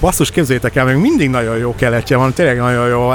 basszus, 0.00 0.30
képzétek 0.30 0.76
el, 0.76 0.84
még 0.84 0.96
mindig 0.96 1.30
nagyon 1.30 1.56
jó 1.56 1.74
keletje 1.74 2.16
van, 2.16 2.32
tényleg 2.32 2.58
nagyon 2.58 2.88
jó. 2.88 3.12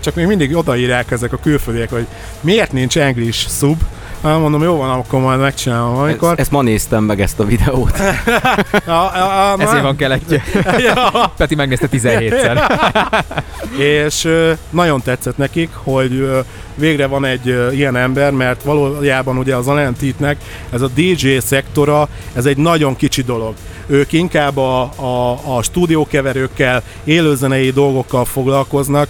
Csak 0.00 0.14
még 0.14 0.26
mindig 0.26 0.56
odaírják 0.56 1.10
ezek 1.10 1.32
a 1.32 1.38
külföldiek, 1.42 1.90
hogy 1.90 2.06
miért 2.40 2.72
nincs 2.72 2.98
English 2.98 3.48
sub. 3.48 3.82
Hát 4.22 4.38
Mondom, 4.38 4.62
jó 4.62 4.76
van, 4.76 4.90
akkor 4.90 5.20
majd 5.20 5.40
megcsinálom 5.40 5.96
amikor. 5.96 6.30
Ezt, 6.30 6.38
ezt 6.38 6.50
ma 6.50 6.62
néztem 6.62 7.04
meg 7.04 7.20
ezt 7.20 7.40
a 7.40 7.44
videót. 7.44 7.98
A, 8.86 8.90
a, 8.90 9.52
a, 9.52 9.56
Ezért 9.58 9.82
van 9.82 9.96
keletje. 9.96 10.42
Ja. 10.78 11.32
Peti 11.36 11.54
megnézte 11.54 11.88
17-szer. 11.92 12.80
és 13.98 14.28
nagyon 14.70 15.00
tetszett 15.02 15.36
nekik, 15.36 15.70
hogy 15.74 16.30
végre 16.74 17.06
van 17.06 17.24
egy 17.24 17.46
ilyen 17.72 17.96
ember, 17.96 18.32
mert 18.32 18.62
valójában 18.62 19.38
ugye 19.38 19.56
az 19.56 19.68
Alentitnek 19.68 20.36
ez 20.70 20.80
a 20.80 20.88
DJ 20.94 21.38
szektora, 21.38 22.08
ez 22.32 22.46
egy 22.46 22.56
nagyon 22.56 22.96
kicsi 22.96 23.22
dolog. 23.22 23.54
Ők 23.92 24.12
inkább 24.12 24.56
a, 24.56 24.80
a, 24.82 25.38
a 25.56 25.62
stúdiókeverőkkel, 25.62 26.82
élőzenei 27.04 27.70
dolgokkal 27.70 28.24
foglalkoznak, 28.24 29.08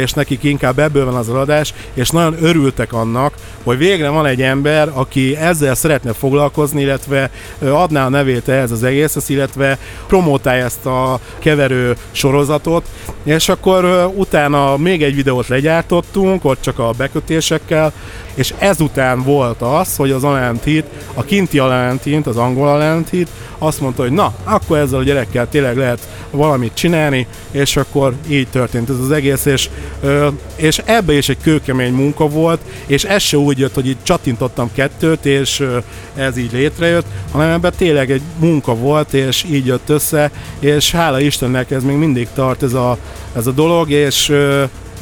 és 0.00 0.12
nekik 0.12 0.42
inkább 0.42 0.78
ebből 0.78 1.04
van 1.04 1.14
az 1.14 1.28
adás, 1.28 1.74
és 1.94 2.10
nagyon 2.10 2.36
örültek 2.40 2.92
annak, 2.92 3.34
hogy 3.62 3.78
végre 3.78 4.08
van 4.08 4.26
egy 4.26 4.42
ember, 4.42 4.90
aki 4.92 5.36
ezzel 5.36 5.74
szeretne 5.74 6.12
foglalkozni, 6.12 6.80
illetve 6.80 7.30
adná 7.58 8.06
a 8.06 8.08
nevét 8.08 8.48
ehhez 8.48 8.70
az 8.70 8.82
egészhez, 8.82 9.28
illetve 9.28 9.78
promotálja 10.06 10.64
ezt 10.64 10.86
a 10.86 11.18
keverő 11.38 11.96
sorozatot, 12.10 12.86
és 13.22 13.48
akkor 13.48 14.10
utána 14.14 14.76
még 14.76 15.02
egy 15.02 15.14
videót 15.14 15.48
legyártottunk, 15.48 16.44
ott 16.44 16.60
csak 16.60 16.78
a 16.78 16.90
bekötésekkel, 16.96 17.92
és 18.34 18.54
ezután 18.58 19.22
volt 19.22 19.62
az, 19.62 19.96
hogy 19.96 20.10
az 20.10 20.24
Alentit, 20.24 20.86
a 21.14 21.24
kinti 21.24 21.58
Alentit, 21.58 22.26
az 22.26 22.36
angol 22.36 22.68
Alentit 22.68 23.28
azt 23.66 23.80
mondta, 23.80 24.02
hogy 24.02 24.12
na, 24.12 24.34
akkor 24.44 24.78
ezzel 24.78 24.98
a 24.98 25.02
gyerekkel 25.02 25.48
tényleg 25.48 25.76
lehet 25.76 26.08
valamit 26.30 26.74
csinálni, 26.74 27.26
és 27.50 27.76
akkor 27.76 28.14
így 28.28 28.48
történt 28.48 28.90
ez 28.90 28.98
az 28.98 29.10
egész, 29.10 29.44
és, 29.44 29.68
és 30.56 30.80
ebbe 30.84 31.12
is 31.12 31.28
egy 31.28 31.40
kőkemény 31.42 31.92
munka 31.92 32.28
volt, 32.28 32.60
és 32.86 33.04
ez 33.04 33.22
se 33.22 33.36
úgy 33.36 33.58
jött, 33.58 33.74
hogy 33.74 33.86
így 33.86 33.96
csatintottam 34.02 34.70
kettőt, 34.72 35.26
és 35.26 35.66
ez 36.14 36.36
így 36.36 36.52
létrejött, 36.52 37.06
hanem 37.32 37.50
ebben 37.50 37.72
tényleg 37.76 38.10
egy 38.10 38.22
munka 38.38 38.74
volt, 38.74 39.12
és 39.14 39.44
így 39.50 39.66
jött 39.66 39.88
össze, 39.88 40.30
és 40.58 40.90
hála 40.90 41.20
Istennek 41.20 41.70
ez 41.70 41.82
még 41.82 41.96
mindig 41.96 42.28
tart 42.34 42.62
ez 42.62 42.74
a, 42.74 42.98
ez 43.32 43.46
a 43.46 43.50
dolog, 43.50 43.90
és 43.90 44.32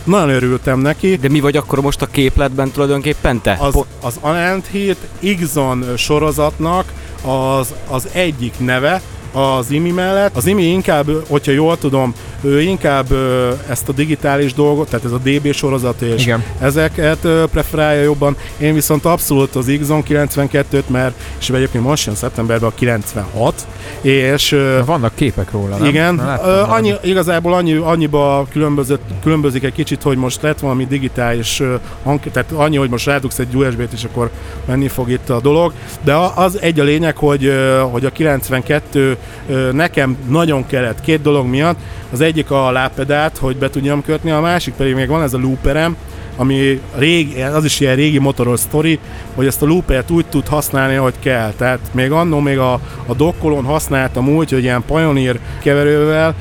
nagyon 0.04 0.28
örültem 0.28 0.78
neki. 0.78 1.16
De 1.16 1.28
mi 1.28 1.40
vagy 1.40 1.56
akkor 1.56 1.80
most 1.80 2.02
a 2.02 2.06
képletben 2.06 2.70
tulajdonképpen 2.70 3.40
te? 3.40 3.56
Az, 3.60 3.78
az 4.00 4.16
Anent 4.20 4.66
Hit 4.66 4.96
X-on 5.40 5.84
sorozatnak 5.96 6.92
az, 7.22 7.74
az 7.88 8.08
egyik 8.12 8.54
neve, 8.58 9.00
az 9.32 9.70
IMI 9.70 9.90
mellett. 9.90 10.36
Az 10.36 10.46
IMI 10.46 10.62
inkább, 10.62 11.06
hogyha 11.28 11.52
jól 11.52 11.78
tudom, 11.78 12.14
ő 12.42 12.60
inkább 12.60 13.10
ö, 13.10 13.50
ezt 13.68 13.88
a 13.88 13.92
digitális 13.92 14.54
dolgot, 14.54 14.88
tehát 14.90 15.04
ez 15.04 15.12
a 15.12 15.18
DB 15.22 15.52
sorozat 15.52 16.00
és 16.00 16.22
Igen. 16.22 16.42
ezeket 16.60 17.18
ö, 17.24 17.44
preferálja 17.52 18.02
jobban. 18.02 18.36
Én 18.58 18.74
viszont 18.74 19.04
abszolút 19.04 19.54
az 19.56 19.72
Xon 19.80 20.02
92-t, 20.08 20.86
mert 20.86 21.14
és 21.40 21.50
egyébként 21.50 21.84
most 21.84 22.06
jön 22.06 22.14
szeptemberben 22.14 22.68
a 22.68 22.74
96, 22.74 23.66
és 24.00 24.52
ö, 24.52 24.80
Vannak 24.84 25.14
képek 25.14 25.50
róla, 25.50 25.76
nem? 25.76 25.86
igen, 25.88 26.14
Na, 26.14 26.24
láttam 26.24 26.48
ö, 26.50 26.52
valami. 26.52 26.72
annyi, 26.72 26.94
igazából 27.02 27.54
annyi, 27.54 27.74
annyiba 27.74 28.46
különbözött, 28.50 29.02
különbözik 29.22 29.62
egy 29.64 29.72
kicsit, 29.72 30.02
hogy 30.02 30.16
most 30.16 30.42
lett 30.42 30.58
valami 30.60 30.86
digitális 30.86 31.60
ö, 31.60 31.74
hang, 32.02 32.20
tehát 32.32 32.52
annyi, 32.52 32.76
hogy 32.76 32.90
most 32.90 33.06
rádugsz 33.06 33.38
egy 33.38 33.54
USB-t, 33.54 33.92
és 33.92 34.04
akkor 34.04 34.30
menni 34.64 34.88
fog 34.88 35.10
itt 35.10 35.30
a 35.30 35.40
dolog, 35.40 35.72
de 36.04 36.14
az 36.34 36.58
egy 36.60 36.80
a 36.80 36.84
lényeg, 36.84 37.16
hogy, 37.16 37.44
ö, 37.44 37.78
hogy 37.90 38.04
a 38.04 38.10
92 38.10 39.16
ö, 39.48 39.72
nekem 39.72 40.16
nagyon 40.28 40.66
kellett 40.66 41.00
két 41.00 41.22
dolog 41.22 41.46
miatt, 41.46 41.76
az 42.12 42.20
egyik 42.20 42.50
a 42.50 42.70
lábpedált, 42.70 43.38
hogy 43.38 43.56
be 43.56 43.70
tudjam 43.70 44.02
kötni, 44.02 44.30
a 44.30 44.40
másik 44.40 44.74
pedig 44.74 44.94
még 44.94 45.08
van 45.08 45.22
ez 45.22 45.34
a 45.34 45.38
looperem, 45.38 45.96
ami 46.36 46.80
régi, 46.96 47.42
az 47.42 47.64
is 47.64 47.80
ilyen 47.80 47.94
régi 47.94 48.18
motoros 48.18 48.60
sztori, 48.60 48.98
hogy 49.34 49.46
ezt 49.46 49.62
a 49.62 49.66
loopert 49.66 50.10
úgy 50.10 50.26
tud 50.26 50.46
használni, 50.46 50.94
hogy 50.94 51.14
kell. 51.20 51.52
Tehát 51.56 51.78
még 51.92 52.10
annó 52.10 52.40
még 52.40 52.58
a, 52.58 52.72
a 53.06 53.14
dokkolón 53.16 53.64
használtam 53.64 54.28
úgy, 54.28 54.50
hogy 54.50 54.62
ilyen 54.62 54.84
Pioneer 54.86 55.38
keverővel, 55.62 56.34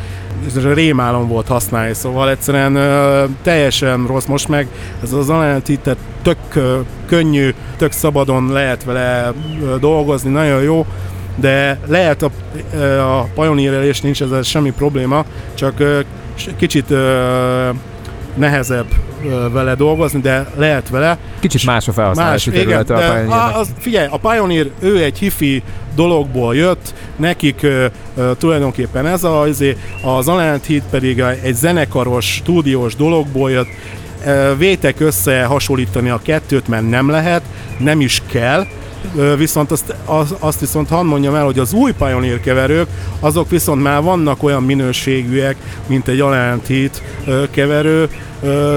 a 0.55 0.73
rémálom 0.73 1.27
volt 1.27 1.47
használni, 1.47 1.93
szóval 1.93 2.29
egyszerűen 2.29 2.75
ö, 2.75 3.23
teljesen 3.43 4.07
rossz. 4.07 4.25
Most 4.25 4.47
meg 4.47 4.67
ez 5.03 5.13
az 5.13 5.29
Analytics 5.29 5.79
tök 6.21 6.37
ö, 6.53 6.79
könnyű, 7.07 7.53
tök 7.77 7.91
szabadon 7.91 8.51
lehet 8.51 8.83
vele 8.83 9.33
ö, 9.63 9.75
dolgozni, 9.79 10.29
nagyon 10.29 10.61
jó, 10.61 10.85
de 11.35 11.79
lehet 11.87 12.21
a, 12.21 12.31
a 12.99 13.27
Pioneer-elés 13.35 14.01
nincs 14.01 14.21
ezzel 14.21 14.41
semmi 14.41 14.71
probléma, 14.71 15.25
csak 15.53 15.83
kicsit 16.57 16.93
nehezebb 18.35 18.85
vele 19.51 19.75
dolgozni, 19.75 20.19
de 20.19 20.47
lehet 20.55 20.89
vele. 20.89 21.17
Kicsit 21.39 21.65
más 21.65 21.87
a 21.87 21.91
felhasználási 21.91 22.49
területe 22.49 22.83
de 22.83 22.93
a 22.93 22.97
Pioneernek. 22.97 23.31
a, 23.31 23.59
az, 23.59 23.69
figyelj, 23.77 24.07
a 24.11 24.17
Pioneer, 24.17 24.69
ő 24.79 25.03
egy 25.03 25.17
hifi 25.17 25.63
dologból 25.95 26.55
jött, 26.55 26.93
nekik 27.15 27.63
ö, 27.63 27.85
ö, 28.17 28.31
tulajdonképpen 28.37 29.07
ez 29.07 29.23
a, 29.23 29.41
azért, 29.41 29.77
az 30.03 30.27
Alent 30.27 30.65
Heat 30.65 30.83
pedig 30.89 31.19
egy 31.19 31.55
zenekaros, 31.55 32.25
stúdiós 32.25 32.95
dologból 32.95 33.51
jött, 33.51 33.69
vétek 34.57 34.99
össze 34.99 35.43
hasonlítani 35.43 36.09
a 36.09 36.19
kettőt, 36.23 36.67
mert 36.67 36.89
nem 36.89 37.09
lehet, 37.09 37.41
nem 37.77 38.01
is 38.01 38.21
kell, 38.31 38.67
viszont 39.37 39.71
azt, 39.71 39.95
az, 40.05 40.35
azt 40.39 40.59
viszont 40.59 40.89
hadd 40.89 41.05
mondjam 41.05 41.35
el, 41.35 41.45
hogy 41.45 41.59
az 41.59 41.73
új 41.73 41.91
Pioneer 41.91 42.39
keverők, 42.39 42.87
azok 43.19 43.49
viszont 43.49 43.83
már 43.83 44.01
vannak 44.01 44.43
olyan 44.43 44.63
minőségűek, 44.63 45.55
mint 45.87 46.07
egy 46.07 46.19
Alent 46.19 46.67
Heat 46.67 47.01
keverő, 47.51 48.09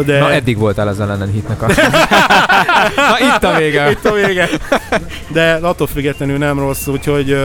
de... 0.05 0.19
Na, 0.19 0.33
eddig 0.33 0.59
voltál 0.59 0.89
az 0.89 1.01
ellen 1.01 1.31
hitnek 1.33 1.63
a... 1.63 1.67
Na, 3.11 3.19
itt 3.37 3.45
a 3.45 3.57
vége. 3.57 3.91
Itt 3.95 4.05
a 4.05 4.13
vége. 4.13 4.49
De 5.29 5.59
attól 5.63 5.87
függetlenül 5.87 6.39
nem 6.39 6.59
rossz, 6.59 6.87
úgyhogy 6.87 7.37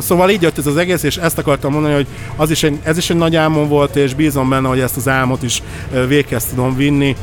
szóval 0.00 0.30
így 0.30 0.42
jött 0.42 0.58
ez 0.58 0.66
az 0.66 0.76
egész, 0.76 1.02
és 1.02 1.16
ezt 1.16 1.38
akartam 1.38 1.72
mondani, 1.72 1.94
hogy 1.94 2.06
az 2.36 2.50
is 2.50 2.62
egy, 2.62 2.78
ez 2.82 2.96
is 2.96 3.10
egy 3.10 3.16
nagy 3.16 3.36
álmom 3.36 3.68
volt, 3.68 3.96
és 3.96 4.14
bízom 4.14 4.48
benne, 4.48 4.68
hogy 4.68 4.80
ezt 4.80 4.96
az 4.96 5.08
álmot 5.08 5.42
is 5.42 5.62
véghez 6.06 6.44
tudom 6.44 6.76
vinni. 6.76 7.16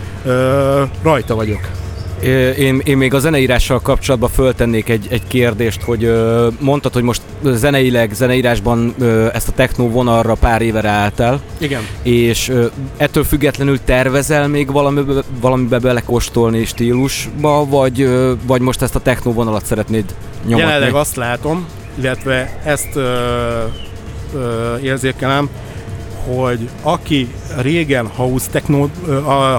Rajta 1.04 1.36
vagyok. 1.36 1.70
Én, 2.58 2.82
én 2.84 2.98
még 2.98 3.14
a 3.14 3.20
zeneírással 3.20 3.80
kapcsolatban 3.80 4.30
föltennék 4.30 4.90
egy, 4.90 5.08
egy 5.10 5.28
kérdést, 5.28 5.82
hogy 5.82 6.14
mondtad, 6.60 6.94
hogy 6.94 7.04
most 7.04 7.22
zeneileg, 7.44 8.14
zeneírásban 8.14 8.96
ezt 9.34 9.48
a 9.48 9.52
techno 9.52 9.90
vonalra 9.90 10.34
pár 10.34 10.62
éve 10.62 10.82
ráálltál, 10.82 11.42
Igen. 11.58 11.82
és 12.04 12.52
ettől 12.98 13.24
függetlenül 13.24 13.80
tervezel 13.86 14.48
még 14.48 14.72
valamibe, 14.72 15.22
valamibe 15.42 15.80
belekóstolni 15.80 16.66
stílusba, 16.66 17.66
vagy, 17.66 18.10
vagy 18.46 18.62
most 18.62 18.82
ezt 18.82 18.96
a 18.96 19.00
techno 19.00 19.34
vonalat 19.34 19.66
szeretnéd 19.66 20.16
nyomatni? 20.46 20.72
Jelenleg 20.72 20.94
azt 20.94 21.16
látom, 21.16 21.66
illetve 22.00 22.60
ezt 22.64 22.96
ö, 22.96 23.14
ö, 24.36 24.78
érzékelem, 24.78 25.50
hogy 26.26 26.70
aki 26.82 27.28
régen 27.58 28.08
house, 28.08 28.50
techno, 28.52 28.88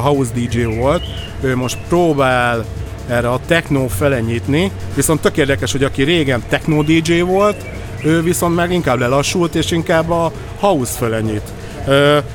house 0.03 0.31
DJ 0.35 0.63
volt, 0.63 1.03
ő 1.41 1.57
most 1.57 1.79
próbál 1.89 2.65
erre 3.09 3.31
a 3.31 3.41
techno 3.47 3.89
fele 3.89 4.21
nyitni, 4.21 4.71
viszont 4.95 5.21
tök 5.21 5.37
érdekes, 5.37 5.73
hogy 5.73 5.85
aki 5.85 6.03
régen 6.03 6.43
techno 6.49 6.83
DJ 6.83 7.21
volt, 7.21 7.65
ő 8.05 8.23
viszont 8.23 8.55
meg 8.55 8.73
inkább 8.73 8.99
lelassult, 8.99 9.55
és 9.55 9.71
inkább 9.71 10.11
a 10.11 10.33
house 10.59 10.97
fele 10.99 11.21
nyit. 11.21 11.53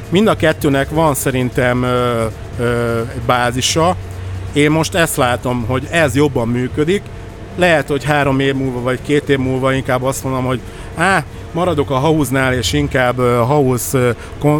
Mind 0.09 0.27
a 0.27 0.35
kettőnek 0.35 0.89
van 0.89 1.13
szerintem 1.13 1.85
bázisa, 3.25 3.95
én 4.53 4.71
most 4.71 4.95
ezt 4.95 5.15
látom, 5.15 5.65
hogy 5.67 5.87
ez 5.91 6.15
jobban 6.15 6.47
működik, 6.47 7.01
lehet, 7.57 7.87
hogy 7.87 8.03
három 8.03 8.39
év 8.39 8.55
múlva, 8.55 8.81
vagy 8.81 8.99
két 9.01 9.29
év 9.29 9.37
múlva 9.37 9.73
inkább 9.73 10.03
azt 10.03 10.23
mondom, 10.23 10.43
hogy 10.43 10.59
á, 10.95 11.23
maradok 11.53 11.89
a 11.89 11.97
house-nál, 11.97 12.53
és 12.53 12.73
inkább 12.73 13.19
ö, 13.19 13.43
house, 13.47 14.15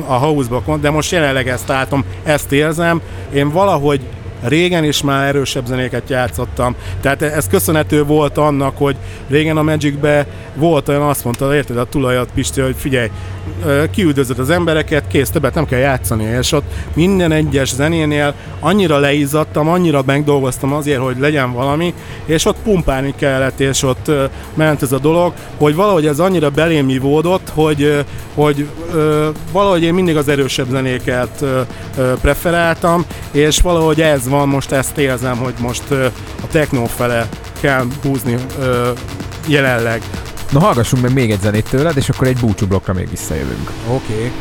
a 0.06 0.14
house-ba, 0.14 0.78
de 0.78 0.90
most 0.90 1.12
jelenleg 1.12 1.48
ezt 1.48 1.68
látom, 1.68 2.06
ezt 2.24 2.52
érzem. 2.52 3.02
Én 3.34 3.52
valahogy 3.52 4.02
régen 4.44 4.84
is 4.84 5.02
már 5.02 5.28
erősebb 5.28 5.66
zenéket 5.66 6.10
játszottam. 6.10 6.76
Tehát 7.02 7.22
ez 7.22 7.48
köszönhető 7.48 8.04
volt 8.04 8.38
annak, 8.38 8.78
hogy 8.78 8.96
régen 9.30 9.58
a 9.58 9.64
Magicbe 9.64 10.28
volt 10.56 10.90
olyan, 10.90 11.02
azt 11.02 11.24
mondta, 11.24 11.56
érted, 11.56 11.78
a 11.78 11.86
tulajat 11.86 12.30
Pisti, 12.34 12.62
hogy 12.62 12.76
figyelj, 12.78 13.10
kiüldözöd 13.92 14.40
az 14.40 14.50
embereket, 14.50 15.08
kész, 15.08 15.30
többet 15.30 15.54
nem 15.54 15.66
kell 15.66 15.80
játszani, 15.80 16.24
és 16.24 16.52
ott 16.52 16.72
minden 16.94 17.32
egyes 17.32 17.74
zenénél 17.74 18.34
annyira 18.60 18.98
leizzadtam, 18.98 19.68
annyira 19.68 20.04
megdolgoztam 20.06 20.74
azért, 20.74 21.00
hogy 21.00 21.20
legyen 21.20 21.54
valami, 21.54 21.94
és 22.26 22.46
ott 22.46 22.58
pumpálni 22.64 23.14
kellett, 23.18 23.60
és 23.60 23.84
ott 23.84 24.12
ment 24.54 24.82
ez 24.82 24.92
a 24.92 25.00
dolog, 25.00 25.34
hogy 25.58 25.76
valahogy 25.76 26.06
ez 26.06 26.20
annyira 26.20 26.50
belém 26.50 26.90
ivódott, 26.90 27.52
hogy, 27.54 28.06
hogy 28.34 28.68
valahogy 29.52 29.84
én 29.84 29.94
mindig 29.94 30.18
az 30.18 30.28
erősebb 30.28 30.68
zenéket 30.70 31.46
preferáltam, 32.22 33.06
és 33.32 33.60
valahogy 33.60 34.02
ez 34.02 34.28
van, 34.28 34.48
most 34.48 34.72
ezt 34.72 34.98
érzem, 34.98 35.38
hogy 35.38 35.54
most 35.60 35.92
a 36.44 36.48
techno 36.52 36.86
fele 36.86 37.30
kell 37.60 37.86
húzni 38.04 38.36
jelenleg. 39.48 40.02
Na, 40.52 40.60
hallgassunk 40.60 41.04
meg 41.04 41.14
még 41.14 41.32
egy 41.32 41.42
zenét 41.42 41.70
tőled, 41.70 41.98
és 41.98 42.10
akkor 42.10 42.28
egy 42.28 42.38
búcsú 42.38 42.68
blokkra 42.68 42.94
még 42.94 43.10
visszajövünk. 43.10 43.72
Oké. 43.88 44.14
Okay. 44.14 44.32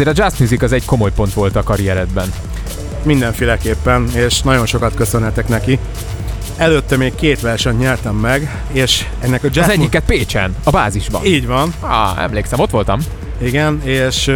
Azért 0.00 0.18
a 0.18 0.22
jazz 0.22 0.38
music 0.38 0.62
az 0.62 0.72
egy 0.72 0.84
komoly 0.84 1.10
pont 1.12 1.34
volt 1.34 1.56
a 1.56 1.62
karrieredben. 1.62 2.32
Mindenféleképpen, 3.02 4.08
és 4.14 4.42
nagyon 4.42 4.66
sokat 4.66 4.94
köszönhetek 4.94 5.48
neki. 5.48 5.78
Előtte 6.56 6.96
még 6.96 7.14
két 7.14 7.40
versenyt 7.40 7.78
nyertem 7.78 8.14
meg, 8.14 8.62
és 8.72 9.06
ennek 9.20 9.44
a 9.44 9.48
jazz... 9.50 9.66
Az 9.66 9.72
egyiket 9.72 10.04
Pécsen, 10.04 10.56
a 10.64 10.70
bázisban. 10.70 11.24
Így 11.24 11.46
van, 11.46 11.74
Ah, 11.80 12.22
emlékszem, 12.22 12.60
ott 12.60 12.70
voltam. 12.70 13.00
igen, 13.42 13.80
és 13.84 14.28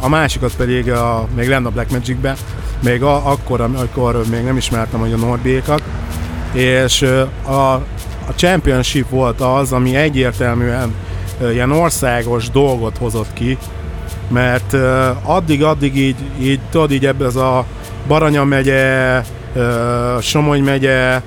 a 0.00 0.08
másikat 0.08 0.56
pedig 0.56 0.90
a, 0.90 1.28
még 1.36 1.48
lenne 1.48 1.66
a 1.66 1.70
Black 1.70 1.90
Magic-be, 1.90 2.36
még 2.82 3.02
a, 3.02 3.30
akkor, 3.30 3.60
amikor 3.60 4.24
még 4.30 4.42
nem 4.42 4.56
ismertem 4.56 5.00
hogy 5.00 5.12
a 5.12 5.16
Norbiékat, 5.16 5.82
És 6.52 7.02
a, 7.42 7.52
a 7.52 8.32
Championship 8.34 9.08
volt 9.08 9.40
az, 9.40 9.72
ami 9.72 9.96
egyértelműen 9.96 10.94
ilyen 11.52 11.70
országos 11.70 12.50
dolgot 12.50 12.98
hozott 12.98 13.32
ki, 13.32 13.58
mert 14.34 14.76
addig-addig 15.22 15.96
így, 15.96 16.16
így 16.40 16.60
tudod, 16.70 16.92
így 16.92 17.06
ebbe 17.06 17.24
ez 17.24 17.36
a 17.36 17.64
Baranya 18.06 18.44
megye, 18.44 19.22
Somogy 20.20 20.62
megye, 20.62 21.20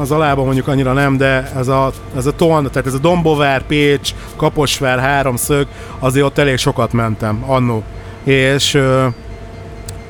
az 0.00 0.10
alában 0.10 0.44
mondjuk 0.44 0.68
annyira 0.68 0.92
nem, 0.92 1.16
de 1.16 1.50
ez 1.56 1.68
a, 1.68 1.92
ez 2.16 2.26
a 2.26 2.32
ton, 2.32 2.68
tehát 2.70 2.86
ez 2.86 2.94
a 2.94 2.98
Dombovár, 2.98 3.62
Pécs, 3.62 4.14
Kaposvár, 4.36 4.98
háromszög, 4.98 5.66
azért 5.98 6.26
ott 6.26 6.38
elég 6.38 6.56
sokat 6.56 6.92
mentem 6.92 7.44
annó. 7.46 7.82
És, 8.24 8.78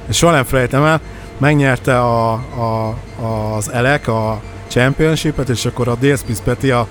és 0.08 0.16
soha 0.16 0.32
nem 0.32 0.44
felejtem 0.44 0.84
el, 0.84 1.00
megnyerte 1.38 1.98
a, 1.98 2.32
a, 2.32 2.94
az 3.56 3.72
Elek 3.72 4.08
a 4.08 4.40
Championship-et, 4.68 5.48
és 5.48 5.64
akkor 5.64 5.88
a 5.88 5.94
DSP 6.00 6.40
Peti, 6.44 6.70
a, 6.70 6.86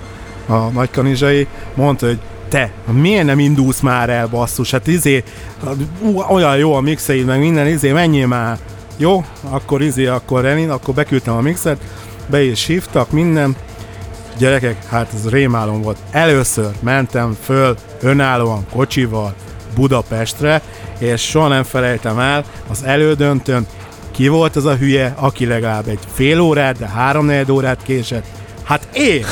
a 0.46 0.54
nagykanizsai 0.54 1.46
mondta, 1.74 2.06
hogy 2.06 2.18
te, 2.48 2.70
miért 2.90 3.24
nem 3.24 3.38
indulsz 3.38 3.80
már 3.80 4.10
el, 4.10 4.26
basszus? 4.26 4.70
Hát 4.70 4.86
izé, 4.86 5.24
olyan 6.28 6.56
jó 6.56 6.74
a 6.74 6.80
mixeid, 6.80 7.26
meg 7.26 7.38
minden, 7.38 7.66
izé, 7.66 7.92
menjél 7.92 8.26
már. 8.26 8.58
Jó, 8.96 9.24
akkor 9.40 9.82
izé, 9.82 10.06
akkor 10.06 10.42
Renin, 10.42 10.70
akkor 10.70 10.94
beküldtem 10.94 11.34
a 11.34 11.40
mixet, 11.40 11.80
be 12.26 12.42
is 12.42 12.66
hívtak, 12.66 13.10
minden. 13.10 13.56
Gyerekek, 14.38 14.86
hát 14.86 15.12
ez 15.14 15.28
rémálom 15.28 15.82
volt. 15.82 15.98
Először 16.10 16.70
mentem 16.80 17.36
föl 17.42 17.76
önállóan 18.00 18.66
kocsival 18.72 19.34
Budapestre, 19.74 20.62
és 20.98 21.22
soha 21.22 21.48
nem 21.48 21.62
felejtem 21.62 22.18
el, 22.18 22.44
az 22.70 22.84
elődöntőn 22.84 23.66
ki 24.10 24.28
volt 24.28 24.56
az 24.56 24.64
a 24.64 24.76
hülye, 24.76 25.14
aki 25.18 25.46
legalább 25.46 25.88
egy 25.88 25.98
fél 26.12 26.40
órát, 26.40 26.78
de 26.78 26.88
három 26.88 27.30
órát 27.50 27.82
késett? 27.82 28.26
Hát 28.64 28.88
én! 28.92 29.24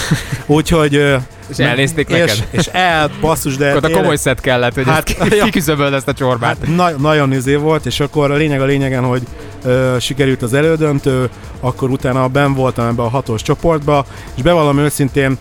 Úgyhogy... 0.47 1.17
És 1.49 1.59
elnézték 1.59 2.09
és, 2.09 2.19
neked? 2.19 2.47
És 2.51 2.67
el, 2.67 3.11
basszus, 3.21 3.57
de 3.57 3.73
Akkor 3.73 3.91
a 3.91 3.97
komoly 3.97 4.17
szett 4.17 4.41
kellett, 4.41 4.75
hogy 4.75 4.85
Hát, 4.85 5.17
ja. 5.37 5.45
kiküzöböld 5.45 5.93
ezt 5.93 6.09
a 6.09 6.13
csorbát. 6.13 6.57
Hát 6.61 6.77
na- 6.77 6.91
nagyon 6.99 7.33
izé 7.33 7.55
volt, 7.55 7.87
és 7.87 8.01
akkor 8.01 8.31
a 8.31 8.35
lényeg 8.35 8.61
a 8.61 8.65
lényegen, 8.65 9.05
hogy 9.05 9.23
ö, 9.65 9.97
sikerült 10.01 10.43
az 10.43 10.55
elődöntő, 10.55 11.29
akkor 11.61 11.91
utána 11.91 12.29
ben 12.29 12.55
voltam 12.55 12.87
ebbe 12.87 13.03
a 13.03 13.09
hatos 13.09 13.43
csoportba, 13.43 14.05
és 14.37 14.43
bevallom 14.43 14.79
őszintén, 14.79 15.39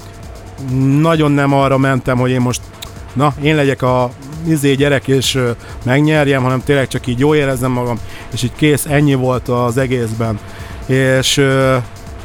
nagyon 1.00 1.32
nem 1.32 1.54
arra 1.54 1.78
mentem, 1.78 2.18
hogy 2.18 2.30
én 2.30 2.42
most 2.42 2.62
na, 3.14 3.34
én 3.42 3.56
legyek 3.56 3.82
a 3.82 4.12
izé 4.48 4.74
gyerek, 4.74 5.08
és 5.08 5.36
ö, 5.36 5.52
megnyerjem, 5.84 6.44
hanem 6.44 6.64
tényleg 6.64 6.88
csak 6.88 7.08
így 7.08 7.20
jó 7.20 7.36
érezzem 7.36 7.72
magam, 7.72 8.00
és 8.34 8.44
így 8.44 8.56
kész, 8.56 8.86
ennyi 8.90 9.14
volt 9.14 9.48
az 9.48 9.78
egészben. 9.78 10.40
És 10.86 11.38
ö, 11.38 11.76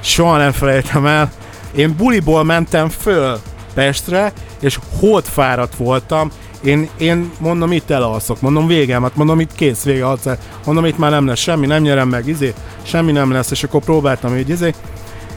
soha 0.00 0.36
nem 0.36 0.52
felejtem 0.52 1.06
el, 1.06 1.30
én 1.76 1.94
buliból 1.96 2.44
mentem 2.44 2.88
föl 2.88 3.38
Pestre, 3.74 4.32
és 4.60 4.78
hót 4.98 5.28
fáradt 5.28 5.76
voltam, 5.76 6.30
én, 6.64 6.88
én 6.96 7.30
mondom, 7.38 7.72
itt 7.72 7.90
elalszok, 7.90 8.40
mondom, 8.40 8.66
végem, 8.66 9.02
hát 9.02 9.16
mondom, 9.16 9.40
itt 9.40 9.54
kész, 9.54 9.82
vége, 9.82 10.06
alszál. 10.06 10.38
mondom, 10.64 10.84
itt 10.84 10.98
már 10.98 11.10
nem 11.10 11.26
lesz 11.26 11.38
semmi, 11.38 11.66
nem 11.66 11.82
nyerem 11.82 12.08
meg, 12.08 12.26
izé, 12.26 12.54
semmi 12.82 13.12
nem 13.12 13.32
lesz, 13.32 13.50
és 13.50 13.62
akkor 13.62 13.80
próbáltam 13.80 14.36
így, 14.36 14.48
izé, 14.48 14.74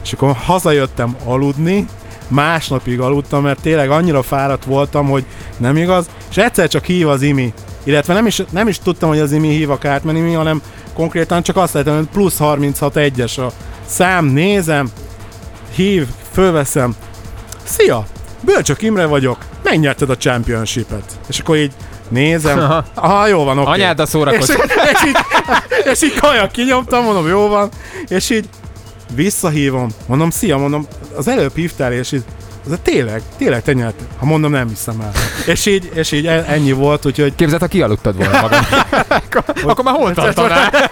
és 0.02 0.12
akkor 0.12 0.32
hazajöttem 0.32 1.16
aludni, 1.24 1.86
másnapig 2.28 3.00
aludtam, 3.00 3.42
mert 3.42 3.60
tényleg 3.60 3.90
annyira 3.90 4.22
fáradt 4.22 4.64
voltam, 4.64 5.08
hogy 5.08 5.24
nem 5.56 5.76
igaz, 5.76 6.08
és 6.30 6.36
egyszer 6.36 6.68
csak 6.68 6.84
hív 6.84 7.08
az 7.08 7.22
imi, 7.22 7.52
illetve 7.84 8.14
nem 8.14 8.26
is, 8.26 8.42
nem 8.50 8.68
is 8.68 8.78
tudtam, 8.78 9.08
hogy 9.08 9.18
az 9.18 9.32
imi 9.32 9.48
hív 9.48 9.70
a 9.70 9.78
kártmenimi, 9.78 10.32
hanem 10.32 10.62
konkrétan 10.94 11.42
csak 11.42 11.56
azt 11.56 11.74
láttam, 11.74 11.96
hogy 11.96 12.08
plusz 12.12 12.38
36 12.38 12.96
egyes 12.96 13.38
a 13.38 13.52
szám, 13.86 14.24
nézem, 14.24 14.90
hív, 15.74 16.06
fölveszem, 16.32 16.94
szia, 17.64 18.06
Bölcsök 18.40 18.82
Imre 18.82 19.06
vagyok, 19.06 19.38
megnyerted 19.62 20.10
a 20.10 20.16
championship-et. 20.16 21.18
És 21.28 21.38
akkor 21.38 21.56
így 21.56 21.72
nézem, 22.08 22.58
Aha. 22.58 22.84
aha, 22.94 23.26
jó 23.26 23.44
van, 23.44 23.58
oké. 23.58 23.70
Anyáddal 23.70 24.04
és, 24.04 24.10
szórakozz. 24.10 24.50
és, 24.92 25.04
így, 25.06 25.16
és 25.92 26.02
így 26.02 26.14
kajak 26.14 26.52
kinyomtam, 26.52 27.04
mondom, 27.04 27.28
jó 27.28 27.48
van, 27.48 27.68
és 28.08 28.30
így 28.30 28.48
visszahívom, 29.14 29.88
mondom, 30.06 30.30
szia, 30.30 30.56
mondom, 30.56 30.86
az 31.16 31.28
előbb 31.28 31.54
hívtál, 31.54 31.92
és 31.92 32.12
így, 32.12 32.24
de 32.66 32.76
tényleg, 32.76 33.22
tényleg 33.36 33.62
te 33.62 33.72
nyerted. 33.72 34.06
Ha 34.18 34.24
mondom, 34.24 34.50
nem 34.50 34.68
hiszem 34.68 35.00
el. 35.00 35.12
És 35.46 35.66
így, 35.66 35.90
és 35.94 36.12
így 36.12 36.26
ennyi 36.26 36.72
volt, 36.72 37.06
úgyhogy 37.06 37.34
Képzeld, 37.34 37.60
ha 37.60 37.66
kialudtad 37.66 38.16
volna 38.16 38.40
magad. 38.40 38.58
akkor, 39.08 39.44
akkor 39.62 39.84
már 39.84 39.94
hol 39.94 40.14
tartanál? 40.14 40.90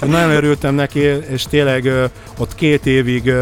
nagyon 0.00 0.30
örültem 0.30 0.74
neki, 0.74 1.00
és 1.30 1.42
tényleg 1.50 1.90
ott 2.38 2.54
két 2.54 2.86
évig 2.86 3.32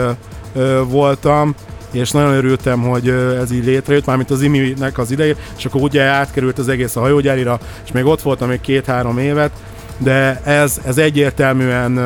voltam, 0.86 1.55
és 1.90 2.11
nagyon 2.11 2.34
örültem, 2.34 2.80
hogy 2.80 3.09
ez 3.40 3.53
így 3.53 3.64
létrejött, 3.64 4.07
mármint 4.07 4.30
az 4.30 4.42
iminek 4.42 4.98
az 4.98 5.11
idejét, 5.11 5.38
és 5.57 5.64
akkor 5.64 5.80
ugye 5.80 6.03
átkerült 6.03 6.59
az 6.59 6.68
egész 6.68 6.96
a 6.96 7.00
hajógyárira, 7.00 7.59
és 7.84 7.92
még 7.92 8.05
ott 8.05 8.22
voltam 8.22 8.48
még 8.48 8.61
két-három 8.61 9.18
évet, 9.18 9.50
de 9.98 10.40
ez, 10.44 10.80
ez 10.86 10.98
egyértelműen 10.98 12.00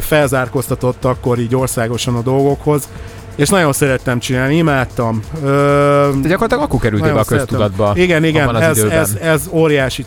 felzárkóztatott 0.00 1.04
akkor 1.04 1.38
így 1.38 1.56
országosan 1.56 2.14
a 2.14 2.22
dolgokhoz, 2.22 2.88
és 3.34 3.48
nagyon 3.48 3.72
szerettem 3.72 4.18
csinálni, 4.18 4.56
imádtam. 4.56 5.22
Ö, 5.42 6.10
De 6.22 6.28
gyakorlatilag 6.28 6.62
akkor 6.62 6.80
kerültél 6.80 7.14
be 7.14 7.20
a 7.20 7.24
köztudatba. 7.24 7.92
Igen, 7.94 8.24
igen, 8.24 8.56
ez, 8.56 8.78
ez, 8.78 9.16
ez 9.22 9.48
óriási 9.50 10.04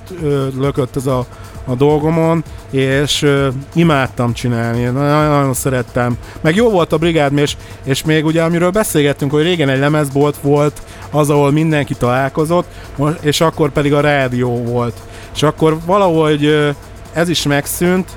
lökött 0.57 0.95
ez 0.95 1.05
a, 1.05 1.25
a 1.65 1.75
dolgomon, 1.75 2.43
és 2.69 3.21
ö, 3.21 3.47
imádtam 3.73 4.33
csinálni, 4.33 4.83
nagyon, 4.83 5.29
nagyon 5.29 5.53
szerettem. 5.53 6.17
Meg 6.41 6.55
jó 6.55 6.69
volt 6.69 6.93
a 6.93 6.97
brigád, 6.97 7.37
és, 7.37 7.55
és 7.83 8.03
még 8.03 8.25
ugye 8.25 8.41
amiről 8.41 8.69
beszélgettünk, 8.69 9.31
hogy 9.31 9.43
régen 9.43 9.69
egy 9.69 9.79
lemezbolt 9.79 10.37
volt, 10.41 10.81
az, 11.11 11.29
ahol 11.29 11.51
mindenki 11.51 11.93
találkozott, 11.93 12.67
és 13.21 13.41
akkor 13.41 13.69
pedig 13.69 13.93
a 13.93 14.01
rádió 14.01 14.63
volt. 14.63 14.93
És 15.35 15.43
akkor 15.43 15.77
valahogy 15.85 16.45
ö, 16.45 16.69
ez 17.13 17.29
is 17.29 17.43
megszűnt, 17.43 18.09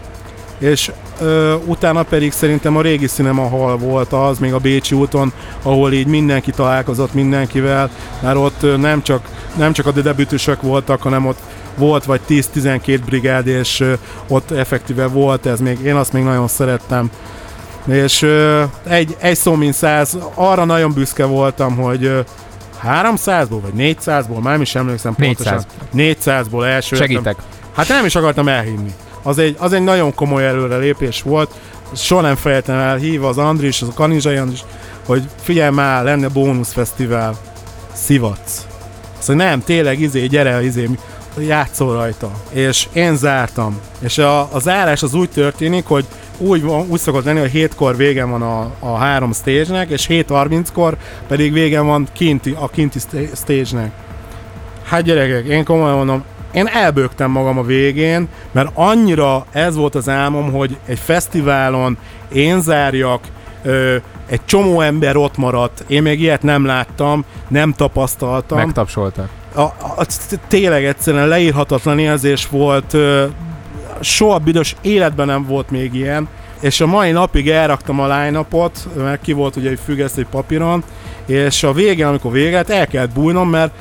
és 0.59 0.93
ö, 1.21 1.55
utána 1.65 2.03
pedig 2.03 2.33
szerintem 2.33 2.77
a 2.77 2.81
régi 2.81 3.07
Cinema 3.07 3.49
Hall 3.49 3.77
volt 3.77 4.13
az, 4.13 4.39
még 4.39 4.53
a 4.53 4.59
Bécsi 4.59 4.95
úton, 4.95 5.33
ahol 5.63 5.93
így 5.93 6.07
mindenki 6.07 6.51
találkozott 6.51 7.15
mindenkivel, 7.15 7.91
mert 8.23 8.37
ott 8.37 8.79
nem 8.81 9.03
csak, 9.03 9.29
nem 9.57 9.73
csak 9.73 9.87
a 9.87 9.91
debütősök 9.91 10.63
voltak, 10.63 11.03
hanem 11.03 11.27
ott 11.27 11.39
volt 11.77 12.05
vagy 12.05 12.21
10-12 12.29 13.01
brigád, 13.05 13.47
és 13.47 13.85
ott 14.29 14.51
effektíve 14.51 15.07
volt 15.07 15.47
ez 15.47 15.61
még, 15.61 15.81
én 15.81 15.95
azt 15.95 16.13
még 16.13 16.23
nagyon 16.23 16.49
szerettem. 16.49 17.11
És 17.87 18.27
egy, 18.87 19.17
egy 19.19 19.37
szó 19.37 19.55
mint 19.55 19.75
száz, 19.75 20.19
arra 20.35 20.65
nagyon 20.65 20.93
büszke 20.93 21.25
voltam, 21.25 21.77
hogy 21.77 22.05
ö, 22.05 22.21
300-ból 22.85 23.59
vagy 23.63 23.97
400-ból, 24.05 24.43
már 24.43 24.61
is 24.61 24.75
emlékszem 24.75 25.15
400. 25.19 25.67
pontosan. 25.95 26.45
400-ból 26.45 26.65
első. 26.65 26.97
Segítek. 26.97 27.37
Hát 27.75 27.89
nem 27.89 28.05
is 28.05 28.15
akartam 28.15 28.49
elhinni. 28.49 28.95
Az 29.23 29.39
egy, 29.39 29.57
az 29.59 29.73
egy 29.73 29.83
nagyon 29.83 30.15
komoly 30.15 30.47
előrelépés 30.47 31.23
volt. 31.23 31.51
Soha 31.93 32.21
nem 32.21 32.37
felejtem 32.37 32.77
el, 32.77 32.97
hív 32.97 33.25
az 33.25 33.39
Andris, 33.39 33.83
az 33.83 33.89
a 33.89 33.93
Kanizsai 33.93 34.37
Andris, 34.37 34.65
hogy 35.07 35.23
figyelj 35.43 35.71
már, 35.71 36.05
lenne 36.05 36.29
bónuszfesztivál. 36.29 37.37
Szivac. 37.93 38.67
Azt 39.19 39.29
mondja, 39.29 39.47
nem, 39.47 39.63
tényleg, 39.63 40.01
izé, 40.01 40.27
gyere, 40.27 40.63
izé, 40.63 40.89
játszol 41.39 41.95
rajta. 41.95 42.31
És 42.53 42.89
én 42.93 43.17
zártam. 43.17 43.81
És 43.99 44.19
a, 44.19 44.41
a 44.55 44.59
zárás 44.59 45.03
az 45.03 45.15
úgy 45.15 45.31
történik, 45.31 45.87
hogy 45.87 46.05
úgy, 46.39 46.63
van- 46.63 46.87
úgy 46.89 47.01
szokott 47.01 47.25
lenni, 47.25 47.41
hogy 47.41 47.51
7-kor 47.55 47.97
vége 47.97 48.25
van 48.25 48.43
a, 48.43 48.71
a 48.79 48.95
három 48.97 49.33
stage-nek, 49.33 49.89
és 49.91 50.07
7.30-kor 50.09 50.97
pedig 51.29 51.53
vége 51.53 51.81
van 51.81 52.09
kinti, 52.13 52.57
a 52.59 52.69
kinti 52.69 52.99
sta- 52.99 53.37
stage-nek. 53.37 53.91
Hát 54.85 55.03
gyerekek, 55.03 55.47
én 55.47 55.65
komolyan 55.65 55.97
mondom, 55.97 56.25
én 56.53 56.67
elbőgtem 56.67 57.31
magam 57.31 57.59
a 57.59 57.63
végén, 57.63 58.29
mert 58.53 58.71
annyira 58.75 59.47
ez 59.53 59.77
volt 59.77 59.95
az 59.95 60.09
álmom, 60.09 60.53
hogy 60.53 60.77
egy 60.87 60.99
fesztiválon 60.99 61.99
én 62.33 62.61
zárjak, 62.61 63.25
ö, 63.63 63.97
egy 64.29 64.41
csomó 64.45 64.81
ember 64.81 65.17
ott 65.17 65.37
maradt, 65.37 65.85
én 65.87 66.03
még 66.03 66.21
ilyet 66.21 66.43
nem 66.43 66.65
láttam, 66.65 67.25
nem 67.49 67.73
tapasztaltam. 67.73 68.59
Megtapsolta. 68.59 69.29
A, 69.57 69.63
a, 69.63 70.07
tényleg 70.49 70.85
egyszerűen 70.85 71.29
leírhatatlan 71.29 71.99
érzés 71.99 72.49
volt, 72.49 72.95
ö, 72.95 73.25
soha 74.01 74.39
büdös 74.39 74.77
életben 74.81 75.27
nem 75.27 75.47
volt 75.47 75.71
még 75.71 75.95
ilyen, 75.95 76.29
és 76.61 76.81
a 76.81 76.87
mai 76.87 77.11
napig 77.11 77.49
elraktam 77.49 78.01
a 78.01 78.19
line 78.19 78.47
mert 78.97 79.23
ki 79.23 79.33
volt 79.33 79.57
ugye 79.57 79.71
egy 79.71 79.81
függeszt 79.85 80.19
egy 80.19 80.27
papíron, 80.31 80.85
és 81.27 81.63
a 81.63 81.73
végén, 81.73 82.07
amikor 82.07 82.33
véget, 82.33 82.71
el 82.71 82.87
kellett 82.87 83.13
bújnom, 83.13 83.49
mert 83.49 83.73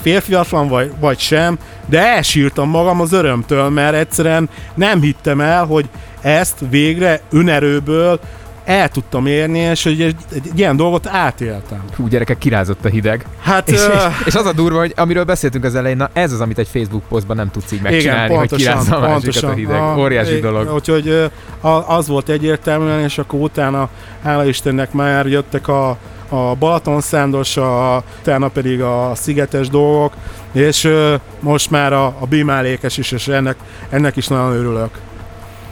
férfiatlan 0.00 0.68
vagy, 0.68 0.92
vagy 1.00 1.18
sem, 1.18 1.58
de 1.86 2.06
elsírtam 2.06 2.68
magam 2.68 3.00
az 3.00 3.12
örömtől, 3.12 3.68
mert 3.68 3.94
egyszerűen 3.94 4.48
nem 4.74 5.00
hittem 5.00 5.40
el, 5.40 5.64
hogy 5.64 5.88
ezt 6.20 6.56
végre 6.70 7.20
önerőből 7.30 8.20
el 8.66 8.88
tudtam 8.88 9.26
érni, 9.26 9.58
és 9.58 9.82
hogy 9.82 10.00
egy, 10.02 10.14
egy, 10.34 10.42
egy 10.52 10.58
ilyen 10.58 10.76
dolgot 10.76 11.06
átéltem. 11.06 11.82
Hú, 11.96 12.08
gyerekek, 12.08 12.38
kirázott 12.38 12.84
a 12.84 12.88
hideg. 12.88 13.26
Hát, 13.42 13.70
És, 13.70 13.80
ö, 13.80 13.92
és, 13.92 14.26
és 14.26 14.34
az 14.34 14.46
a 14.46 14.52
durva, 14.52 14.78
hogy 14.78 14.92
amiről 14.96 15.24
beszéltünk 15.24 15.64
az 15.64 15.74
elején, 15.74 15.96
na 15.96 16.10
ez 16.12 16.32
az, 16.32 16.40
amit 16.40 16.58
egy 16.58 16.68
Facebook 16.72 17.02
posztban 17.08 17.36
nem 17.36 17.50
tudsz 17.50 17.72
így 17.72 17.80
megcsinálni, 17.80 18.34
hogy 18.34 18.52
kirázza 18.54 18.96
a 18.96 19.00
másikat 19.00 19.42
a 19.42 19.52
hideg. 19.52 19.80
Ah, 19.80 19.98
Óriási 19.98 20.40
dolog. 20.40 20.74
Úgyhogy 20.74 21.30
a- 21.60 21.68
az 21.96 22.08
volt 22.08 22.28
egyértelműen, 22.28 23.00
és 23.00 23.18
akkor 23.18 23.40
utána, 23.40 23.88
hála 24.22 24.44
Istennek 24.46 24.92
már 24.92 25.26
jöttek 25.26 25.68
a, 25.68 25.88
a 26.28 26.54
Balaton 26.58 27.00
szándos, 27.00 27.56
a, 27.56 28.02
utána 28.20 28.48
pedig 28.48 28.80
a 28.80 29.12
szigetes 29.14 29.68
dolgok, 29.68 30.12
és 30.52 30.84
ö, 30.84 31.14
most 31.40 31.70
már 31.70 31.92
a, 31.92 32.04
a 32.06 32.26
bimálékes 32.28 32.96
is, 32.96 33.12
és 33.12 33.28
ennek, 33.28 33.56
ennek 33.90 34.16
is 34.16 34.26
nagyon 34.26 34.52
örülök. 34.52 34.90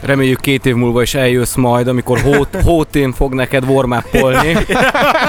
Reméljük 0.04 0.40
két 0.40 0.66
év 0.66 0.74
múlva 0.74 1.02
is 1.02 1.14
eljössz 1.14 1.54
majd, 1.54 1.88
amikor 1.88 2.20
hót, 2.20 2.56
hótén 2.64 3.12
fog 3.12 3.34
neked 3.34 3.64
warmappolni. 3.68 4.52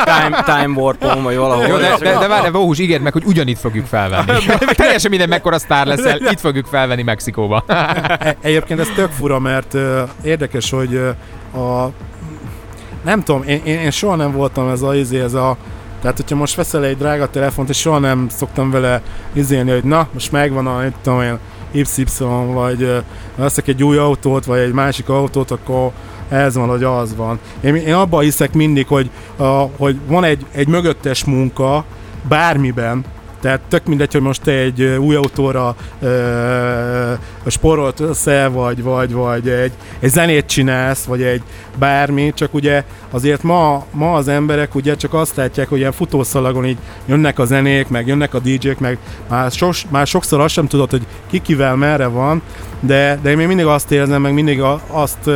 time, 0.04 0.44
time 0.46 0.74
warpon, 0.76 1.24
vagy 1.24 1.36
valahol. 1.36 1.68
Jó, 1.68 1.78
de, 1.78 1.96
de, 2.00 2.18
de 2.18 2.28
várj, 2.28 2.50
Bohus, 2.50 2.80
ígérd 2.80 3.04
meg, 3.04 3.14
hogy 3.14 3.26
ugyanitt 3.26 3.60
fogjuk 3.60 3.86
felvenni. 3.86 4.32
Teljesen 4.76 5.10
minden 5.10 5.30
mekkora 5.30 5.60
sztár 5.60 5.88
leszel, 5.88 6.18
itt 6.32 6.40
fogjuk 6.40 6.66
felvenni 6.66 7.04
Mexikóba. 7.04 7.64
E- 7.68 8.38
egyébként 8.42 8.80
ez 8.80 8.88
tök 8.96 9.12
fura, 9.12 9.40
mert 9.40 9.74
ö, 9.74 10.04
érdekes, 10.24 10.70
hogy 10.70 10.94
ö, 10.94 11.10
a 11.60 11.92
nem 13.04 13.24
tudom, 13.24 13.44
én, 13.44 13.62
én, 13.64 13.80
én 13.80 13.92
soha 13.92 14.16
nem 14.16 14.32
voltam 14.32 14.70
ez 14.70 14.82
a 14.82 14.96
izé, 14.96 15.20
ez 15.20 15.34
a 15.34 15.58
tehát, 16.02 16.20
hogyha 16.20 16.36
most 16.36 16.56
veszel 16.56 16.86
egy 16.86 16.98
drága 16.98 17.30
telefont, 17.30 17.70
és 17.70 17.78
soha 17.78 18.00
nem 18.00 18.28
szoktam 18.30 18.72
vele 18.72 19.02
izélni, 19.34 19.72
hogy 19.72 19.84
na, 19.84 20.08
most 20.14 20.32
megvan 20.32 20.68
a, 20.68 20.80
nem 20.80 20.94
tudom 21.02 21.22
én, 21.22 21.40
YY, 21.72 21.86
vagy 22.54 23.04
veszek 23.36 23.68
egy 23.68 23.84
új 23.84 23.98
autót, 23.98 24.46
vagy 24.46 24.60
egy 24.60 24.74
másik 24.74 25.10
autót, 25.10 25.52
akkor 25.52 25.92
ez 26.30 26.56
van, 26.56 26.70
hogy 26.70 26.84
az 26.84 27.16
van. 27.16 27.40
Én, 27.62 27.76
én 27.76 27.94
abban 27.94 28.24
hiszek 28.24 28.54
mindig, 28.54 28.88
hogy, 28.88 29.10
a, 29.36 29.44
hogy 29.78 29.98
van 30.08 30.24
egy, 30.24 30.46
egy 30.52 30.68
mögöttes 30.68 31.24
munka 31.24 31.86
bármiben, 32.28 33.06
tehát 33.46 33.62
tök 33.70 33.86
mindegy, 33.86 34.12
hogy 34.12 34.22
most 34.22 34.42
te 34.42 34.52
egy 34.52 34.82
új 34.82 35.16
autóra 35.16 35.76
ö, 36.02 37.14
sporolt 37.48 38.00
össze, 38.00 38.48
vagy, 38.48 38.84
vagy, 38.84 39.14
vagy 39.14 39.50
egy, 39.50 39.72
egy 40.00 40.10
zenét 40.10 40.46
csinálsz, 40.46 41.04
vagy 41.04 41.22
egy 41.22 41.42
bármi, 41.78 42.34
csak 42.36 42.54
ugye 42.54 42.84
azért 43.12 43.44
ma, 43.44 43.86
ma 43.92 44.14
az 44.14 44.28
emberek 44.28 44.76
ugye 44.76 44.96
csak 44.96 45.14
azt 45.14 45.36
látják, 45.36 45.70
hogy 45.70 45.78
ilyen 45.78 45.92
futószalagon 45.92 46.66
így 46.66 46.78
jönnek 47.06 47.40
a 47.40 47.46
zenék, 47.46 47.88
meg 47.88 48.08
jönnek 48.08 48.34
a 48.34 48.40
DJ-k, 48.40 48.80
meg 48.80 48.98
már, 49.30 49.52
sos, 49.52 49.86
már 49.90 50.08
sokszor 50.08 50.40
azt 50.40 50.54
sem 50.54 50.68
tudod, 50.68 50.90
hogy 50.90 51.06
ki 51.30 51.42
kivel 51.42 51.76
merre 51.76 52.08
van, 52.08 52.42
de, 52.80 53.20
de 53.22 53.30
én 53.30 53.38
még 53.38 53.48
mindig 53.48 53.66
azt 53.66 53.92
érzem, 53.92 54.22
meg 54.22 54.34
mindig 54.34 54.62
azt 54.88 55.30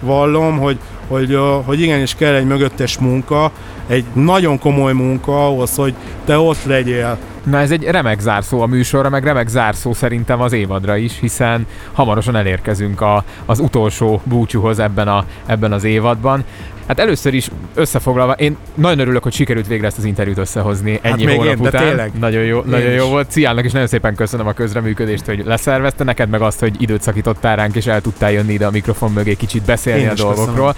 vallom, 0.00 0.58
hogy, 0.58 0.78
hogy, 1.14 1.38
hogy 1.64 1.80
igenis 1.80 2.14
kell 2.14 2.34
egy 2.34 2.46
mögöttes 2.46 2.98
munka, 2.98 3.50
egy 3.86 4.04
nagyon 4.12 4.58
komoly 4.58 4.92
munka 4.92 5.46
ahhoz, 5.46 5.74
hogy 5.74 5.94
te 6.24 6.38
ott 6.38 6.64
legyél. 6.64 7.18
Na 7.44 7.58
ez 7.58 7.70
egy 7.70 7.82
remek 7.82 8.20
zárszó 8.20 8.60
a 8.60 8.66
műsorra, 8.66 9.08
meg 9.08 9.24
remek 9.24 9.48
zárszó 9.48 9.92
szerintem 9.92 10.40
az 10.40 10.52
évadra 10.52 10.96
is, 10.96 11.18
hiszen 11.20 11.66
hamarosan 11.92 12.36
elérkezünk 12.36 13.00
a, 13.00 13.24
az 13.46 13.58
utolsó 13.58 14.20
búcsúhoz 14.24 14.78
ebben, 14.78 15.08
a, 15.08 15.24
ebben 15.46 15.72
az 15.72 15.84
évadban. 15.84 16.44
Hát 16.86 16.98
először 16.98 17.34
is 17.34 17.48
összefoglalva, 17.74 18.32
én 18.32 18.56
nagyon 18.74 18.98
örülök, 18.98 19.22
hogy 19.22 19.32
sikerült 19.32 19.66
végre 19.66 19.86
ezt 19.86 19.98
az 19.98 20.04
interjút 20.04 20.38
összehozni 20.38 20.98
ennyi 21.02 21.22
Hát 21.24 21.24
még 21.24 21.36
hónap 21.38 21.54
én, 21.54 21.66
után. 21.66 21.84
tényleg. 21.86 22.12
Nagyon 22.18 22.42
jó, 22.42 22.62
nagyon 22.66 22.90
is. 22.90 22.96
jó 22.96 23.06
volt. 23.08 23.30
Ciának 23.30 23.64
is 23.64 23.72
nagyon 23.72 23.88
szépen 23.88 24.14
köszönöm 24.14 24.46
a 24.46 24.52
közreműködést, 24.52 25.24
hogy 25.24 25.42
leszervezte 25.44 26.04
neked, 26.04 26.28
meg 26.28 26.40
azt, 26.40 26.60
hogy 26.60 26.82
időt 26.82 27.02
szakítottál 27.02 27.56
ránk, 27.56 27.74
és 27.76 27.86
el 27.86 28.00
tudtál 28.00 28.32
jönni 28.32 28.52
ide 28.52 28.66
a 28.66 28.70
mikrofon 28.70 29.12
mögé 29.12 29.34
kicsit 29.34 29.62
beszélni 29.62 30.02
Én 30.02 30.08
a 30.08 30.14
dolgokról. 30.14 30.74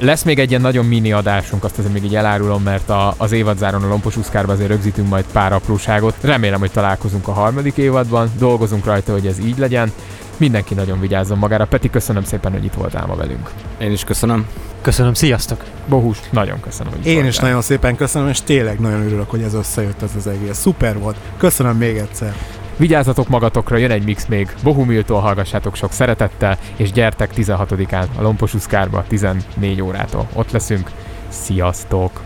Lesz 0.00 0.22
még 0.22 0.38
egy 0.38 0.48
ilyen 0.50 0.60
nagyon 0.60 0.84
mini 0.84 1.12
adásunk, 1.12 1.64
azt 1.64 1.78
azért 1.78 1.92
még 1.92 2.04
így 2.04 2.16
elárulom, 2.16 2.62
mert 2.62 2.88
a, 2.88 3.14
az 3.16 3.32
évadzáron 3.32 3.82
a 3.82 3.88
Lompos 3.88 4.16
Uszkárba 4.16 4.52
azért 4.52 4.68
rögzítünk 4.68 5.08
majd 5.08 5.24
pár 5.32 5.52
apróságot. 5.52 6.14
Remélem, 6.20 6.60
hogy 6.60 6.70
találkozunk 6.70 7.28
a 7.28 7.32
harmadik 7.32 7.76
évadban, 7.76 8.30
dolgozunk 8.38 8.84
rajta, 8.84 9.12
hogy 9.12 9.26
ez 9.26 9.38
így 9.38 9.58
legyen. 9.58 9.92
Mindenki 10.36 10.74
nagyon 10.74 11.00
vigyázzon 11.00 11.38
magára. 11.38 11.64
Peti, 11.66 11.90
köszönöm 11.90 12.24
szépen, 12.24 12.52
hogy 12.52 12.64
itt 12.64 12.74
voltál 12.74 13.06
ma 13.06 13.14
velünk. 13.14 13.50
Én 13.78 13.90
is 13.92 14.04
köszönöm. 14.04 14.46
Köszönöm, 14.80 15.14
sziasztok! 15.14 15.64
Bohus, 15.88 16.18
nagyon 16.30 16.60
köszönöm, 16.60 16.92
hogy 16.92 17.06
Én 17.06 17.12
voltál. 17.12 17.30
is 17.30 17.38
nagyon 17.38 17.62
szépen 17.62 17.96
köszönöm, 17.96 18.28
és 18.28 18.40
tényleg 18.40 18.80
nagyon 18.80 19.02
örülök, 19.06 19.30
hogy 19.30 19.42
ez 19.42 19.54
összejött 19.54 20.02
ez 20.02 20.10
az 20.16 20.26
egész. 20.26 20.58
Szuper 20.58 20.98
volt. 20.98 21.16
Köszönöm 21.36 21.76
még 21.76 21.96
egyszer. 21.96 22.34
Vigyázzatok 22.80 23.28
magatokra, 23.28 23.76
jön 23.76 23.90
egy 23.90 24.04
mix 24.04 24.26
még. 24.26 24.54
Bohumiltól 24.62 25.20
hallgassátok 25.20 25.74
sok 25.74 25.92
szeretettel, 25.92 26.58
és 26.76 26.92
gyertek 26.92 27.30
16-án 27.36 28.06
a 28.18 28.22
Lompos 28.22 28.54
Uszkárba 28.54 29.04
14 29.08 29.82
órától. 29.82 30.28
Ott 30.32 30.50
leszünk. 30.50 30.90
Sziasztok! 31.28 32.20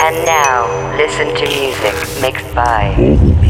And 0.00 0.16
now, 0.24 0.66
listen 0.96 1.26
to 1.34 1.44
music 1.44 2.20
mixed 2.20 2.54
by 2.54 3.47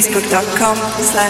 facebook.com 0.00 0.76
slash 1.02 1.29